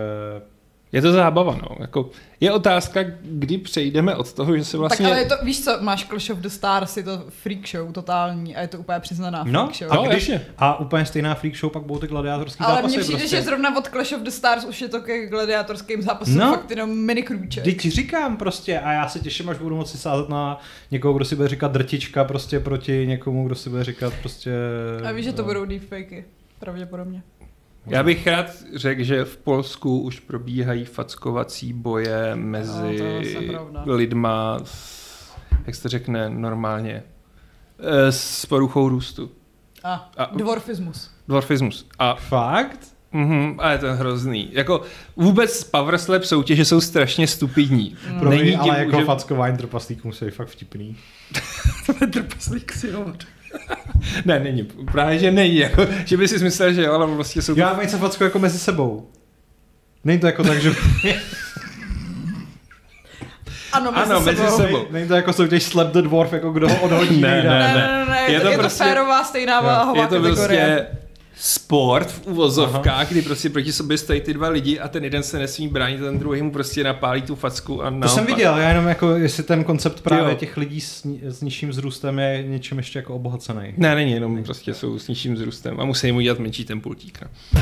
je 0.96 1.02
to 1.02 1.12
zábava, 1.12 1.58
no. 1.62 1.76
Jako, 1.80 2.10
je 2.40 2.52
otázka, 2.52 3.00
kdy 3.22 3.58
přejdeme 3.58 4.16
od 4.16 4.34
toho, 4.34 4.58
že 4.58 4.66
se 4.66 4.78
Vlastně... 4.78 5.04
Tak 5.06 5.12
ale 5.14 5.22
je 5.22 5.26
to, 5.30 5.36
víš 5.44 5.64
co, 5.64 5.78
máš 5.82 6.06
Clash 6.06 6.30
of 6.30 6.38
the 6.40 6.48
Stars, 6.48 6.98
je 6.98 7.04
to 7.04 7.24
freak 7.30 7.68
show 7.68 7.92
totální 7.92 8.56
a 8.56 8.62
je 8.62 8.68
to 8.68 8.78
úplně 8.80 9.00
přiznaná 9.00 9.44
freak 9.44 9.54
No, 9.54 9.70
show. 9.78 9.92
a, 9.92 9.96
No, 9.96 10.04
když, 10.04 10.30
jasně. 10.30 10.46
a 10.58 10.80
úplně 10.80 11.06
stejná 11.06 11.36
freak 11.36 11.56
show 11.56 11.72
pak 11.72 11.84
budou 11.84 12.00
ty 12.00 12.08
gladiátorský 12.08 12.64
ale 12.64 12.76
zápasy. 12.76 12.96
mně 12.96 13.04
přijde, 13.04 13.20
prostě. 13.20 13.36
že 13.38 13.42
zrovna 13.44 13.78
od 13.78 13.88
Clash 13.88 14.12
of 14.12 14.20
the 14.22 14.30
Stars 14.30 14.66
už 14.66 14.82
je 14.82 14.88
to 14.88 15.02
ke 15.02 15.28
gladiátorským 15.28 16.02
zápasům 16.02 16.38
No. 16.38 16.52
fakt 16.54 16.70
jenom 16.70 16.98
mini 16.98 17.24
krůček. 17.24 17.64
Teď 17.64 17.82
ti 17.82 17.90
říkám 17.90 18.38
prostě 18.38 18.80
a 18.80 18.92
já 18.92 19.08
se 19.10 19.20
těším, 19.20 19.50
až 19.50 19.58
budu 19.58 19.76
moci 19.76 19.98
sázet 19.98 20.30
na 20.30 20.60
někoho, 20.92 21.14
kdo 21.14 21.26
si 21.26 21.36
bude 21.36 21.48
říkat 21.48 21.72
drtička 21.72 22.24
prostě 22.24 22.60
proti 22.60 23.08
někomu, 23.08 23.46
kdo 23.46 23.56
si 23.56 23.70
bude 23.70 23.84
říkat 23.84 24.14
prostě... 24.22 24.52
A 25.10 25.12
víš, 25.12 25.26
že 25.26 25.34
to 25.34 25.42
no. 25.42 25.48
budou 25.48 25.66
deepfakey, 25.66 26.26
pravděpodobně. 26.60 27.22
Já 27.88 28.04
bych 28.04 28.28
rád 28.28 28.46
řekl, 28.76 29.04
že 29.04 29.26
v 29.26 29.38
Polsku 29.38 30.00
už 30.02 30.20
probíhají 30.20 30.86
fackovací 30.86 31.74
boje 31.74 32.32
mezi 32.36 32.82
No, 32.82 32.86
je 32.90 33.34
zase 33.34 33.46
pravda. 33.46 33.84
lidma, 33.86 34.60
s, 34.64 35.32
jak 35.66 35.76
se 35.76 35.82
to 35.84 35.90
řekne 35.90 36.30
normálně, 36.30 37.04
eh, 37.80 38.12
s 38.12 38.46
poruchou 38.46 38.90
růstu. 38.90 39.32
A, 39.84 40.12
A- 40.18 40.36
dwarfismus. 40.36 41.12
Dwarfismus. 41.28 41.88
A, 42.00 42.16
Fakt? 42.16 42.80
mhm, 43.12 43.56
a 43.60 43.72
je 43.72 43.78
to 43.78 43.94
hrozný. 43.94 44.50
Jako 44.52 44.82
vůbec 45.16 45.64
Power 45.64 45.98
Slap 45.98 46.24
soutěže 46.24 46.66
jsou 46.66 46.82
strašně 46.82 47.28
stupidní. 47.28 47.96
Mm. 48.14 48.20
Promiň, 48.20 48.40
Není 48.40 48.56
ale 48.56 48.64
tím, 48.64 48.86
jako 48.86 49.00
že- 49.00 49.06
fackování 49.06 49.58
trpaslíků 49.58 50.08
musí 50.08 50.30
fakt 50.30 50.48
vtipný. 50.48 50.98
Trpaslík 52.12 52.72
si 52.74 52.88
jo. 52.88 53.14
Ne, 54.26 54.40
není. 54.40 54.64
Právě, 54.92 55.20
že 55.20 55.32
není. 55.32 55.58
Jako, 55.58 55.88
že 56.06 56.18
by 56.18 56.28
si 56.28 56.44
myslel, 56.44 56.74
že 56.74 56.84
jo, 56.84 56.94
ale 56.94 57.08
vlastně 57.08 57.42
jsou 57.42 57.54
to 57.54 57.60
Já 57.60 57.74
mají 57.74 57.90
se 57.90 57.98
facku 57.98 58.24
jako 58.24 58.40
mezi 58.40 58.60
sebou. 58.60 59.10
Není 60.04 60.20
to 60.20 60.26
jako 60.26 60.44
tak, 60.44 60.62
že... 60.62 60.72
Ano, 63.74 63.92
mezi 63.92 64.12
Ano, 64.12 64.22
mezi 64.22 64.38
sebou. 64.42 64.58
sebou. 64.58 64.86
Není- 64.92 65.08
to 65.08 65.16
jako 65.16 65.34
soutěž 65.34 65.64
Slap 65.64 65.88
the 65.92 66.02
Dwarf, 66.02 66.34
jako 66.34 66.52
kdo 66.52 66.70
ho 66.70 66.76
odhodí 66.82 67.22
Ne, 67.22 67.28
ne, 67.44 67.44
Ne, 67.44 67.60
ne, 67.60 67.74
ne, 67.74 68.06
ne, 68.10 68.22
Je 68.28 68.32
je, 68.34 68.40
to 68.42 68.48
je 68.48 68.58
prostě- 68.58 68.84
to 68.84 68.90
férová 68.90 69.24
stejná 69.24 69.62
váhová 69.62 70.02
je 70.02 70.08
to 70.08 70.16
kategorie. 70.16 70.66
prostě 70.66 70.88
sport 71.38 72.12
v 72.12 72.28
uvozovkách, 72.28 73.10
kdy 73.12 73.22
prostě 73.22 73.50
proti 73.50 73.72
sobě 73.74 73.98
stojí 73.98 74.22
ty 74.22 74.34
dva 74.34 74.50
lidi 74.50 74.80
a 74.80 74.88
ten 74.88 75.04
jeden 75.04 75.24
se 75.24 75.40
nesmí 75.40 75.68
bránit, 75.68 75.98
ten 76.00 76.20
druhý 76.20 76.42
mu 76.42 76.52
prostě 76.52 76.84
napálí 76.84 77.22
tu 77.22 77.36
facku 77.36 77.82
a 77.84 77.86
To 77.86 77.92
naopak. 77.92 78.10
jsem 78.10 78.26
viděl, 78.26 78.58
já 78.58 78.70
jenom 78.70 78.88
jako, 78.88 79.10
jestli 79.16 79.44
ten 79.44 79.64
koncept 79.64 80.02
právě 80.02 80.32
Jo. 80.32 80.38
těch 80.38 80.58
lidí 80.58 80.82
s, 80.82 81.06
s 81.24 81.42
nižším 81.42 81.70
vzrůstem 81.70 82.20
je 82.20 82.44
něčím 82.48 82.78
ještě 82.78 83.00
jako 83.00 83.16
obohacený. 83.16 83.74
Ne, 83.78 83.96
není, 83.96 84.12
jenom 84.12 84.44
prostě 84.44 84.74
jsou 84.74 85.00
s 85.00 85.08
nižším 85.08 85.34
vzrůstem 85.34 85.80
a 85.80 85.86
musí 85.86 86.12
mu 86.12 86.18
udělat 86.18 86.40
menší 86.40 86.66
ten 86.66 86.82
pultík. 86.82 87.20
No. 87.22 87.62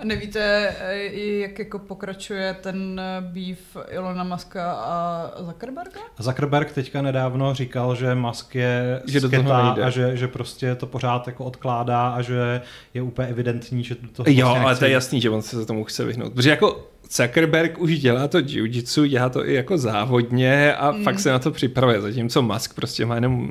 A 0.00 0.04
nevíte, 0.04 0.74
eh, 0.80 1.20
jak 1.40 1.58
jako 1.58 1.78
pokračuje 1.78 2.56
ten 2.60 3.00
eh, 3.00 3.20
býv 3.20 3.76
Ilona 3.88 4.24
Muska 4.24 4.72
a 4.72 5.30
Zuckerberga? 5.38 6.00
Zuckerberg 6.18 6.72
teďka 6.72 7.02
nedávno 7.02 7.54
říkal, 7.54 7.94
že 7.94 8.14
Musk 8.14 8.54
je 8.54 9.02
Že 9.06 9.20
do 9.20 9.30
toho 9.30 9.42
sketa 9.42 9.86
a 9.86 9.90
že, 9.90 10.16
že 10.16 10.28
prostě 10.28 10.74
to 10.74 10.86
pořád 10.86 11.26
jako 11.26 11.44
odkládá 11.44 12.08
a 12.08 12.22
že 12.22 12.60
je 12.94 13.02
úplně 13.02 13.28
evidentní, 13.28 13.84
že 13.84 13.94
to 13.94 14.24
Jo, 14.26 14.46
vlastně 14.46 14.60
ale 14.60 14.70
nechce 14.70 14.78
to 14.78 14.84
je 14.84 14.90
jasný, 14.90 15.20
že 15.20 15.30
on 15.30 15.42
se 15.42 15.66
tomu 15.66 15.84
chce 15.84 16.04
vyhnout. 16.04 16.32
Protože 16.32 16.50
jako 16.50 16.90
Zuckerberg 17.10 17.78
už 17.78 17.98
dělá 17.98 18.28
to 18.28 18.38
jiu-jitsu, 18.38 19.06
dělá 19.06 19.28
to 19.28 19.48
i 19.48 19.54
jako 19.54 19.78
závodně 19.78 20.74
a 20.74 20.90
mm. 20.90 21.04
fakt 21.04 21.20
se 21.20 21.30
na 21.30 21.38
to 21.38 21.50
připravuje, 21.50 22.00
zatímco 22.00 22.42
Musk 22.42 22.74
prostě 22.74 23.06
má 23.06 23.14
jenom 23.14 23.48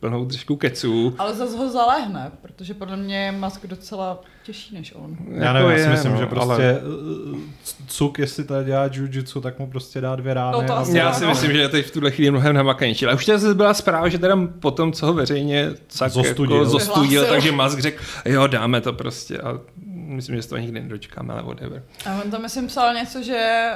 plnou 0.00 0.24
držku 0.24 0.56
keců. 0.56 1.14
Ale 1.18 1.34
zase 1.34 1.56
ho 1.56 1.70
zaléhne, 1.70 2.32
protože 2.42 2.74
podle 2.74 2.96
mě 2.96 3.24
je 3.24 3.32
Musk 3.32 3.66
docela 3.66 4.20
těžší 4.42 4.74
než 4.74 4.92
on. 4.94 5.16
Já 5.30 5.44
Jako 5.44 5.54
nevím, 5.54 5.70
já 5.70 5.76
si 5.76 5.82
je, 5.82 5.90
myslím, 5.90 6.12
no, 6.12 6.18
že 6.18 6.26
prostě 6.26 6.52
ale- 6.52 6.80
ale... 6.80 6.80
Cuk, 7.86 8.18
jestli 8.18 8.44
tady 8.44 8.64
dělá 8.64 8.86
jiu-jitsu, 8.88 9.40
tak 9.40 9.58
mu 9.58 9.66
prostě 9.66 10.00
dá 10.00 10.16
dvě 10.16 10.34
rány. 10.34 10.56
No 10.60 10.66
to 10.66 10.76
asi 10.76 10.98
Já 10.98 11.12
si 11.12 11.26
myslím, 11.26 11.52
že 11.52 11.58
je 11.58 11.68
teď 11.68 11.86
v 11.86 11.90
tuhle 11.90 12.10
chvíli 12.10 12.30
mnohem 12.30 12.54
namakanější. 12.56 13.06
Ale 13.06 13.14
už 13.14 13.26
tady 13.26 13.54
byla 13.54 13.74
zpráva, 13.74 14.08
že 14.08 14.18
teda 14.18 14.38
po 14.60 14.70
tom, 14.70 14.92
co 14.92 15.06
ho 15.06 15.12
veřejně 15.12 15.70
Zostudil. 16.08 16.56
jako 16.56 16.70
zostudil, 16.70 17.24
takže 17.24 17.52
Musk 17.52 17.78
řekl, 17.78 18.02
jo, 18.24 18.46
dáme 18.46 18.80
to 18.80 18.92
prostě. 18.92 19.38
A 19.38 19.58
myslím, 20.12 20.36
že 20.36 20.42
se 20.42 20.48
toho 20.48 20.58
nikdy 20.58 20.80
nedočkáme, 20.80 21.32
ale 21.34 21.42
whatever. 21.42 21.82
A 22.06 22.22
on 22.24 22.30
tam 22.30 22.42
myslím 22.42 22.66
psal 22.66 22.94
něco, 22.94 23.22
že... 23.22 23.70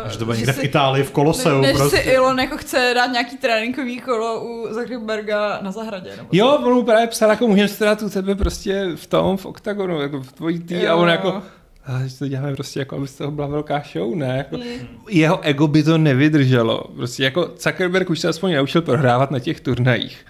Uh, 0.00 0.06
Až 0.06 0.16
to 0.16 0.24
bude 0.24 0.36
někde 0.36 0.52
v 0.52 0.64
Itálii, 0.64 1.04
v 1.04 1.10
Koloseu. 1.10 1.60
Než 1.60 1.76
prostě. 1.76 1.96
si 1.96 2.12
Elon 2.14 2.40
jako 2.40 2.56
chce 2.56 2.92
dát 2.94 3.06
nějaký 3.06 3.36
tréninkový 3.36 4.00
kolo 4.00 4.44
u 4.44 4.74
Zuckerberga 4.74 5.58
na 5.62 5.72
zahradě. 5.72 6.10
Nebo 6.16 6.28
Jo, 6.32 6.48
on 6.64 6.74
mu 6.74 6.82
právě 6.82 7.06
psal, 7.06 7.30
jako 7.30 7.46
můžeme 7.48 7.68
se 7.68 7.84
dát 7.84 8.02
u 8.02 8.10
tebe 8.10 8.34
prostě 8.34 8.86
v 8.96 9.06
tom, 9.06 9.36
v 9.36 9.46
oktagonu, 9.46 10.00
jako 10.00 10.20
v 10.22 10.32
tvojí 10.32 10.58
tý, 10.60 10.86
a 10.86 10.94
on 10.96 11.08
Jo. 11.08 11.12
jako, 11.12 11.42
a 11.86 12.06
že 12.06 12.18
to 12.18 12.28
děláme 12.28 12.54
prostě 12.54 12.80
jako, 12.80 12.96
aby 12.96 13.08
z 13.08 13.14
toho 13.14 13.30
byla 13.30 13.46
velká 13.46 13.82
show, 13.92 14.14
ne? 14.14 14.34
Jako, 14.36 14.56
Mm. 14.56 14.64
jeho 15.10 15.40
ego 15.42 15.66
by 15.68 15.82
to 15.82 15.98
nevydrželo. 15.98 16.84
Prostě 16.96 17.24
jako 17.24 17.42
Zuckerberg 17.60 18.10
už 18.10 18.20
se 18.20 18.28
aspoň 18.28 18.54
naučil 18.54 18.82
prohrávat 18.82 19.30
na 19.30 19.38
těch 19.38 19.60
turnajích. 19.60 20.26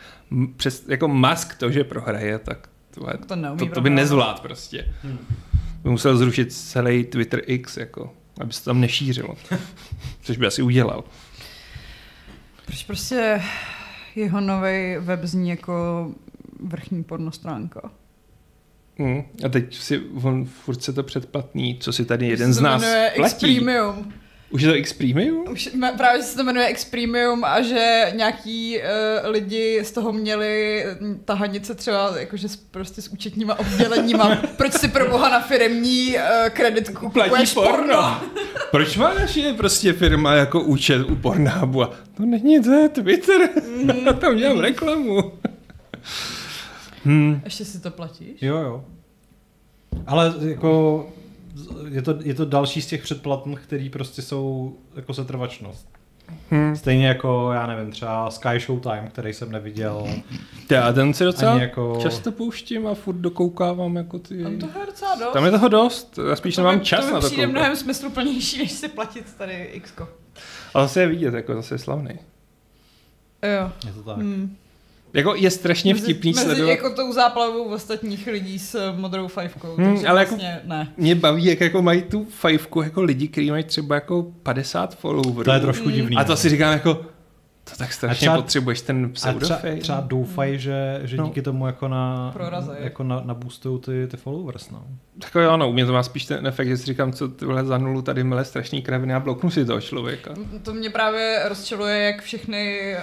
Přes, 0.56 0.84
jako 0.88 1.08
Musk 1.08 1.54
to, 1.58 1.70
že 1.70 1.84
prohraje, 1.84 2.38
tak 2.38 2.68
to, 2.98 3.10
je, 3.10 3.18
To 3.18 3.36
neumí 3.36 3.58
to, 3.58 3.74
to 3.74 3.80
by 3.80 3.90
nezvlád 3.90 4.40
prostě. 4.40 4.94
Hmm. 5.02 5.18
By 5.82 5.90
musel 5.90 6.16
zrušit 6.16 6.52
celý 6.52 7.04
Twitter 7.04 7.42
X, 7.46 7.76
jako, 7.76 8.12
aby 8.40 8.52
se 8.52 8.64
tam 8.64 8.80
nešířilo. 8.80 9.34
Což 10.22 10.36
by 10.36 10.46
asi 10.46 10.62
udělal. 10.62 11.04
Proč 12.66 12.84
prostě 12.84 13.42
jeho 14.16 14.40
nový 14.40 14.96
web 14.98 15.20
zní 15.24 15.50
jako 15.50 16.08
vrchní 16.60 17.04
pornostránka? 17.04 17.90
Hmm. 18.98 19.22
A 19.44 19.48
teď 19.48 19.76
si 19.76 20.00
on 20.22 20.44
furt 20.44 20.82
se 20.82 20.92
to 20.92 21.02
předplatný, 21.02 21.78
co 21.80 21.92
si 21.92 22.04
tady 22.04 22.28
jeden 22.28 22.52
z 22.52 22.56
to 22.56 22.62
nás 22.62 22.82
jmenuje 22.82 23.08
X 23.08 23.16
platí. 23.16 23.54
Premium. 23.54 24.12
Už 24.50 24.62
je 24.62 24.68
to 24.68 24.76
X 24.76 24.92
Premium? 24.92 25.44
Už 25.50 25.70
právě 25.96 26.22
se 26.22 26.36
to 26.36 26.44
jmenuje 26.44 26.68
X 26.68 26.84
Premium 26.84 27.44
a 27.44 27.62
že 27.62 28.12
nějaký 28.16 28.78
uh, 28.78 29.30
lidi 29.30 29.80
z 29.84 29.92
toho 29.92 30.12
měli 30.12 30.84
mm, 31.00 31.22
tahanice 31.24 31.74
třeba 31.74 32.18
jakože 32.18 32.48
s, 32.48 32.56
prostě 32.56 33.02
s 33.02 33.08
účetníma 33.08 33.58
odděleníma. 33.58 34.36
Proč 34.56 34.72
si 34.72 34.88
pro 34.88 35.10
boha 35.10 35.28
na 35.28 35.40
firemní 35.40 36.14
uh, 36.14 36.48
kreditku 36.48 37.10
Platí 37.10 37.30
kupuješ 37.30 37.54
porno. 37.54 38.20
Proč 38.70 38.96
má 38.96 39.14
naše 39.14 39.52
prostě 39.52 39.92
firma 39.92 40.34
jako 40.34 40.60
účet 40.60 41.10
u 41.10 41.16
Pornhubu? 41.16 41.82
A 41.82 41.90
to 42.16 42.22
není, 42.22 42.62
to 42.62 42.72
je 42.72 42.88
Twitter. 42.88 43.50
Já 44.04 44.12
tam 44.12 44.36
dělám 44.36 44.58
reklamu. 44.58 45.32
Hmm. 47.04 47.40
Ještě 47.44 47.64
si 47.64 47.80
to 47.80 47.90
platíš? 47.90 48.42
Jo, 48.42 48.56
jo. 48.56 48.84
Ale 50.06 50.34
jako 50.40 51.06
je 51.88 52.02
to, 52.02 52.14
je 52.22 52.34
to 52.34 52.44
další 52.44 52.82
z 52.82 52.86
těch 52.86 53.02
předplatných, 53.02 53.60
který 53.60 53.90
prostě 53.90 54.22
jsou 54.22 54.76
jako 54.96 55.14
setrvačnost. 55.14 55.88
Hmm. 56.50 56.76
Stejně 56.76 57.06
jako, 57.08 57.50
já 57.52 57.66
nevím, 57.66 57.90
třeba 57.92 58.30
Sky 58.30 58.60
Showtime, 58.60 59.08
který 59.08 59.32
jsem 59.32 59.52
neviděl. 59.52 60.06
Já 60.70 60.92
ten 60.92 61.14
si 61.14 61.24
docela 61.24 61.52
Ani 61.52 61.60
jako- 61.60 61.98
často 62.02 62.32
pouštím 62.32 62.86
a 62.86 62.94
furt 62.94 63.14
dokoukávám 63.16 63.96
jako 63.96 64.18
ty... 64.18 64.42
Tam 64.42 64.58
toho 64.58 64.80
je 64.80 64.86
docela 64.86 65.14
dost. 65.16 65.32
Tam 65.32 65.44
je 65.44 65.50
toho 65.50 65.68
dost, 65.68 66.18
já 66.28 66.36
spíš 66.36 66.54
to 66.54 66.60
nemám 66.60 66.78
mi, 66.78 66.84
čas 66.84 67.06
to 67.06 67.12
na 67.14 67.20
to 67.20 67.28
koukat. 67.30 67.50
mnohem 67.50 67.76
smysluplnější, 67.76 68.58
než 68.58 68.72
si 68.72 68.88
platit 68.88 69.34
tady 69.38 69.54
X. 69.72 69.92
Ale 70.74 70.84
zase 70.84 71.00
je 71.00 71.06
vidět, 71.06 71.34
jako 71.34 71.54
zase 71.54 71.74
je 71.74 71.78
slavný. 71.78 72.10
Jo. 73.42 73.72
Je 73.86 73.92
to 73.92 74.02
tak. 74.02 74.16
Hmm. 74.16 74.56
Jako 75.12 75.34
je 75.34 75.50
strašně 75.50 75.94
vtipný 75.94 76.30
mezi, 76.30 76.44
sledovat. 76.44 76.66
Mezi 76.66 76.70
jako 76.70 76.90
tou 76.90 77.12
záplavou 77.12 77.64
ostatních 77.64 78.26
lidí 78.26 78.58
s 78.58 78.92
modrou 78.96 79.28
fajfkou. 79.28 79.76
Hmm, 79.76 79.92
takže 79.92 80.06
ale 80.06 80.20
jako- 80.20 80.30
vlastně 80.30 80.60
ne. 80.64 80.92
Mě 80.96 81.14
baví, 81.14 81.44
jak 81.44 81.60
jako 81.60 81.82
mají 81.82 82.02
tu 82.02 82.26
fajfku 82.30 82.82
jako 82.82 83.02
lidi, 83.02 83.28
kteří 83.28 83.50
mají 83.50 83.64
třeba 83.64 83.94
jako 83.94 84.26
50 84.42 84.98
followerů. 84.98 85.44
To 85.44 85.52
je 85.52 85.60
trošku 85.60 85.90
divný. 85.90 86.16
A 86.16 86.24
to 86.24 86.32
no. 86.32 86.36
si 86.36 86.48
říkám 86.48 86.72
jako, 86.72 87.00
to 87.70 87.76
tak 87.76 87.92
strašně 87.92 88.16
třeba- 88.20 88.36
potřebuješ 88.36 88.80
ten 88.80 89.04
A 89.04 89.08
třeba, 89.14 89.32
pseudofej. 89.38 89.80
třeba 89.80 90.00
doufají, 90.00 90.58
že, 90.58 91.00
že 91.04 91.16
No. 91.16 91.24
díky 91.26 91.42
tomu 91.42 91.66
jako 91.66 91.88
na, 91.88 92.30
Prorazej. 92.32 92.76
jako 92.80 93.02
na, 93.02 93.22
naboostují 93.24 93.80
ty, 93.80 94.06
ty 94.10 94.16
followers. 94.16 94.70
No. 94.70 94.82
Tak 95.18 95.34
jo, 95.34 95.56
no, 95.56 95.68
u 95.68 95.72
mě 95.72 95.86
to 95.86 95.92
má 95.92 96.02
spíš 96.02 96.24
ten 96.24 96.46
efekt, 96.46 96.68
že 96.68 96.76
si 96.76 96.86
říkám, 96.86 97.12
co 97.12 97.28
tyhle 97.28 97.64
za 97.64 97.78
nulu 97.78 98.02
tady 98.02 98.24
mele 98.24 98.44
strašný 98.44 98.82
kraviny 98.82 99.14
a 99.14 99.20
bloknu 99.20 99.50
si 99.50 99.64
toho 99.64 99.80
člověka. 99.80 100.34
To 100.62 100.74
mě 100.74 100.90
právě 100.90 101.42
rozčiluje, 101.48 101.98
jak 102.02 102.22
všechny 102.22 102.94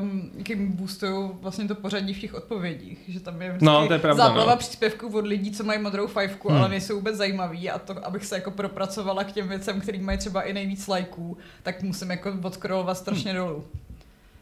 um, 0.00 0.30
jak 0.38 0.50
jim 0.50 0.72
boostují 0.72 1.30
vlastně 1.42 1.68
to 1.68 1.74
pořadí 1.74 2.14
v 2.14 2.20
těch 2.20 2.34
odpovědích. 2.34 2.98
Že 3.08 3.20
tam 3.20 3.42
je 3.42 3.48
vždycky 3.48 3.64
No, 3.64 3.86
to 3.86 3.92
je 3.92 3.98
pravda, 3.98 4.24
záplava 4.24 4.50
no. 4.50 4.56
příspěvků 4.56 5.18
od 5.18 5.26
lidí, 5.26 5.50
co 5.52 5.64
mají 5.64 5.82
modrou 5.82 6.06
fajfku, 6.06 6.48
Hmm. 6.48 6.58
ale 6.58 6.68
nejsou 6.68 6.94
vůbec 6.94 7.16
zajímaví 7.16 7.70
a 7.70 7.78
to, 7.78 8.06
abych 8.06 8.26
se 8.26 8.34
jako 8.34 8.50
propracovala 8.50 9.24
k 9.24 9.32
těm 9.32 9.48
věcem, 9.48 9.80
který 9.80 10.00
mají 10.00 10.18
třeba 10.18 10.42
i 10.42 10.52
nejvíc 10.52 10.86
lajků, 10.88 11.36
tak 11.62 11.82
musím 11.82 12.10
jako 12.10 12.32
odskrolovat 12.42 12.98
strašně 12.98 13.32
Hmm. 13.32 13.40
dolů. 13.40 13.64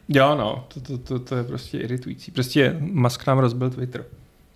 Jo, 0.09 0.35
no, 0.35 0.67
to, 0.73 0.79
to, 0.79 0.97
to, 0.97 1.19
to 1.19 1.35
je 1.35 1.43
prostě 1.43 1.77
iritující. 1.77 2.31
Prostě 2.31 2.77
Musk 2.79 3.27
nám 3.27 3.39
rozbil 3.39 3.69
Twitter. 3.69 4.05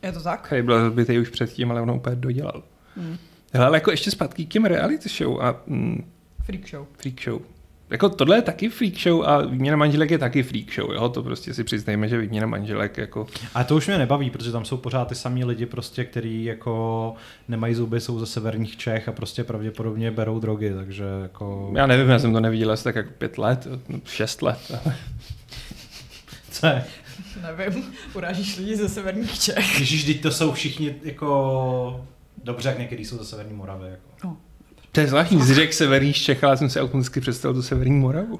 Je 0.04 0.12
to 0.12 0.22
tak? 0.22 0.45
Který 0.45 0.62
byl 0.62 0.84
rozbitý 0.84 1.20
už 1.20 1.30
předtím, 1.30 1.72
ale 1.72 1.82
on 1.82 1.89
ho 1.89 1.95
úplně 1.95 2.16
dodělal. 2.16 2.64
Hmm. 2.95 3.18
Hele, 3.54 3.66
ale 3.66 3.78
jako 3.78 3.91
ještě 3.91 4.12
zpátky 4.12 4.45
k 4.45 4.50
těm 4.50 4.66
reality 4.66 5.10
show 5.10 5.41
a 5.41 5.62
mm, 5.68 6.12
Freak 6.43 6.70
show. 6.70 6.86
freak 6.98 7.22
show. 7.24 7.41
Jako 7.89 8.10
tohle 8.10 8.38
je 8.38 8.41
taky 8.41 8.70
freak 8.70 8.93
show 9.00 9.24
a 9.26 9.41
výměna 9.41 9.78
manželek 9.78 10.12
je 10.12 10.18
taky 10.18 10.43
freak 10.43 10.74
show, 10.76 10.91
jo? 10.91 11.10
To 11.10 11.24
prostě 11.24 11.54
si 11.54 11.64
přiznejme, 11.64 12.08
že 12.08 12.18
výměna 12.18 12.48
manželek 12.48 12.98
jako... 12.98 13.28
Ale 13.54 13.66
to 13.66 13.76
už 13.76 13.88
mě 13.88 13.98
nebaví, 13.98 14.30
protože 14.30 14.52
tam 14.52 14.66
jsou 14.66 14.78
pořád 14.78 15.08
ty 15.08 15.16
samý 15.16 15.45
lidi, 15.45 15.66
prostě, 15.66 16.06
který 16.06 16.43
jako 16.43 17.14
nemají 17.48 17.76
zuby, 17.76 18.02
jsou 18.02 18.20
ze 18.20 18.26
severních 18.26 18.78
Čech 18.78 19.10
a 19.10 19.12
prostě 19.12 19.43
pravděpodobně 19.43 20.12
berou 20.12 20.39
drogy, 20.39 20.74
takže 20.74 21.04
jako... 21.22 21.72
Já 21.76 21.88
nevím, 21.88 22.10
já 22.10 22.20
jsem 22.20 22.34
to 22.34 22.39
neviděl 22.39 22.72
asi 22.72 22.84
tak 22.84 22.95
jako 22.95 23.10
pět 23.18 23.38
let, 23.38 23.68
šest 24.06 24.41
let. 24.41 24.72
Co? 26.62 26.68
Nevím, 27.58 27.84
urážíš 28.14 28.58
lidi 28.58 28.76
ze 28.78 28.89
severních 28.89 29.39
Čech. 29.39 29.80
Ježíš, 29.80 30.03
teď 30.03 30.22
to 30.22 30.32
jsou 30.32 30.51
všichni 30.51 30.95
jako... 31.03 32.05
Dobře, 32.43 32.70
jak 32.70 32.80
některý 32.80 33.05
jsou 33.05 33.18
ze 33.18 33.26
Severní 33.26 33.53
Moravy. 33.53 33.89
Jako. 33.89 34.38
To 34.91 34.99
je 34.99 35.08
zvláštní, 35.08 35.41
jsi 35.41 35.53
řekl 35.53 35.74
severní 35.74 36.14
Čech, 36.14 36.43
ale 36.43 36.51
já 36.53 36.58
jsem 36.58 36.70
si 36.70 36.82
automaticky 36.82 37.22
představil 37.22 37.55
tu 37.55 37.62
severní 37.62 37.99
Moravu. 37.99 38.39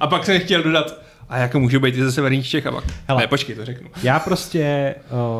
a 0.00 0.06
pak 0.06 0.24
jsem 0.24 0.40
chtěl 0.40 0.62
dodat, 0.62 1.00
a 1.28 1.38
jako 1.38 1.60
můžu 1.60 1.80
být 1.80 1.94
i 1.96 2.02
ze 2.04 2.12
severních 2.12 2.48
Čech 2.48 2.66
a 2.66 2.72
pak... 2.72 2.84
Hele. 3.08 3.20
Ne, 3.22 3.26
počkej, 3.26 3.56
to 3.56 3.64
řeknu. 3.64 3.90
Já 4.02 4.20
prostě 4.20 4.94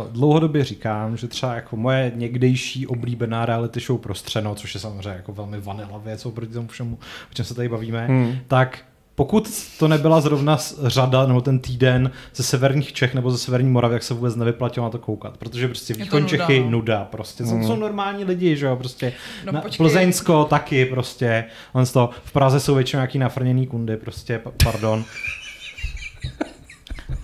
uh, 0.04 0.12
dlouhodobě 0.12 0.64
říkám, 0.64 1.16
že 1.16 1.28
třeba 1.28 1.54
jako 1.54 1.76
moje 1.76 2.12
někdejší 2.14 2.86
oblíbená 2.86 3.46
reality 3.46 3.80
show 3.80 4.00
Prostřeno, 4.00 4.54
což 4.54 4.74
je 4.74 4.80
samozřejmě 4.80 5.10
jako 5.10 5.32
velmi 5.32 5.60
vanila 5.60 5.98
věc 5.98 6.26
oproti 6.26 6.52
tomu 6.52 6.68
všemu, 6.68 6.98
o 7.30 7.34
čem 7.34 7.44
se 7.44 7.54
tady 7.54 7.68
bavíme, 7.68 8.06
Hmm. 8.06 8.38
tak 8.48 8.78
pokud 9.18 9.50
to 9.78 9.88
nebyla 9.88 10.20
zrovna 10.20 10.58
řada 10.82 11.26
nebo 11.26 11.40
ten 11.40 11.58
týden 11.58 12.10
ze 12.34 12.42
severních 12.42 12.92
Čech 12.92 13.14
nebo 13.14 13.30
ze 13.30 13.38
severní 13.38 13.70
Moravy, 13.70 13.94
jak 13.94 14.02
se 14.02 14.14
vůbec 14.14 14.36
nevyplatilo 14.36 14.86
na 14.86 14.90
to 14.90 14.98
koukat, 14.98 15.36
protože 15.36 15.68
prostě 15.68 15.94
východ 15.94 16.18
nuda, 16.20 16.28
Čechy 16.28 16.60
no. 16.60 16.70
nuda, 16.70 17.04
prostě 17.04 17.44
jsou, 17.44 17.54
Mm. 17.56 17.66
jsou 17.66 17.76
normální 17.76 18.24
lidi, 18.24 18.56
že 18.56 18.66
jo, 18.66 18.76
prostě 18.76 19.12
No, 19.46 19.52
na, 19.52 19.60
počkej. 19.60 19.76
Plzeňsko 19.84 20.44
taky 20.44 20.84
prostě, 20.86 21.44
on 21.72 21.86
to, 21.86 22.10
v 22.24 22.32
Praze 22.32 22.60
jsou 22.60 22.74
většinou 22.74 22.98
nějaký 22.98 23.18
nafrněný 23.18 23.66
kundy, 23.66 23.96
prostě, 23.96 24.38
pa- 24.38 24.52
pardon. 24.64 25.04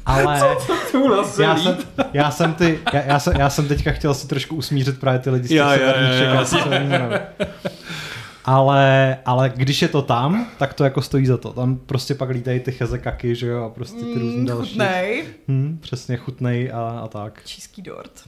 Ale 0.07 0.23
já 1.43 1.57
jsem, 1.57 1.77
já 2.13 2.31
jsem 2.31 2.55
ty, 2.55 2.79
já, 2.93 3.03
já, 3.03 3.19
jsem, 3.19 3.37
já 3.37 3.51
jsem 3.51 3.69
teďka 3.69 3.93
chtěl 3.93 4.15
si 4.15 4.29
trošku 4.29 4.57
usmířit 4.57 5.01
právě 5.01 5.19
ty 5.21 5.31
lidi 5.31 5.47
z 5.47 5.51
těch 5.51 5.59
severních 5.61 6.19
Čech 6.19 6.29
ale, 8.45 9.17
ale 9.25 9.53
když 9.57 9.83
je 9.83 9.89
to 9.89 10.03
tam, 10.03 10.51
tak 10.59 10.75
to 10.75 10.85
jako 10.85 11.03
stojí 11.03 11.27
za 11.27 11.37
to. 11.37 11.53
Tam 11.53 11.77
prostě 11.77 12.15
pak 12.15 12.29
lítají 12.31 12.61
ty 12.61 12.73
chezekaky, 12.73 13.35
že 13.35 13.47
jo, 13.47 13.65
a 13.65 13.69
prostě 13.69 14.05
ty 14.05 14.19
různý 14.19 14.37
Mm, 14.41 14.47
další. 14.47 14.71
chutnej. 14.71 15.25
Hm, 15.49 15.79
přesně 15.83 16.17
chutnej 16.17 16.71
a, 16.73 17.01
a 17.05 17.09
tak. 17.09 17.43
Číský 17.47 17.83
dort. 17.83 18.21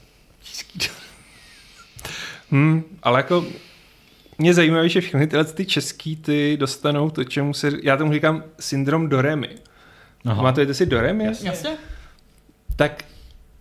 Hmm, 2.51 2.83
ale 3.03 3.19
jako 3.19 3.45
mě 4.39 4.55
zajímavé, 4.55 4.89
že 4.89 5.01
všechny 5.01 5.27
tyhle 5.27 5.45
ty 5.45 5.67
český 5.67 6.17
ty 6.17 6.57
dostanou 6.61 7.11
to, 7.11 7.25
čemu 7.25 7.55
se, 7.55 7.71
já 7.83 7.97
tomu 7.97 8.13
říkám 8.13 8.43
syndrom 8.61 9.09
Doremy. 9.09 9.49
Aha. 10.25 10.35
Pamatujete 10.37 10.75
si 10.75 10.87
Doremy? 10.87 11.25
Jasně. 11.25 11.53
Tak 12.77 13.05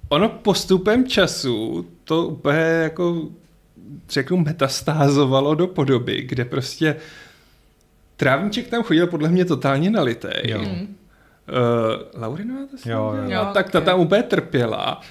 ono 0.10 0.30
postupem 0.30 1.08
času 1.08 1.86
to 2.04 2.28
úplně 2.28 2.60
jako 2.60 3.22
řeknu 4.10 4.38
metastázovalo 4.38 5.56
do 5.56 5.68
podoby, 5.68 6.22
kde 6.22 6.46
prostě 6.46 6.96
trávníček 8.18 8.68
tam 8.68 8.84
chodil 8.84 9.08
podle 9.08 9.30
mě 9.30 9.46
totálně 9.46 9.90
nalitej. 9.90 10.42
Jo. 10.44 10.60
Mm. 10.60 10.96
Uh, 12.16 12.22
Laurinová 12.22 12.62
to 12.84 12.90
Jo, 12.90 13.14
jo. 13.24 13.30
Jo, 13.32 13.48
tak 13.54 13.72
ta 13.72 13.82
tam 13.82 14.00
úplně 14.00 14.24
trpěla. 14.24 15.02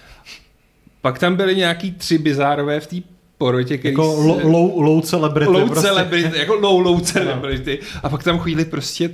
Pak 1.00 1.18
tam 1.18 1.36
byly 1.36 1.56
nějaký 1.56 1.92
tři 1.92 2.18
bizárové 2.18 2.80
v 2.80 2.86
té 2.86 2.96
porotě, 3.38 3.78
který 3.78 3.92
Jako 3.92 4.16
se- 4.16 4.22
low, 4.28 4.40
low, 4.44 4.80
low 4.80 5.02
celebrity. 5.02 5.50
low 5.52 5.66
prostě. 5.68 5.88
celebrity, 5.88 6.38
jako 6.38 6.54
low 6.54 6.80
low 6.84 7.00
celebrity. 7.12 7.78
A 8.02 8.08
pak 8.08 8.22
tam 8.22 8.38
chodili 8.38 8.64
prostě 8.64 9.10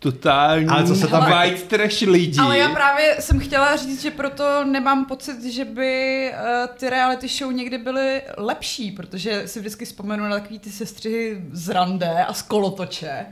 totální 0.00 0.68
Ale 0.68 0.86
co 0.86 0.94
se 0.94 1.08
tam- 1.08 1.30
white 1.30 1.62
trash 1.62 2.00
lidi. 2.00 2.40
Ale 2.40 2.58
já 2.58 2.68
právě 2.68 3.16
jsem 3.20 3.40
chtěla 3.40 3.76
říct, 3.76 4.02
že 4.02 4.10
proto 4.10 4.64
nemám 4.64 5.04
pocit, 5.04 5.42
že 5.44 5.64
by 5.64 6.32
uh, 6.32 6.66
ty 6.76 6.90
reality 6.90 7.28
show 7.28 7.52
někdy 7.52 7.78
byly 7.78 8.22
lepší, 8.36 8.92
protože 8.92 9.42
si 9.48 9.58
vždycky 9.60 9.84
vzpomenu 9.84 10.24
na 10.24 10.40
takový 10.40 10.58
ty 10.58 10.70
sestřihy 10.70 11.40
z 11.52 11.68
rande 11.68 12.24
a 12.24 12.32
z 12.32 12.42
kolotoče. 12.42 13.26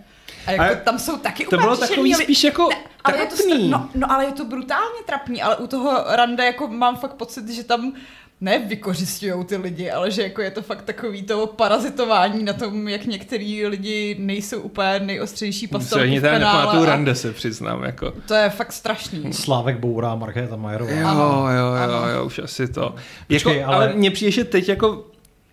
A 0.47 0.51
jako 0.51 0.63
Ale 0.65 0.77
tam 0.77 0.99
jsou 0.99 1.17
taky 1.17 1.45
to 1.45 1.49
úplně 1.49 1.63
bylo 1.63 1.77
takový 1.77 2.17
li- 2.17 2.23
spíš 2.25 2.45
jako 2.45 2.69
ale 3.05 3.19
je 3.19 3.27
to 3.27 3.37
no, 3.69 3.89
no, 3.95 4.13
ale 4.13 4.25
je 4.25 4.33
to 4.33 4.45
brutálně 4.45 5.01
trapný, 5.07 5.43
ale 5.43 5.57
u 5.57 5.67
toho 5.67 6.05
rande 6.09 6.45
jako 6.45 6.67
mám 6.69 6.97
fakt 6.97 7.15
pocit, 7.15 7.49
že 7.49 7.65
tam 7.65 7.93
ne 8.41 8.59
vykořišťují 8.59 9.45
ty 9.45 9.57
lidi, 9.57 9.91
ale 9.91 10.11
že 10.11 10.23
jako 10.23 10.43
je 10.43 10.51
to 10.51 10.63
fakt 10.63 10.83
takový 10.83 11.23
to 11.23 11.47
parazitování 11.47 12.45
na 12.45 12.53
tom, 12.53 12.89
jak 12.89 13.05
některý 13.07 13.67
lidi 13.67 14.17
nejsou 14.19 14.61
úplně 14.61 15.01
nejostřejší 15.01 15.67
pastelky 15.67 16.05
ani 16.05 16.21
kanále. 16.21 16.39
nepamatuju 16.39 16.85
rande, 16.85 17.15
se 17.15 17.33
přiznám. 17.33 17.83
Jako. 17.85 18.13
To 18.29 18.35
je 18.35 18.51
fakt 18.51 18.73
strašný. 18.73 19.33
Slávek 19.33 19.79
Boura 19.79 20.13
a 20.13 20.15
Markéta 20.15 20.57
Majerová. 20.57 20.93
Jo, 20.93 21.07
Ano, 21.09 21.47
jo, 21.51 21.67
jo, 21.67 21.73
ano. 21.73 22.09
jo, 22.09 22.25
už 22.25 22.39
asi 22.39 22.69
to. 22.69 22.95
Počkej, 23.29 23.57
jako, 23.59 23.73
ale... 23.73 23.87
ale- 23.87 23.95
mně 23.95 24.11
přijde, 24.11 24.31
že 24.33 24.45
teď 24.45 24.69
jako, 24.69 25.05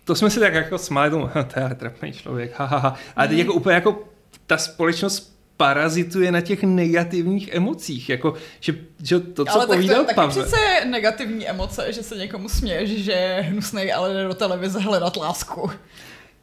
to 0.03 0.15
jsme 0.15 0.29
si 0.29 0.39
tak 0.39 0.53
jako 0.53 0.77
smáli 0.77 1.09
tomu, 1.09 1.27
to 1.53 1.59
je 1.59 1.75
trapný 1.75 2.11
člověk, 2.13 2.53
ha, 2.57 2.65
ha, 2.65 2.77
ha. 2.77 2.95
Ale 3.15 3.27
teď 3.27 3.37
jako 3.37 3.53
úplně 3.53 3.75
jako 3.75 4.03
ta 4.47 4.57
společnost 4.57 5.34
parazituje 5.57 6.31
na 6.31 6.41
těch 6.41 6.63
negativních 6.63 7.53
emocích, 7.53 8.09
jako, 8.09 8.33
že, 8.59 8.75
že 9.03 9.19
to, 9.19 9.45
co 9.45 9.51
ale 9.51 9.59
tak 9.59 9.69
to 9.69 9.75
povídal 9.75 10.05
je 10.07 10.13
Pavel. 10.15 10.29
přece 10.29 10.57
negativní 10.85 11.49
emoce, 11.49 11.93
že 11.93 12.03
se 12.03 12.15
někomu 12.15 12.49
směješ, 12.49 12.89
že 12.89 13.11
je 13.11 13.41
hnusnej, 13.41 13.93
ale 13.93 14.13
jde 14.13 14.23
do 14.23 14.33
televize 14.33 14.79
hledat 14.79 15.17
lásku. 15.17 15.71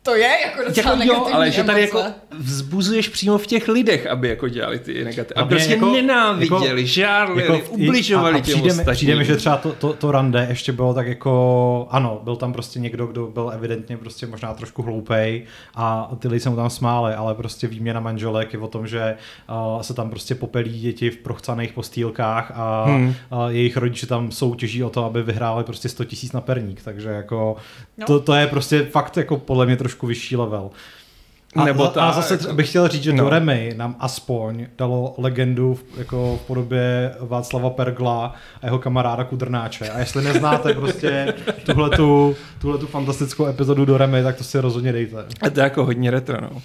To 0.04 0.14
je 0.14 0.28
jako 0.46 0.68
docela 0.68 0.90
Jako 0.90 0.98
negativní 0.98 1.30
jo, 1.30 1.36
ale 1.36 1.50
že 1.50 1.64
tady 1.64 1.82
emoce. 1.90 1.98
jako 1.98 2.12
vzbuzuješ 2.38 3.08
přímo 3.08 3.38
v 3.38 3.46
těch 3.46 3.68
lidech, 3.68 4.06
aby 4.06 4.28
jako 4.28 4.48
dělali 4.48 4.78
ty 4.78 5.04
negativní. 5.04 5.42
A 5.42 5.44
prostě 5.44 5.72
jako- 5.74 5.92
nenáviděli, 5.92 6.66
jako- 6.66 6.86
žárlili, 6.86 7.60
v- 7.60 7.70
ubližovali 7.70 8.34
a, 8.34 8.36
a 8.36 8.40
těm 8.40 8.42
přijde, 8.42 8.62
mi, 8.62 8.70
ostatním. 8.70 8.94
přijde 8.94 9.16
mi, 9.16 9.24
že 9.24 9.36
třeba 9.36 9.56
to, 9.56 9.72
to, 9.72 9.92
to 9.92 10.12
rande 10.12 10.46
ještě 10.48 10.72
bylo 10.72 10.94
tak 10.94 11.06
jako, 11.06 11.86
ano, 11.90 12.20
byl 12.24 12.36
tam 12.36 12.52
prostě 12.52 12.78
někdo, 12.80 13.06
kdo 13.06 13.26
byl 13.26 13.50
evidentně 13.54 13.96
prostě 13.96 14.26
možná 14.26 14.54
trošku 14.54 14.82
hloupej 14.82 15.44
a 15.74 16.10
ty 16.18 16.28
lidi 16.28 16.40
se 16.40 16.50
mu 16.50 16.56
tam 16.56 16.70
smáli, 16.70 17.14
ale 17.14 17.34
prostě 17.34 17.66
výměna 17.66 18.00
manželek 18.00 18.52
je 18.52 18.58
o 18.58 18.68
tom, 18.68 18.86
že 18.86 19.16
uh, 19.74 19.80
se 19.82 19.94
tam 19.94 20.10
prostě 20.10 20.34
popelí 20.34 20.80
děti 20.80 21.10
v 21.10 21.16
prochcaných 21.16 21.72
postýlkách 21.72 22.52
a 22.54 22.84
Hmm. 22.84 22.96
hmm. 22.96 23.14
uh, 23.30 23.46
jejich 23.48 23.76
rodiče 23.76 24.06
tam 24.06 24.30
soutěží 24.32 24.84
o 24.84 24.90
to, 24.90 25.04
aby 25.04 25.22
vyhráli 25.22 25.64
prostě 25.64 25.88
100 25.88 26.04
tisíc 26.04 26.32
na 26.32 26.40
perník, 26.40 26.82
takže 26.82 27.08
jako 27.08 27.56
No. 27.98 28.06
to, 28.06 28.20
to 28.20 28.34
je 28.34 28.46
prostě 28.46 28.82
fakt 28.82 29.16
jako 29.16 29.36
podle 29.38 29.66
mě 29.66 29.76
trošku 29.76 29.91
vyšší 30.06 30.36
level. 30.36 30.70
A, 31.56 31.64
Nebo 31.64 31.84
a, 31.84 31.88
ta- 31.88 32.08
a 32.08 32.12
zase 32.12 32.34
jako- 32.34 32.54
bych 32.54 32.68
chtěl 32.68 32.88
říct, 32.88 33.02
že 33.02 33.10
no. 33.12 33.16
no. 33.16 33.24
Doremi 33.24 33.74
nám 33.76 33.96
aspoň 34.00 34.66
dalo 34.78 35.14
legendu 35.18 35.74
v, 35.74 35.84
jako 35.98 36.38
v 36.42 36.46
podobě 36.46 37.14
Václava 37.20 37.70
Pergla 37.70 38.34
a 38.62 38.66
jeho 38.66 38.78
kamaráda 38.78 39.24
Kudrnáče. 39.24 39.88
A 39.90 39.98
jestli 39.98 40.24
neznáte 40.24 40.74
prostě 40.74 41.34
tuhletu, 41.66 42.36
tuhletu 42.60 42.86
fantastickou 42.86 43.46
epizodu 43.46 43.84
Doremi, 43.84 44.22
tak 44.22 44.36
to 44.36 44.44
si 44.44 44.60
rozhodně 44.60 44.92
dejte. 44.92 45.24
A 45.42 45.50
to 45.50 45.60
je 45.60 45.64
jako 45.64 45.84
hodně 45.84 46.10
retro, 46.10 46.40
no. 46.40 46.62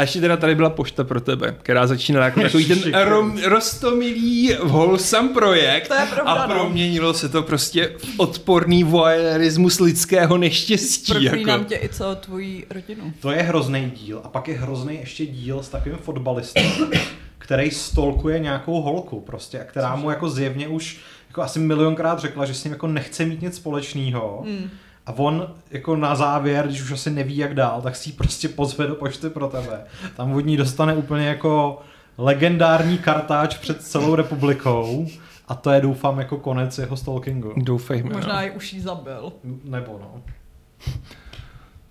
A 0.00 0.02
ještě 0.02 0.20
teda 0.20 0.36
tady 0.36 0.54
byla 0.54 0.70
pošta 0.70 1.04
pro 1.04 1.20
tebe, 1.20 1.54
která 1.62 1.86
začínala 1.86 2.24
jako 2.26 2.40
takový 2.40 2.64
ten 2.64 2.94
rom, 3.04 3.38
rostomilý 3.44 4.56
wholesome 4.62 5.28
projekt 5.28 5.88
To 5.88 5.94
je 5.94 6.06
pravda, 6.06 6.32
a 6.32 6.46
no. 6.46 6.54
proměnilo 6.54 7.14
se 7.14 7.28
to 7.28 7.42
prostě 7.42 7.92
v 7.98 8.04
odporný 8.16 8.84
voyeurismus 8.84 9.80
lidského 9.80 10.38
neštěstí. 10.38 11.12
Proklínám 11.12 11.58
Jako. 11.60 11.64
tě 11.64 11.78
i 11.82 11.88
celou 11.88 12.14
tvoji 12.14 12.66
rodinu. 12.70 13.12
To 13.20 13.30
je 13.30 13.42
hrozný 13.42 13.90
díl. 13.90 14.20
A 14.24 14.28
pak 14.28 14.48
je 14.48 14.58
hrozný 14.58 14.94
ještě 15.00 15.26
díl 15.26 15.62
s 15.62 15.68
takovým 15.68 15.98
fotbalistou, 15.98 16.60
který 17.38 17.70
stolkuje 17.70 18.38
nějakou 18.38 18.80
holku 18.80 19.20
prostě, 19.20 19.60
a 19.60 19.64
která 19.64 19.96
mu 19.96 20.10
jako 20.10 20.30
zjevně 20.30 20.68
už 20.68 20.98
jako 21.28 21.42
asi 21.42 21.58
milionkrát 21.58 22.18
řekla, 22.18 22.44
že 22.44 22.54
s 22.54 22.64
ním 22.64 22.72
jako 22.72 22.86
nechce 22.86 23.24
mít 23.24 23.42
nic 23.42 23.56
společného. 23.56 24.42
Mm. 24.46 24.70
A 25.06 25.12
on 25.12 25.54
jako 25.70 25.96
na 25.96 26.14
závěr, 26.14 26.66
když 26.66 26.82
už 26.82 26.92
asi 26.92 27.10
neví 27.10 27.36
jak 27.36 27.54
dál, 27.54 27.82
tak 27.82 27.96
si 27.96 28.08
ji 28.08 28.12
prostě 28.12 28.48
pozve 28.48 28.86
do 28.86 28.94
pošty 28.94 29.30
pro 29.30 29.48
tebe. 29.48 29.84
Tam 30.16 30.32
od 30.32 30.40
ní 30.40 30.56
dostane 30.56 30.94
úplně 30.94 31.26
jako 31.26 31.80
legendární 32.18 32.98
kartáč 32.98 33.58
před 33.58 33.82
celou 33.82 34.14
republikou 34.14 35.06
a 35.48 35.54
to 35.54 35.70
je 35.70 35.80
doufám 35.80 36.18
jako 36.18 36.36
konec 36.36 36.78
jeho 36.78 36.96
stalkingu. 36.96 37.52
Doufejme. 37.56 38.14
Možná 38.14 38.36
no. 38.36 38.42
ji 38.42 38.50
už 38.50 38.72
jí 38.72 38.80
zabil. 38.80 39.32
Nebo 39.64 39.98
no. 40.02 40.22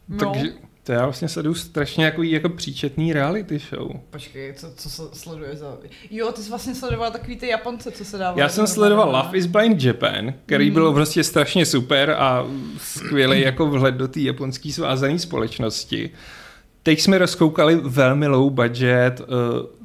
No. 0.09 0.17
Takže 0.17 0.49
to 0.89 0.93
já 0.93 1.03
vlastně 1.03 1.29
sleduju 1.29 1.55
strašně 1.55 2.05
jako, 2.05 2.23
jako 2.23 2.49
příčetný 2.49 3.13
reality 3.13 3.59
show. 3.59 3.91
Počkej, 4.09 4.53
co, 4.53 4.71
co 4.75 4.89
se 4.89 5.03
sleduje 5.13 5.55
za... 5.55 5.77
Jo, 6.11 6.31
ty 6.31 6.41
jsi 6.41 6.49
vlastně 6.49 6.75
sledoval 6.75 7.11
takový 7.11 7.35
ty 7.35 7.47
Japonce, 7.47 7.91
co 7.91 8.05
se 8.05 8.17
dávalo. 8.17 8.39
Já 8.39 8.49
jsem 8.49 8.63
do 8.63 8.67
sledoval 8.67 9.11
Love 9.11 9.37
is 9.37 9.45
Blind 9.45 9.83
Japan, 9.83 10.33
který 10.45 10.65
Mhm. 10.65 10.73
byl 10.73 10.93
prostě 10.93 11.23
strašně 11.23 11.65
super 11.65 12.11
a 12.11 12.45
skvělý 12.77 13.41
jako 13.41 13.67
vhled 13.67 13.95
do 13.95 14.07
té 14.07 14.19
japonské 14.19 14.71
svázané 14.71 15.19
společnosti. 15.19 16.09
Teď 16.83 16.99
jsme 16.99 17.17
rozkoukali 17.17 17.75
velmi 17.75 18.27
low 18.27 18.51
budget, 18.51 19.19
uh, 19.21 19.27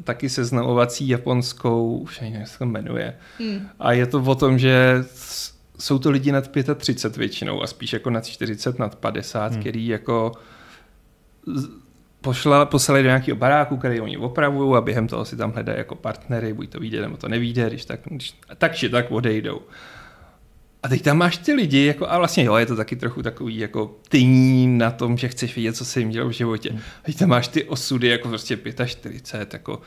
taky 0.05 0.29
seznamovací 0.29 1.09
japonskou, 1.09 1.97
už 1.97 2.21
ani 2.21 2.31
nevím, 2.31 2.41
jak 2.41 2.49
se 2.49 2.59
to 2.59 2.67
jmenuje. 2.67 3.17
Hmm. 3.39 3.69
A 3.79 3.93
je 3.93 4.07
to 4.07 4.23
o 4.23 4.35
tom, 4.35 4.59
že 4.59 5.05
jsou 5.79 5.99
to 5.99 6.11
lidi 6.11 6.33
nad 6.33 6.51
35 6.77 7.17
většinou 7.17 7.63
a 7.63 7.67
spíš 7.67 7.93
jako 7.93 8.11
nad 8.11 8.27
40, 8.27 8.79
nad 8.79 8.95
50, 8.95 9.53
hmm. 9.53 9.61
který 9.61 9.87
jako 9.87 10.33
pošla, 12.21 12.65
poslali 12.65 13.03
do 13.03 13.09
nějakého 13.09 13.37
baráku, 13.37 13.77
který 13.77 14.01
oni 14.01 14.17
opravují 14.17 14.77
a 14.77 14.81
během 14.81 15.09
toho 15.09 15.25
si 15.25 15.37
tam 15.37 15.53
hledají 15.53 15.79
jako 15.79 15.95
partnery, 15.95 16.53
buď 16.53 16.71
to 16.71 16.81
vyjde, 16.81 17.01
nebo 17.01 17.17
to 17.17 17.29
nevíde, 17.29 17.67
když 17.69 17.85
tak, 17.85 18.01
když, 18.05 18.35
tak 18.59 18.75
či 18.75 18.89
tak 18.89 19.11
odejdou. 19.11 19.61
A 20.83 20.89
teď 20.89 21.03
tam 21.03 21.19
máš 21.19 21.37
ty 21.37 21.53
lidi, 21.53 21.85
jako, 21.85 22.11
a 22.11 22.19
vlastně 22.19 22.45
jo, 22.45 22.57
je 22.57 22.67
to 22.67 22.77
taky 22.77 22.97
trochu 22.97 23.23
takový 23.23 23.59
jako 23.59 23.97
tyní 24.09 24.79
na 24.79 24.91
tom, 24.91 25.17
že 25.17 25.29
chceš 25.29 25.57
vidět, 25.57 25.77
co 25.77 25.85
se 25.85 26.01
jim 26.01 26.11
dělo 26.11 26.29
v 26.29 26.33
životě. 26.33 26.71
A 26.71 27.03
teď 27.03 27.19
tam 27.19 27.29
máš 27.29 27.49
ty 27.49 27.65
osudy, 27.65 28.09
jako 28.09 28.29
prostě 28.29 28.59
45, 28.87 29.53
jako 29.53 29.81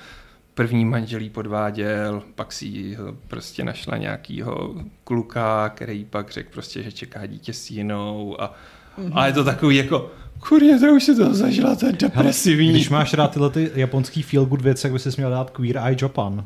první 0.53 0.85
manželí 0.85 1.29
podváděl, 1.29 2.23
pak 2.35 2.53
si 2.53 2.65
jí 2.65 2.97
prostě 3.27 3.63
našla 3.63 3.97
nějakýho 3.97 4.75
kluka, 5.03 5.69
který 5.69 6.05
pak 6.05 6.31
řekl 6.31 6.49
prostě, 6.51 6.83
že 6.83 6.91
čeká 6.91 7.25
dítě 7.25 7.53
s 7.53 7.71
jinou 7.71 8.41
a, 8.41 8.53
mm-hmm. 8.99 9.11
a 9.15 9.27
je 9.27 9.33
to 9.33 9.43
takový 9.43 9.75
jako, 9.75 10.11
kurně, 10.39 10.79
to 10.79 10.85
už 10.87 11.03
si 11.03 11.15
to 11.15 11.33
zažila, 11.33 11.75
to 11.75 11.85
je 11.85 11.91
depresivní. 11.91 12.69
Když 12.71 12.89
máš 12.89 13.13
rád 13.13 13.31
tyhle 13.31 13.49
ty 13.49 13.71
japonský 13.75 14.21
feel 14.23 14.45
good 14.45 14.61
věci, 14.61 14.81
tak 14.83 14.91
bys 14.93 15.03
si 15.03 15.09
měl 15.17 15.29
dát 15.29 15.49
Queer 15.49 15.77
Eye 15.77 15.97
Japan. 16.01 16.45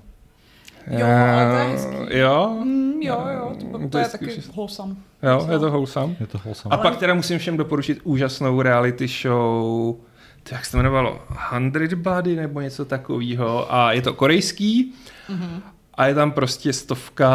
Jo, 0.87 1.05
ale 1.35 1.51
to 1.51 1.57
je 1.57 1.63
hezký. 1.71 2.17
Jo, 2.17 2.57
Mm, 2.63 2.91
jo, 3.01 3.25
jo, 3.33 3.55
to, 3.71 3.79
to, 3.79 3.87
To 3.89 3.97
je 3.97 4.03
je 4.05 4.09
taky 4.09 4.41
wholesome. 4.55 4.95
jo, 5.23 5.47
je 5.51 5.59
to 5.59 5.71
wholesome. 5.71 6.15
Je 6.19 6.27
to 6.27 6.37
wholesome. 6.37 6.75
A 6.75 6.77
pak 6.77 6.97
teda 6.97 7.13
musím 7.13 7.39
všem 7.39 7.57
doporučit 7.57 7.99
úžasnou 8.03 8.61
reality 8.61 9.07
show, 9.07 9.95
to 10.43 10.55
jak 10.55 10.65
se 10.65 10.71
to 10.71 10.77
jmenovalo, 10.77 11.19
Hundred 11.51 11.93
Body 11.93 12.35
nebo 12.35 12.61
něco 12.61 12.85
takového. 12.85 13.73
A 13.73 13.91
je 13.91 14.01
to 14.01 14.13
korejský 14.13 14.93
Mhm. 15.29 15.61
A 16.01 16.07
je 16.07 16.15
tam 16.15 16.31
prostě 16.31 16.73
stovka 16.73 17.29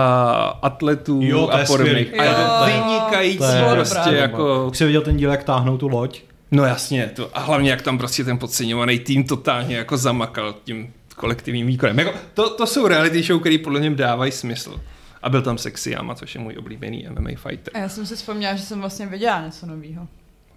atletů 0.63 1.21
Jo, 1.23 1.49
a 1.49 1.65
podobných. 1.67 2.21
A 2.21 2.25
je 2.25 2.35
to 2.35 2.67
vynikající 2.67 3.39
to 3.39 3.45
je 3.45 3.75
prostě 3.75 3.99
dobré. 4.05 4.19
jako... 4.19 4.67
Už 4.71 4.79
jsi 4.79 4.85
viděl 4.87 5.03
ten 5.03 5.17
díl, 5.17 5.31
jak 5.31 5.45
táhnou 5.45 5.79
tu 5.79 5.89
loď? 5.89 6.23
No 6.51 6.65
jasně, 6.65 7.11
to, 7.17 7.31
a 7.35 7.41
hlavně 7.41 7.71
jak 7.71 7.83
tam 7.83 7.99
prostě 7.99 8.25
ten 8.25 8.39
podceňovaný 8.39 8.99
tým 8.99 9.25
totálně 9.25 9.77
jako 9.77 9.97
zamakal 9.97 10.55
tím 10.65 10.93
kolektivním 11.17 11.67
výkonem. 11.67 11.99
Jako, 11.99 12.13
to, 12.35 12.51
to 12.51 12.67
jsou 12.67 12.87
reality 12.87 13.23
show, 13.23 13.41
které 13.41 13.59
podle 13.59 13.81
něm 13.81 13.97
dávají 13.97 14.33
smysl. 14.33 14.81
A 15.23 15.29
byl 15.29 15.43
tam 15.43 15.59
Sexy 15.59 15.91
Yama, 15.91 16.15
což 16.15 16.35
je 16.35 16.41
můj 16.41 16.57
oblíbený 16.59 17.07
MMA 17.19 17.31
fighter. 17.37 17.71
A 17.75 17.79
já 17.79 17.89
jsem 17.89 18.07
si 18.07 18.17
vzpomněla, 18.17 18.55
že 18.55 18.63
jsem 18.63 18.81
vlastně 18.81 19.07
viděla 19.07 19.43
něco 19.47 19.67
nového. 19.67 20.09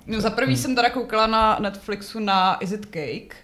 No 0.08 0.22
za 0.22 0.30
prvý 0.30 0.58
jsem 0.58 0.76
teda 0.76 0.90
koukala 0.90 1.28
na 1.28 1.58
Netflixu 1.60 2.20
na 2.20 2.56
Is 2.56 2.72
It 2.72 2.86
Cake, 2.86 3.36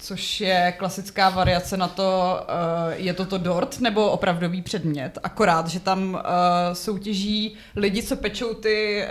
což 0.00 0.40
je 0.40 0.74
klasická 0.78 1.30
variace 1.30 1.76
na 1.76 1.88
to, 1.88 2.40
uh, 2.40 2.92
je 2.92 3.14
to 3.14 3.24
to 3.26 3.38
dort 3.38 3.80
nebo 3.80 4.10
opravdový 4.10 4.62
předmět, 4.62 5.18
akorát, 5.22 5.66
že 5.68 5.80
tam 5.80 6.14
uh, 6.14 6.20
soutěží 6.72 7.54
lidi, 7.76 8.02
co 8.02 8.16
pečou 8.16 8.54
ty 8.54 9.04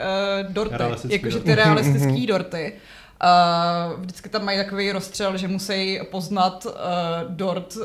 uh, 0.46 0.54
dorty, 0.54 0.76
jakože 1.10 1.40
ty 1.40 1.56
realistický 1.56 2.28
dorty. 2.28 2.74
Uh, 3.94 4.00
vždycky 4.02 4.30
tam 4.30 4.46
mají 4.46 4.58
takový 4.58 4.92
rozstřel, 4.92 5.38
že 5.38 5.48
musí 5.48 6.00
poznat 6.12 6.66
uh, 6.66 6.72
dort 7.28 7.76
uh, 7.76 7.84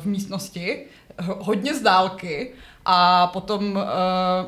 v 0.00 0.06
místnosti, 0.06 0.84
ho- 1.22 1.38
hodně 1.40 1.74
z 1.74 1.82
dálky 1.82 2.52
a 2.88 3.26
potom 3.26 3.76
uh, 3.76 3.82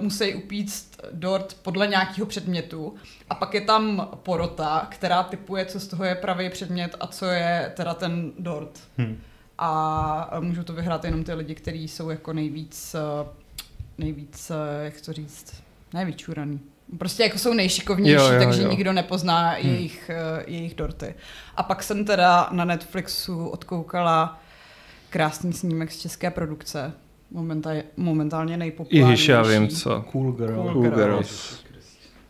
musí 0.01 0.35
upíct 0.35 1.01
dort 1.13 1.57
podle 1.63 1.87
nějakého 1.87 2.27
předmětu 2.27 2.95
a 3.31 3.35
pak 3.35 3.55
je 3.55 3.61
tam 3.61 4.09
porota, 4.23 4.87
která 4.91 5.23
typuje, 5.23 5.65
co 5.65 5.81
z 5.81 5.87
toho 5.87 6.05
je 6.05 6.15
pravý 6.15 6.51
předmět 6.51 6.97
a 7.01 7.07
co 7.07 7.27
je 7.27 7.73
teda 7.77 7.95
ten 7.95 8.33
dort. 8.39 8.81
Hm. 8.99 9.21
A 9.59 10.31
můžou 10.41 10.63
to 10.63 10.73
vyhrát 10.73 11.05
jenom 11.05 11.25
ty 11.25 11.35
lidi, 11.35 11.55
kteří 11.55 11.89
jsou 11.89 12.11
jako 12.11 12.33
nejvíc, 12.33 12.95
eh, 12.95 13.29
nejvíc, 13.99 14.51
eh, 14.51 14.85
jak 14.85 15.01
to 15.01 15.13
říct, 15.13 15.63
nejvyčuraný. 15.95 16.61
Prostě 16.99 17.23
jako 17.23 17.39
jsou 17.39 17.55
nejšikovnější, 17.55 18.25
Jo, 18.25 18.33
jo, 18.33 18.39
takže 18.39 18.63
jo. 18.63 18.71
nikdo 18.71 18.93
nepozná 18.93 19.57
jejich, 19.57 20.11
eh, 20.11 20.45
jejich 20.47 20.75
dorty. 20.75 21.15
A 21.57 21.63
pak 21.63 21.83
jsem 21.83 22.05
teda 22.05 22.49
na 22.51 22.65
Netflixu 22.65 23.49
odkoukala 23.49 24.41
krásný 25.11 25.53
snímek 25.53 25.93
z 25.93 26.01
české 26.01 26.31
produkce. 26.31 26.93
Momentálně, 27.31 27.85
momentálně 27.97 28.57
nejpopulárnější. 28.57 29.11
Ježiš, 29.11 29.29
já 29.29 29.43
vím 29.43 29.69
co. 29.69 30.05
Cool 30.13 30.33
girl. 30.33 30.55
Cool 30.55 30.73
Cool 30.73 30.83
girl. 30.83 30.97
Girls. 30.97 31.59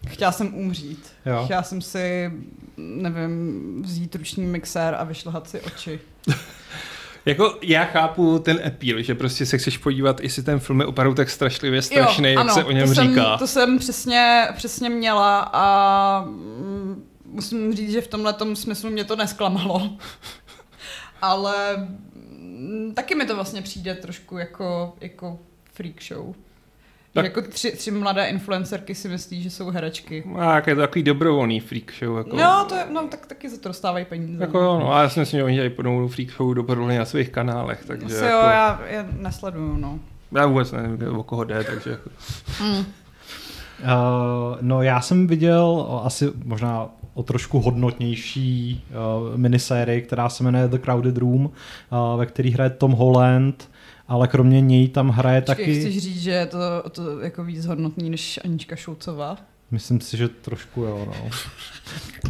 Chtěla 0.08 0.32
jsem 0.32 0.54
umřít. 0.54 1.12
Jo. 1.26 1.42
Chtěla 1.44 1.62
jsem 1.62 1.82
si, 1.82 2.32
nevím, 2.76 3.82
vzít 3.82 4.14
ruční 4.14 4.46
mixér 4.46 4.94
a 4.98 5.04
vyšlehat 5.04 5.50
si 5.50 5.60
oči. 5.60 6.00
Jako 7.26 7.58
já 7.62 7.84
chápu 7.84 8.38
ten 8.38 8.60
appeal, 8.66 9.02
že 9.02 9.14
prostě 9.14 9.46
se 9.46 9.58
chceš 9.58 9.78
podívat, 9.78 10.20
jestli 10.20 10.42
ten 10.42 10.58
film 10.58 10.80
je 10.80 10.86
opravdu 10.86 11.14
tak 11.14 11.30
strašlivě 11.30 11.82
strašný, 11.82 12.32
jak 12.32 12.50
se 12.50 12.64
o 12.64 12.70
něm 12.70 12.88
to 12.88 12.94
říká. 12.94 13.24
Jsem, 13.30 13.38
to 13.38 13.46
jsem 13.46 13.78
přesně, 13.78 14.48
přesně 14.56 14.90
měla 14.90 15.50
a 15.52 16.24
mm, 16.26 17.04
musím 17.24 17.74
říct, 17.74 17.92
že 17.92 18.00
v 18.00 18.08
tomhle 18.08 18.34
smyslu 18.54 18.90
mě 18.90 19.04
to 19.04 19.16
nesklamalo. 19.16 19.90
Ale 21.22 21.88
taky 22.94 23.14
mi 23.14 23.26
to 23.26 23.34
vlastně 23.34 23.62
přijde 23.62 23.94
trošku 23.94 24.38
jako, 24.38 24.94
jako 25.00 25.38
freak 25.72 26.02
show. 26.02 26.34
Tak-. 27.12 27.24
Jako 27.24 27.42
tři, 27.42 27.72
tři 27.72 27.90
mladé 27.90 28.26
influencerky 28.26 28.94
si 28.94 29.08
myslí, 29.08 29.42
že 29.42 29.50
jsou 29.50 29.70
herečky. 29.70 30.24
A 30.38 30.54
jak 30.54 30.66
je 30.66 30.74
to 30.74 30.80
takový 30.80 31.02
dobrovolný 31.02 31.60
freak 31.60 31.92
show. 31.98 32.18
Jako, 32.18 32.36
No, 32.36 32.64
to 32.68 32.74
je, 32.74 32.84
no 32.92 33.08
tak 33.08 33.26
taky 33.26 33.48
za 33.50 33.56
to 33.58 33.68
dostávají 33.68 34.04
peníze. 34.04 34.42
Jako 34.42 34.58
jo, 34.60 34.78
no, 34.80 34.92
a 34.94 35.02
já 35.02 35.08
si 35.08 35.20
myslím, 35.20 35.38
že 35.38 35.44
oni 35.44 35.54
dělají 35.54 35.70
podobnou 35.70 36.08
freak 36.08 36.30
show 36.30 36.54
dobrovolně 36.54 36.98
na 36.98 37.04
svých 37.04 37.30
kanálech, 37.30 37.84
takže 37.86 38.06
Asi 38.06 38.14
jako, 38.14 38.26
jo, 38.36 38.42
já 38.42 38.80
je 38.90 39.06
nesleduju, 39.12 39.76
no. 39.76 39.98
já 40.32 40.46
vůbec 40.46 40.72
nevím, 40.72 41.16
o 41.18 41.22
koho 41.22 41.44
jde, 41.44 41.64
takže 41.64 41.90
jako, 41.90 42.10
Mm. 42.62 42.84
Uh, 43.82 44.56
no 44.60 44.82
já 44.82 45.00
jsem 45.00 45.26
viděl 45.26 45.88
asi 46.04 46.32
možná 46.44 46.88
o 47.18 47.22
trošku 47.22 47.60
hodnotnější 47.60 48.84
uh, 48.90 49.36
minisérii, 49.36 50.02
která 50.02 50.28
se 50.28 50.44
jmenuje 50.44 50.68
The 50.68 50.78
Crowded 50.78 51.16
Room, 51.16 51.44
uh, 51.44 52.18
ve 52.18 52.26
který 52.26 52.50
hraje 52.50 52.70
Tom 52.70 52.92
Holland, 52.92 53.70
ale 54.08 54.28
kromě 54.28 54.60
něj 54.60 54.88
tam 54.88 55.08
hraje 55.08 55.40
Počkej, 55.40 55.66
taky... 55.66 55.80
chceš 55.80 55.98
říct, 55.98 56.22
že 56.22 56.30
je 56.30 56.46
to, 56.46 56.58
to 56.90 57.20
jako 57.20 57.44
víc 57.44 57.66
hodnotný 57.66 58.10
než 58.10 58.40
Anička 58.44 58.76
Šulcová? 58.76 59.36
Myslím 59.70 60.00
si, 60.00 60.16
že 60.16 60.28
trošku 60.28 60.82
jo, 60.82 61.06
no. 61.06 61.30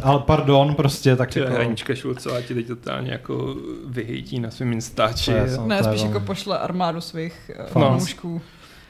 Ale 0.03 0.19
pardon, 0.19 0.75
prostě 0.75 1.15
tak 1.15 1.33
Ty 1.33 1.39
jako... 1.39 1.53
Hanička 1.53 1.95
Šulcová 1.95 2.41
ti 2.41 2.53
teď 2.53 2.67
totálně 2.67 3.11
jako 3.11 3.55
vyhejtí 3.87 4.39
na 4.39 4.51
svém 4.51 4.73
instači. 4.73 5.31
To 5.55 5.67
Ne, 5.67 5.83
spíš 5.83 6.01
jako 6.01 6.19
pošle 6.19 6.59
armádu 6.59 7.01
svých 7.01 7.51
Fans. 7.57 7.71
fanoušků 7.71 8.41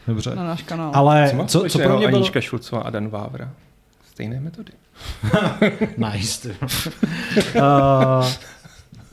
Dobře. 0.08 0.36
na 0.36 0.44
náš 0.44 0.64
kanál. 0.64 0.92
Ale 0.94 1.32
co, 1.32 1.46
co 1.46 1.60
společného 1.60 1.90
pro 1.90 1.98
mě 1.98 2.08
bylo... 2.08 2.18
Anička 2.18 2.42
Šulcová 2.42 2.82
a 2.82 2.90
Dan 2.90 3.10
Vávra. 3.10 3.52
Stejné 4.12 4.40
metody. 4.40 4.72
Nice. 5.98 6.50
uh, 7.56 8.26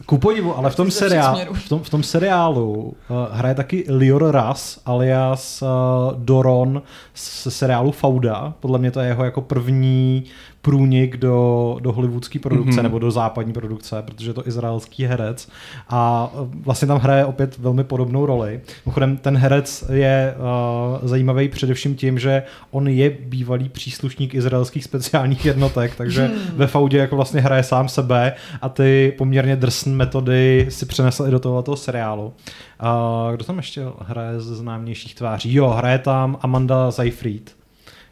ku 0.07 0.19
podivu, 0.19 0.57
ale 0.57 0.71
v 0.71 0.77
tom, 0.77 0.91
seriálu, 0.91 1.55
v 1.55 1.69
tom, 1.69 1.83
v 1.83 1.91
tom 1.91 2.03
seriálu 2.03 2.73
uh, 2.73 2.95
hraje 3.33 3.55
taky 3.55 3.85
Lior 3.89 4.31
Ras 4.31 4.81
alias 4.87 5.63
uh, 5.63 5.69
Doron 6.19 6.83
z 7.15 7.55
seriálu 7.55 7.93
Fauda. 7.93 8.55
Podle 8.61 8.79
mě 8.79 8.91
to 8.91 9.01
je 9.01 9.07
jeho 9.07 9.25
jako 9.25 9.41
první 9.41 10.25
průnik 10.71 11.17
do, 11.17 11.77
do 11.81 11.93
hollywoodské 11.93 12.39
produkce 12.39 12.71
Mhm. 12.71 12.79
mm-hmm. 12.79 12.83
nebo 12.83 12.99
do 12.99 13.11
západní 13.11 13.53
produkce, 13.53 14.03
protože 14.03 14.31
je 14.31 14.35
to 14.35 14.49
izraelský 14.49 15.05
herec 15.05 15.49
a 15.89 16.31
uh, 16.35 16.49
vlastně 16.65 16.89
tam 16.89 16.99
hraje 16.99 17.25
opět 17.25 17.59
velmi 17.59 17.85
podobnou 17.85 18.27
roli. 18.27 18.61
Mimochodem 18.87 19.17
ten 19.17 19.37
herec 19.37 19.85
je 19.93 20.35
uh, 20.39 21.09
zajímavý 21.09 21.49
především 21.49 21.95
tím, 21.97 22.19
že 22.19 22.43
on 22.71 22.89
je 22.89 23.11
bývalý 23.11 23.69
příslušník 23.69 24.35
izraelských 24.35 24.85
speciálních 24.85 25.45
jednotek, 25.45 25.95
takže 25.97 26.27
Hmm. 26.27 26.57
ve 26.57 26.67
Faudě 26.67 26.99
jako 26.99 27.17
vlastně 27.17 27.41
hraje 27.41 27.63
sám 27.63 27.89
sebe 27.89 28.33
a 28.63 28.69
ty 28.69 29.15
poměrně 29.19 29.57
drsné 29.57 29.93
metody 29.93 30.67
si 30.69 30.87
přenesl 30.87 31.27
i 31.27 31.31
do 31.31 31.39
tohoto 31.39 31.77
seriálu. 31.77 32.27
Uh, 32.27 33.35
kdo 33.35 33.45
tam 33.45 33.57
ještě 33.57 33.83
hraje 34.01 34.41
ze 34.41 34.55
známějších 34.57 35.15
tváří? 35.15 35.55
Jo, 35.55 35.69
hraje 35.69 35.99
tam 35.99 36.39
Amanda 36.43 36.91
Seyfried, 36.91 37.57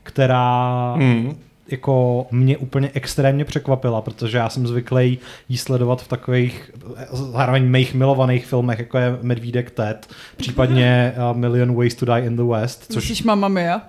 která 0.03 0.95
Hmm. 0.95 1.35
Jako 1.69 2.27
mě 2.31 2.57
úplně 2.59 2.91
extrémně 2.95 3.45
překvapila, 3.45 4.01
protože 4.03 4.39
já 4.39 4.49
jsem 4.49 4.67
zvyklý 4.67 5.19
jí 5.49 5.57
sledovat 5.57 6.03
v 6.03 6.09
takových 6.09 6.71
zároveň 7.13 7.65
mých 7.71 7.95
milovaných 7.95 8.47
filmech, 8.47 8.79
jako 8.79 8.99
je 8.99 9.19
Medvídek 9.23 9.71
Ted, 9.71 10.07
případně 10.37 11.15
uh, 11.31 11.37
Million 11.37 11.75
Ways 11.77 11.95
to 11.95 12.07
Die 12.07 12.27
in 12.27 12.37
the 12.37 12.43
West, 12.43 12.85
což 12.93 12.95
Myslíš 13.09 13.23
Mamma 13.23 13.49
Mia? 13.49 13.83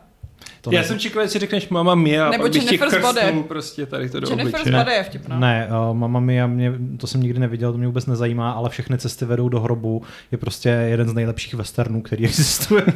to 0.62 0.72
Já 0.74 0.82
ne- 0.82 0.88
jsem 0.88 1.00
čekal, 1.00 1.22
jestli 1.22 1.40
řekneš 1.40 1.70
Mama 1.70 1.96
Mia, 1.96 2.30
Nebo 2.30 2.44
pak 2.44 2.52
bych 2.54 2.70
ti 2.70 2.78
Body. 3.02 3.44
prostě 3.48 3.86
tady 3.86 4.10
to 4.10 4.20
do 4.20 4.30
Jennifer's 4.30 4.54
obličeje. 4.62 4.84
Body 4.84 4.96
je 4.96 5.04
vtipná. 5.04 5.40
Ne, 5.40 5.68
uh, 5.90 5.98
Mama 5.98 6.20
Mia, 6.20 6.48
mě, 6.48 6.74
to 6.98 7.08
jsem 7.08 7.22
nikdy 7.22 7.40
neviděl, 7.40 7.72
to 7.72 7.78
mě 7.78 7.88
vůbec 7.88 8.06
nezajímá, 8.06 8.52
ale 8.52 8.70
všechny 8.70 8.98
cesty 8.98 9.26
vedou 9.26 9.50
do 9.50 9.60
hrobu 9.60 10.02
je 10.32 10.38
prostě 10.38 10.70
jeden 10.70 11.10
z 11.10 11.14
nejlepších 11.14 11.54
westernů, 11.54 12.02
který 12.02 12.26
existuje. 12.26 12.84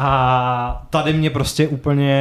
A 0.00 0.86
tady 0.90 1.12
mě 1.12 1.30
prostě 1.30 1.68
úplně 1.68 2.12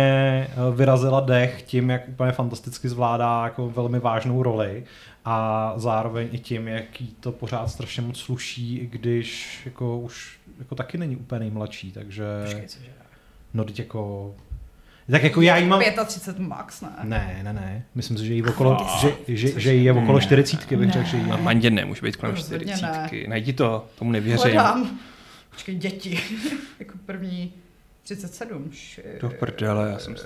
eh, 0.49 0.75
vyrazila 0.75 1.19
dech 1.19 1.61
tím, 1.61 1.89
jak 1.89 2.09
úplně 2.09 2.31
fantasticky 2.31 2.89
zvládá 2.89 3.43
jako 3.43 3.69
velmi 3.69 3.99
vážnou 3.99 4.43
roli 4.43 4.83
a 5.25 5.73
zároveň 5.75 6.27
i 6.31 6.39
tím, 6.39 6.67
jak 6.67 7.01
jí 7.01 7.07
to 7.19 7.31
pořád 7.31 7.67
strašně 7.67 8.01
moc 8.01 8.19
sluší, 8.19 8.77
i 8.77 8.87
když 8.87 9.61
jako 9.65 9.99
už 9.99 10.39
jako 10.59 10.75
taky 10.75 10.97
není 10.97 11.15
úplně 11.15 11.39
nejmladší, 11.39 11.91
takže 11.91 12.23
Počkej, 12.43 12.67
cože? 12.67 12.87
no 13.53 13.63
teď 13.63 13.79
jako 13.79 14.35
tak 15.11 15.23
jako 15.23 15.41
já 15.41 15.57
jí 15.57 15.67
mám 15.67 15.81
35 16.05 16.47
max, 16.47 16.81
ne? 16.81 16.89
ne, 17.03 17.39
ne, 17.43 17.53
ne. 17.53 17.85
Myslím 17.95 18.17
si, 18.17 18.25
že 18.25 18.33
jí 18.33 18.43
okolo, 18.43 18.87
že, 19.01 19.13
že, 19.27 19.59
že 19.59 19.73
jí 19.73 19.83
je 19.85 19.93
okolo 19.93 20.19
40, 20.19 20.71
bych 20.71 20.91
řekl, 20.91 21.05
že 21.05 21.17
jí 21.17 21.27
je. 21.27 21.33
A 21.33 21.37
Mandě 21.37 21.69
nemůže 21.69 22.01
být 22.01 22.15
kolem 22.15 22.35
Rozhodně 22.35 22.77
40. 22.77 23.27
Najdi 23.27 23.53
to, 23.53 23.85
tomu 23.99 24.11
nevěřím. 24.11 24.51
Hledám. 24.51 24.99
Počkej, 25.49 25.75
děti. 25.75 26.19
jako 26.79 26.93
první 27.05 27.53
37. 28.07 28.71
Shit. 28.73 29.21
Do 29.21 29.29
prdele, 29.29 29.89
já 29.91 29.99
jsem 29.99 30.17
si 30.17 30.23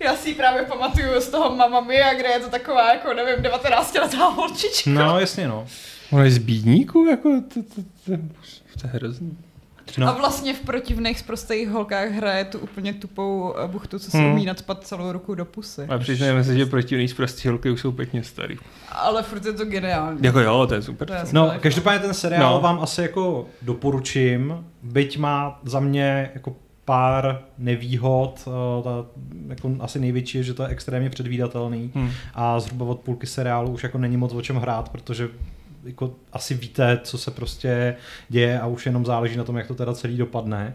Já 0.00 0.16
si 0.16 0.28
ji 0.28 0.34
právě 0.34 0.62
pamatuju 0.62 1.20
z 1.20 1.28
toho 1.28 1.56
Mamma 1.56 1.80
Mia, 1.80 2.14
kde 2.14 2.28
je 2.28 2.40
to 2.40 2.48
taková, 2.48 2.92
jako 2.94 3.14
nevím, 3.14 3.42
19 3.42 3.94
letá 3.94 4.24
holčička. 4.28 4.90
No, 4.90 5.20
jasně, 5.20 5.48
no. 5.48 5.66
Ona 6.12 6.24
je 6.24 6.30
z 6.30 6.38
bídníků, 6.38 7.06
jako 7.06 7.40
to, 7.54 7.62
to, 7.62 7.80
to, 8.06 8.16
to 8.80 8.86
je 8.86 8.90
hrozný. 8.92 9.38
No. 9.98 10.08
A 10.08 10.12
no. 10.12 10.18
vlastně 10.18 10.54
v 10.54 10.60
protivných 10.60 11.22
prostých 11.22 11.68
holkách 11.68 12.08
hraje 12.10 12.44
tu 12.44 12.58
úplně 12.58 12.94
tupou 12.94 13.54
eh, 13.64 13.68
buchtu, 13.68 13.98
co 13.98 14.10
se 14.10 14.18
Hmm. 14.18 14.32
umí 14.32 14.46
nadspat 14.46 14.86
celou 14.86 15.12
ruku 15.12 15.34
do 15.34 15.44
pusy. 15.44 15.82
A 15.88 15.98
přiznejme 15.98 16.44
si, 16.44 16.56
že 16.58 16.66
proti 16.66 16.96
nejs 16.96 17.14
prostě 17.14 17.48
holky 17.50 17.70
už 17.70 17.80
jsou 17.80 17.92
pěkně 17.92 18.22
starý. 18.24 18.56
Ale 18.92 19.22
furt 19.22 19.44
je 19.44 19.52
to 19.52 19.64
geniální. 19.64 20.18
Jako 20.22 20.40
jo, 20.40 20.66
to 20.66 20.74
je 20.74 20.82
super. 20.82 21.08
To 21.08 21.14
je 21.14 21.20
No, 21.20 21.26
skvělé. 21.26 21.58
každopádně 21.58 21.98
ten 22.00 22.14
seriál 22.14 22.42
No. 22.50 22.56
no. 22.56 22.60
vám 22.60 22.80
asi 22.80 23.02
jako 23.02 23.46
doporučím, 23.62 24.64
byť 24.82 25.18
má 25.18 25.60
za 25.64 25.80
mě 25.80 26.30
jako 26.34 26.56
pár 26.84 27.42
nevýhod, 27.58 28.48
eh, 28.48 28.82
ta, 28.82 29.06
jako 29.48 29.70
asi 29.80 30.00
největší 30.00 30.38
je, 30.38 30.44
že 30.44 30.54
to 30.54 30.62
je 30.62 30.68
extrémně 30.68 31.10
předvídatelný 31.10 31.90
Hmm. 31.94 32.10
a 32.34 32.60
zhruba 32.60 32.86
od 32.86 33.00
půlky 33.00 33.26
seriálu 33.26 33.72
už 33.72 33.82
jako 33.82 33.98
není 33.98 34.16
moc 34.16 34.32
o 34.32 34.42
čem 34.42 34.56
hrát, 34.56 34.88
protože 34.88 35.28
jako 35.84 36.10
asi 36.32 36.54
víte, 36.54 37.00
co 37.04 37.18
se 37.18 37.30
prostě 37.30 37.96
děje 38.28 38.60
a 38.60 38.66
už 38.66 38.86
jenom 38.86 39.06
záleží 39.06 39.36
na 39.36 39.44
tom, 39.44 39.56
jak 39.56 39.66
to 39.66 39.74
teda 39.74 39.94
celý 39.94 40.16
dopadne. 40.16 40.74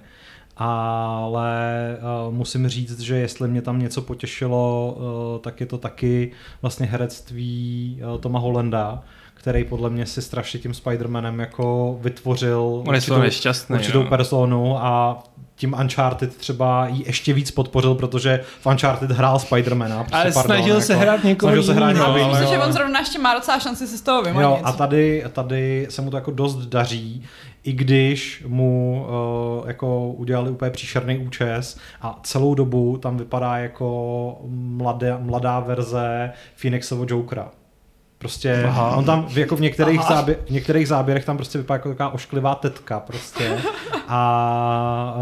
Ale 0.57 1.97
uh, 2.27 2.33
musím 2.33 2.67
říct, 2.67 2.99
že 2.99 3.15
jestli 3.15 3.47
mě 3.47 3.61
tam 3.61 3.79
něco 3.79 4.01
potěšilo, 4.01 4.97
uh, 4.97 5.41
tak 5.41 5.59
je 5.59 5.65
to 5.65 5.77
taky 5.77 6.31
vlastně 6.61 6.85
herectví 6.85 8.01
uh, 8.13 8.19
Toma 8.21 8.39
Hollanda, 8.39 9.03
který 9.33 9.63
podle 9.63 9.89
mě 9.89 10.05
si 10.05 10.21
strašně 10.21 10.59
tím 10.59 10.71
Spider-Manem 10.71 11.39
jako 11.39 11.97
vytvořil 12.01 12.83
On 12.87 13.01
toho 13.01 13.19
nešťastný. 13.19 13.75
určitou 13.75 14.03
personu 14.03 14.77
a 14.77 15.23
tím 15.59 15.75
Uncharted 15.79 16.37
třeba 16.37 16.87
jí 16.87 17.03
ještě 17.07 17.33
víc 17.33 17.51
podpořil, 17.51 17.95
protože 17.95 18.39
v 18.61 18.65
Uncharted 18.65 19.11
hrál 19.11 19.39
Spidermana. 19.39 19.97
Prostě, 19.97 20.15
Ale 20.15 20.31
pardon, 20.31 20.43
snažil 20.55 20.81
se 20.81 20.95
hrát 20.95 21.23
někoho 21.23 21.49
snažil 21.51 21.63
se 21.63 21.73
hrát 21.73 21.87
jiného, 21.87 22.07
někoho 22.07 22.13
Ale 22.13 22.23
ale 22.23 22.29
myslím, 22.31 22.47
jiného. 22.47 22.63
že 22.63 22.67
on 22.67 22.73
zrovna 22.73 22.99
ještě 22.99 23.19
má 23.19 23.33
docela 23.33 23.59
šanci 23.59 23.87
se 23.87 23.97
z 23.97 24.01
toho 24.01 24.21
vymanit. 24.21 24.41
Jo, 24.49 24.59
a 24.63 24.71
tady, 24.71 25.23
tady 25.33 25.87
se 25.89 26.01
mu 26.01 26.09
to 26.11 26.17
jako 26.17 26.31
dost 26.31 26.55
daří, 26.55 27.23
i 27.63 27.71
když 27.73 28.43
mu 28.47 29.05
uh, 29.61 29.67
jako 29.67 30.07
udělali 30.07 30.49
úplně 30.51 30.71
příšerný 30.71 31.17
účes 31.17 31.77
a 32.01 32.19
celou 32.23 32.55
dobu 32.55 32.97
tam 32.97 33.17
vypadá 33.17 33.57
jako 33.57 34.37
mladé, 34.51 35.17
mladá 35.19 35.59
verze 35.59 36.31
Phoenixovo 36.55 37.05
Jokera. 37.07 37.49
Prostě 38.17 38.63
Aha. 38.67 38.95
on 38.95 39.05
tam 39.05 39.25
v- 39.25 39.37
jako 39.37 39.55
v 39.55 39.61
některých, 39.61 39.99
Aha. 39.99 40.15
zábě, 40.15 40.35
v 40.47 40.49
některých 40.49 40.87
záběrech 40.87 41.25
tam 41.25 41.37
prostě 41.37 41.57
vypadá 41.57 41.75
jako 41.75 41.89
taková 41.89 42.09
ošklivá 42.09 42.55
tetka 42.55 42.99
prostě. 42.99 43.57
A 44.07 45.13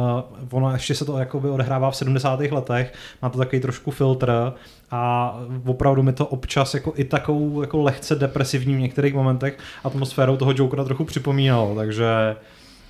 ještě 0.78 0.95
se 0.95 1.05
to 1.05 1.17
jakoby 1.17 1.49
odehrává 1.49 1.91
v 1.91 1.95
70. 1.95 2.39
letech, 2.39 2.93
má 3.21 3.30
to 3.30 3.38
takový 3.38 3.61
trošku 3.61 3.91
filtr 3.91 4.53
a 4.91 5.34
opravdu 5.65 6.03
mi 6.03 6.13
to 6.13 6.25
občas 6.28 6.73
jako 6.73 6.93
i 6.95 7.03
takovou 7.03 7.61
jako 7.61 7.82
lehce 7.82 8.15
depresivní 8.15 8.75
v 8.75 8.80
některých 8.80 9.13
momentech 9.13 9.57
atmosférou 9.84 10.38
toho 10.38 10.53
Jokera 10.55 10.84
trochu 10.84 11.05
připomínalo, 11.05 11.75
takže 11.75 12.36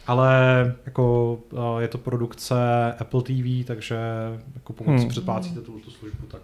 ale 0.07 0.35
jako 0.85 1.37
uh, 1.51 1.79
je 1.79 1.87
to 1.87 1.97
produkce 1.97 2.55
Apple 2.99 3.21
TV, 3.21 3.65
takže 3.67 3.97
jako 4.55 4.73
pokud 4.73 4.89
Hmm. 4.91 5.01
si 5.01 5.07
předplácíte 5.07 5.61
tu, 5.61 5.79
tu 5.79 5.91
službu, 5.91 6.25
tak 6.27 6.41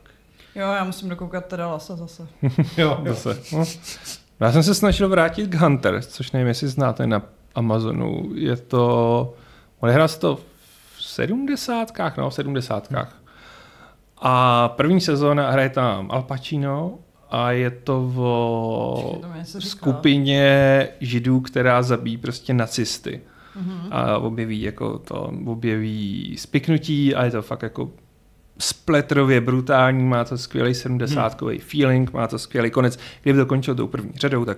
Jo, 0.55 0.61
já 0.67 0.83
musím 0.83 1.09
dokoukat 1.09 1.45
teda 1.45 1.67
Lasa 1.67 1.95
zase. 1.95 2.27
jo, 2.77 2.99
jo. 3.05 3.13
Zase. 3.13 3.37
No. 3.57 3.63
Já 4.39 4.51
jsem 4.51 4.63
se 4.63 4.75
snažil 4.75 5.09
vrátit 5.09 5.47
k 5.47 5.55
Hunter, 5.55 6.01
což 6.01 6.31
nevím, 6.31 6.47
jestli 6.47 6.67
znáte 6.67 7.07
na 7.07 7.21
Amazonu. 7.55 8.29
Je 8.35 8.55
to, 8.55 9.33
odehrá 9.79 10.07
se 10.07 10.19
to 10.19 10.35
v 10.35 10.52
sedmdesátkách, 11.13 12.17
no 12.17 12.29
v 12.29 12.33
sedmdesátkách. 12.33 13.23
A 14.17 14.67
první 14.69 15.01
sezóna 15.01 15.51
hraje 15.51 15.69
tam 15.69 16.11
Al 16.11 16.23
Pacino 16.23 16.99
a 17.29 17.51
je 17.51 17.71
to 17.71 18.11
o 18.15 19.21
říká. 19.45 19.59
skupině 19.59 20.87
židů, 21.01 21.39
která 21.41 21.83
zabíjí 21.83 22.17
prostě 22.17 22.53
nacisty. 22.53 23.21
Mhm. 23.55 23.87
A 23.91 24.17
objeví 24.17 24.61
jako 24.61 24.97
to, 24.97 25.33
objeví 25.45 26.35
spiknutí 26.37 27.15
a 27.15 27.25
je 27.25 27.31
to 27.31 27.41
fakt 27.41 27.63
jako 27.63 27.91
spletrově 28.59 29.41
brutální, 29.41 30.03
má 30.03 30.23
to 30.23 30.37
skvělý 30.37 30.73
70 30.73 31.41
hmm. 31.41 31.59
feeling, 31.59 32.13
má 32.13 32.27
to 32.27 32.39
skvělý 32.39 32.71
konec. 32.71 32.99
Kdyby 33.23 33.39
to 33.39 33.45
končilo 33.45 33.75
tou 33.75 33.87
první 33.87 34.11
řadou, 34.15 34.45
tak 34.45 34.57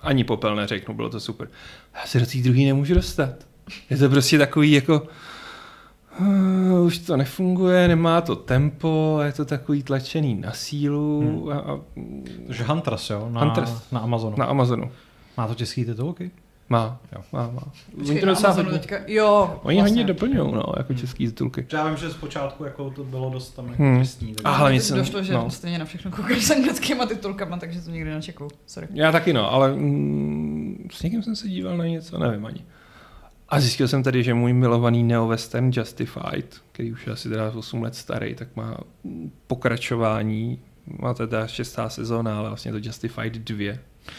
ani 0.00 0.24
popel 0.24 0.56
neřeknu, 0.56 0.94
bylo 0.94 1.08
to 1.08 1.20
super. 1.20 1.48
Já 1.94 2.06
se 2.06 2.20
do 2.20 2.26
té 2.26 2.38
druhé 2.38 2.60
nemůžu 2.60 2.94
dostat. 2.94 3.34
Je 3.90 3.96
to 3.96 4.08
prostě 4.08 4.38
takový 4.38 4.72
jako 4.72 5.02
uh, 6.20 6.84
už 6.86 6.98
to 6.98 7.16
nefunguje, 7.16 7.88
nemá 7.88 8.20
to 8.20 8.36
tempo, 8.36 9.18
je 9.24 9.32
to 9.32 9.44
takový 9.44 9.82
tlačený 9.82 10.34
na 10.34 10.52
sílu 10.52 11.20
Hmm. 11.20 11.48
a, 11.52 11.58
a, 11.60 11.78
Takže 12.46 12.64
Hunters, 12.64 13.10
jo, 13.10 13.28
na, 13.32 13.40
Hunters. 13.40 13.90
na 13.92 14.00
Amazonu. 14.00 14.34
na 14.38 14.44
Amazonu. 14.44 14.90
Má 15.36 15.48
to 15.48 15.54
český 15.54 15.84
titulky? 15.84 16.30
Má, 16.68 16.98
Jo. 17.12 17.20
má, 17.32 17.50
má. 17.50 17.60
Počkej, 17.94 18.10
Oni 18.10 18.20
to 18.20 18.26
docela 18.26 18.52
hodně- 18.52 18.72
teďka, 18.72 18.96
jo, 19.06 19.60
Oni 19.62 19.76
vlastně. 19.76 19.82
hodně 19.82 20.04
doplňují, 20.04 20.52
no, 20.52 20.62
jako 20.76 20.94
český 20.94 21.26
titulky. 21.26 21.66
Já 21.72 21.86
vím, 21.88 21.96
že 21.96 22.10
zpočátku 22.10 22.64
jako 22.64 22.90
to 22.90 23.04
bylo 23.04 23.30
dost 23.30 23.50
tam 23.50 23.68
jako 23.68 23.82
Hmm. 23.82 23.96
tristní. 23.96 24.34
A 24.44 24.50
hlavně 24.50 24.80
jsem- 24.80 24.98
došlo, 24.98 25.22
že 25.22 25.32
no. 25.34 25.50
stejně 25.50 25.78
na 25.78 25.84
všechno 25.84 26.10
koukáš 26.10 26.44
s 26.44 26.50
anglickýma 26.50 27.06
titulkama, 27.06 27.56
takže 27.56 27.80
to 27.80 27.90
nikdy 27.90 28.10
nečekal. 28.10 28.48
Sorry. 28.66 28.88
Já 28.94 29.12
taky 29.12 29.32
no, 29.32 29.52
ale 29.52 29.72
mm, 29.74 30.88
s 30.92 31.02
někým 31.02 31.22
jsem 31.22 31.36
se 31.36 31.48
díval 31.48 31.76
na 31.76 31.86
něco, 31.86 32.18
nevím 32.18 32.46
ani. 32.46 32.64
A 33.50 33.60
zjistil 33.60 33.88
jsem 33.88 34.02
tady, 34.02 34.22
že 34.22 34.34
můj 34.34 34.52
milovaný 34.52 35.04
neo-western 35.04 35.70
Justified, 35.74 36.62
který 36.72 36.92
už 36.92 37.06
je 37.06 37.12
asi 37.12 37.28
teda 37.28 37.50
8 37.50 37.82
let 37.82 37.94
starý, 37.94 38.34
tak 38.34 38.56
má 38.56 38.76
pokračování, 39.46 40.58
má 41.00 41.14
teda 41.14 41.46
šestá 41.46 41.88
sezóna, 41.88 42.38
ale 42.38 42.48
vlastně 42.48 42.72
to 42.72 42.78
Justified 42.82 43.32
2. 43.32 43.78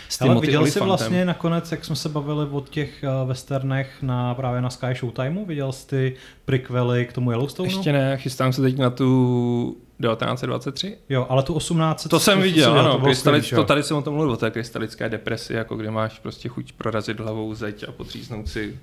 S 0.09 0.21
Ale 0.21 0.39
viděl 0.39 0.65
jsi 0.65 0.79
vlastně 0.79 1.25
nakonec, 1.25 1.71
jak 1.71 1.85
jsme 1.85 1.95
se 1.95 2.09
bavili 2.09 2.47
o 2.51 2.61
těch 2.61 3.03
uh, 3.21 3.27
westernech 3.27 4.01
na, 4.01 4.35
právě 4.35 4.61
na 4.61 4.69
Sky 4.69 4.95
Showtimeu, 4.95 5.45
viděl 5.45 5.71
jsi 5.71 5.87
ty 5.87 6.15
prequely 6.45 7.05
k 7.05 7.13
tomu 7.13 7.31
Yellowstoneu? 7.31 7.69
Ještě 7.69 7.91
ne, 7.91 8.17
chystám 8.17 8.53
se 8.53 8.61
teď 8.61 8.77
na 8.77 8.89
tu 8.89 9.77
1923. 10.01 10.97
Jo, 11.09 11.27
ale 11.29 11.43
tu 11.43 11.53
18. 11.53 12.07
To 12.07 12.19
jsem 12.19 12.41
viděl, 12.41 12.73
to 12.73 12.79
ano, 12.79 12.99
krystalic, 12.99 13.45
skvělý, 13.45 13.63
to 13.63 13.67
tady 13.67 13.83
jsem 13.83 13.97
o 13.97 14.01
tom 14.01 14.13
mluvil, 14.13 14.37
to 14.37 14.45
je 14.45 14.51
krystalické 14.51 15.09
depresi, 15.09 15.53
jako 15.53 15.75
kde 15.75 15.91
máš 15.91 16.19
prostě 16.19 16.49
chuť 16.49 16.71
prorazit 16.71 17.19
hlavou 17.19 17.53
zeď 17.53 17.85
a 17.87 17.91
potřísnout 17.91 18.49
si. 18.49 18.79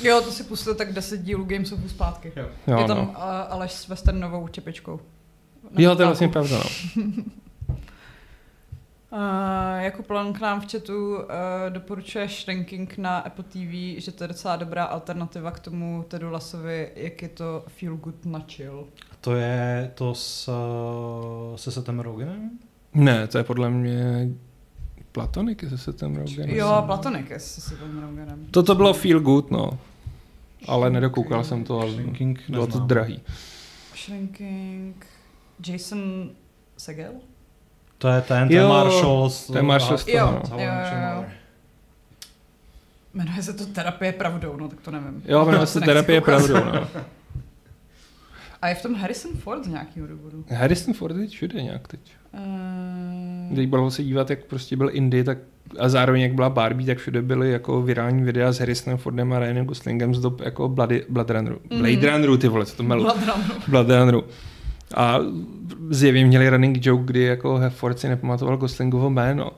Jo, 0.00 0.20
to 0.24 0.30
si 0.30 0.44
pustil 0.44 0.74
tak 0.74 0.92
10 0.92 1.22
dílů 1.22 1.44
Games 1.44 1.72
of 1.72 1.78
zpátky. 1.88 2.32
Jo. 2.36 2.46
Jo, 2.66 2.78
je 2.78 2.84
tam 2.84 2.96
no. 2.96 3.02
uh, 3.02 3.16
Aleš 3.48 3.72
s 3.72 3.88
westernovou 3.88 4.48
čepičkou. 4.48 5.00
jo 5.78 5.96
to 5.96 6.02
je 6.02 6.06
vlastně 6.06 6.28
pravda, 6.28 6.58
no. 6.58 7.02
Uh, 9.12 9.18
jako 9.80 10.02
plán 10.02 10.32
k 10.32 10.40
nám 10.40 10.60
v 10.60 10.72
chatu 10.72 11.16
uh, 11.16 11.24
doporučuje 11.68 12.28
Shrinking 12.28 12.98
na 12.98 13.18
Apple 13.18 13.44
TV, 13.44 14.00
že 14.00 14.12
to 14.12 14.24
je 14.24 14.28
docela 14.28 14.56
dobrá 14.56 14.84
alternativa 14.84 15.50
k 15.50 15.58
tomu 15.58 16.04
Tedu 16.08 16.30
Lasovi, 16.30 16.90
jak 16.96 17.22
je 17.22 17.28
to 17.28 17.64
feel 17.68 17.96
good 17.96 18.24
na 18.24 18.44
chill. 18.56 18.86
To 19.20 19.34
je 19.34 19.90
to 19.94 20.14
s, 20.14 20.48
uh, 20.48 21.56
se 21.56 21.72
Setem 21.72 22.00
Rogenem? 22.00 22.50
Ne, 22.94 23.26
to 23.26 23.38
je 23.38 23.44
podle 23.44 23.70
mě 23.70 24.28
Platonik 25.12 25.64
se 25.68 25.78
se 25.78 25.92
ten 25.92 26.16
Rogen. 26.16 26.50
Jo, 26.50 26.82
Platonik 26.86 27.30
je 27.30 27.40
se 27.40 27.60
Steven 27.60 28.00
Rogenem. 28.00 28.46
Toto 28.50 28.74
bylo 28.74 28.92
feel 28.92 29.20
good, 29.20 29.50
no. 29.50 29.78
Ale 30.66 30.90
nedokoukal 30.90 31.44
jsem 31.44 31.64
to, 31.64 31.80
ale 31.80 31.92
Shrinking 31.92 32.42
bylo 32.48 32.66
to 32.66 32.78
drahý. 32.78 33.20
Shrinking... 33.96 35.06
Jason 35.66 36.30
Segel? 36.76 37.12
To 37.98 38.08
je 38.08 38.20
ten, 38.20 38.48
to 38.48 38.54
je 38.54 38.60
Jo, 38.60 38.68
Marshall. 38.68 39.30
z- 39.30 39.46
to 39.46 39.56
je 39.56 39.62
Marshall 39.62 39.98
z 39.98 40.08
Jo, 40.08 40.40
no. 40.50 40.56
jo, 40.58 40.64
jo, 40.64 40.98
jo. 41.16 41.24
Jmenuje 43.14 43.42
se 43.42 43.52
to 43.52 43.66
Terapie 43.66 44.12
pravdou, 44.12 44.56
no 44.56 44.68
tak 44.68 44.80
to 44.80 44.90
nevím. 44.90 45.22
Jo, 45.24 45.44
jmenuje 45.44 45.60
To 45.60 45.66
se 45.66 45.80
terapie 45.80 46.20
pravdou, 46.20 46.54
no. 46.54 46.88
A 48.62 48.68
je 48.68 48.74
v 48.74 48.82
tom 48.82 48.94
Harrison 48.94 49.32
Ford 49.32 49.64
z 49.64 49.68
nějakého 49.68 50.06
důvodu. 50.06 50.44
Harrison 50.50 50.94
Ford 50.94 51.16
je 51.16 51.26
všude 51.28 51.62
nějak 51.62 51.88
teď. 51.88 52.00
Uh, 52.34 53.52
Když 53.52 53.66
bylo 53.66 53.90
se 53.90 54.02
dívat, 54.02 54.30
jak 54.30 54.44
prostě 54.44 54.76
byl 54.76 54.90
Indy, 54.92 55.24
tak 55.24 55.38
a 55.78 55.88
zároveň 55.88 56.22
jak 56.22 56.34
byla 56.34 56.50
Barbie, 56.50 56.86
tak 56.86 56.98
všude 56.98 57.22
byly 57.22 57.50
jako 57.52 57.82
virální 57.82 58.22
videa 58.22 58.52
s 58.52 58.58
Harrisonem 58.58 58.98
Fordem 58.98 59.32
a 59.32 59.38
Ryanem 59.38 59.66
Goslingem 59.66 60.14
z 60.14 60.20
dob 60.20 60.40
jako 60.40 60.68
Bloody, 60.68 61.04
Blood 61.08 61.30
Runneru. 61.30 61.58
Mhm. 61.70 61.80
Blade 61.80 62.10
Runneru, 62.12 62.36
ty 62.36 62.48
vole, 62.48 62.66
co 62.66 62.76
to 62.76 62.82
melu. 62.82 63.02
Blood 63.02 63.16
Runner. 63.26 63.56
Blood 63.68 63.86
Runneru. 63.90 64.24
A 64.94 65.18
zjevně 65.90 66.24
měli 66.24 66.48
running 66.48 66.86
joke, 66.86 67.04
kdy 67.04 67.22
jako 67.22 67.60
Ford 67.68 67.98
si 67.98 68.08
nepamatoval 68.08 68.56
Goslingovo 68.56 69.10
jméno. 69.10 69.50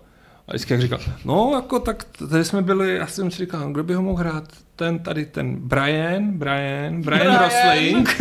A 0.49 0.53
vždycky 0.53 0.73
jak 0.73 0.83
říkal, 0.83 0.99
no 1.25 1.53
jako 1.55 1.79
tak 1.79 2.05
tady 2.31 2.45
jsme 2.45 2.63
byli, 2.63 2.97
já 2.97 3.07
jsem 3.07 3.31
si 3.31 3.39
říkal, 3.39 3.73
kdo 3.73 3.85
by 3.85 3.95
ho 3.95 4.03
mohl 4.03 4.19
hrát? 4.19 4.45
Ten 4.77 4.99
tady, 4.99 5.27
ten 5.27 5.57
Brian, 5.57 6.31
Brian, 6.31 7.03
Brian, 7.03 7.21
Brian. 7.21 7.39
Rosling. 7.43 8.21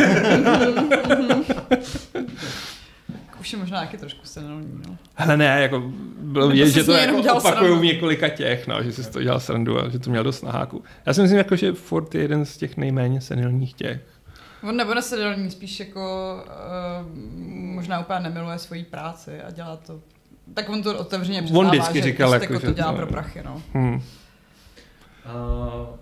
Už 3.40 3.52
je 3.52 3.58
možná 3.58 3.80
taky 3.80 3.96
trošku 3.96 4.20
senilní, 4.24 4.80
no. 4.88 4.96
Hele 5.14 5.36
ne, 5.36 5.62
jako 5.62 5.92
bylo 6.18 6.44
Nebo 6.44 6.52
vidět, 6.52 6.66
jsi 6.66 6.72
že 6.72 6.84
to 6.84 6.92
jako 6.92 7.20
dělal 7.20 7.38
opakují 7.38 7.78
v 7.78 7.82
několika 7.82 8.28
těch, 8.28 8.66
no, 8.66 8.82
že 8.82 8.92
si 8.92 9.10
toho 9.10 9.22
dělal 9.22 9.40
srandu 9.40 9.78
a 9.78 9.88
že 9.88 9.98
to 9.98 10.10
měl 10.10 10.24
dost 10.24 10.42
na 10.42 10.52
háku. 10.52 10.84
Já 11.06 11.14
si 11.14 11.22
myslím, 11.22 11.38
jako, 11.38 11.56
že 11.56 11.72
Ford 11.72 12.14
je 12.14 12.22
jeden 12.22 12.44
z 12.44 12.56
těch 12.56 12.76
nejméně 12.76 13.20
senilních 13.20 13.74
těch. 13.74 14.00
On 14.62 14.76
nebude 14.76 15.02
senilní, 15.02 15.50
spíš 15.50 15.80
jako 15.80 16.34
uh, 16.46 17.39
možná 17.80 18.00
úplně 18.00 18.20
nemiluje 18.20 18.58
svoji 18.58 18.84
práci 18.84 19.42
a 19.42 19.50
dělá 19.50 19.76
to. 19.76 20.00
Tak 20.54 20.68
on 20.68 20.82
to 20.82 20.98
otevřeně 20.98 21.42
přiznává, 21.42 21.70
vždycky 21.70 21.98
že 21.98 22.04
říkal, 22.04 22.30
prostě 22.30 22.44
jako, 22.44 22.52
jako 22.54 22.66
že 22.66 22.72
to 22.72 22.76
dělá 22.76 22.90
to- 22.90 22.96
pro 22.96 23.06
prachy, 23.06 23.42
no. 23.44 23.62
Hm. 23.74 23.94
Uh, 23.94 24.02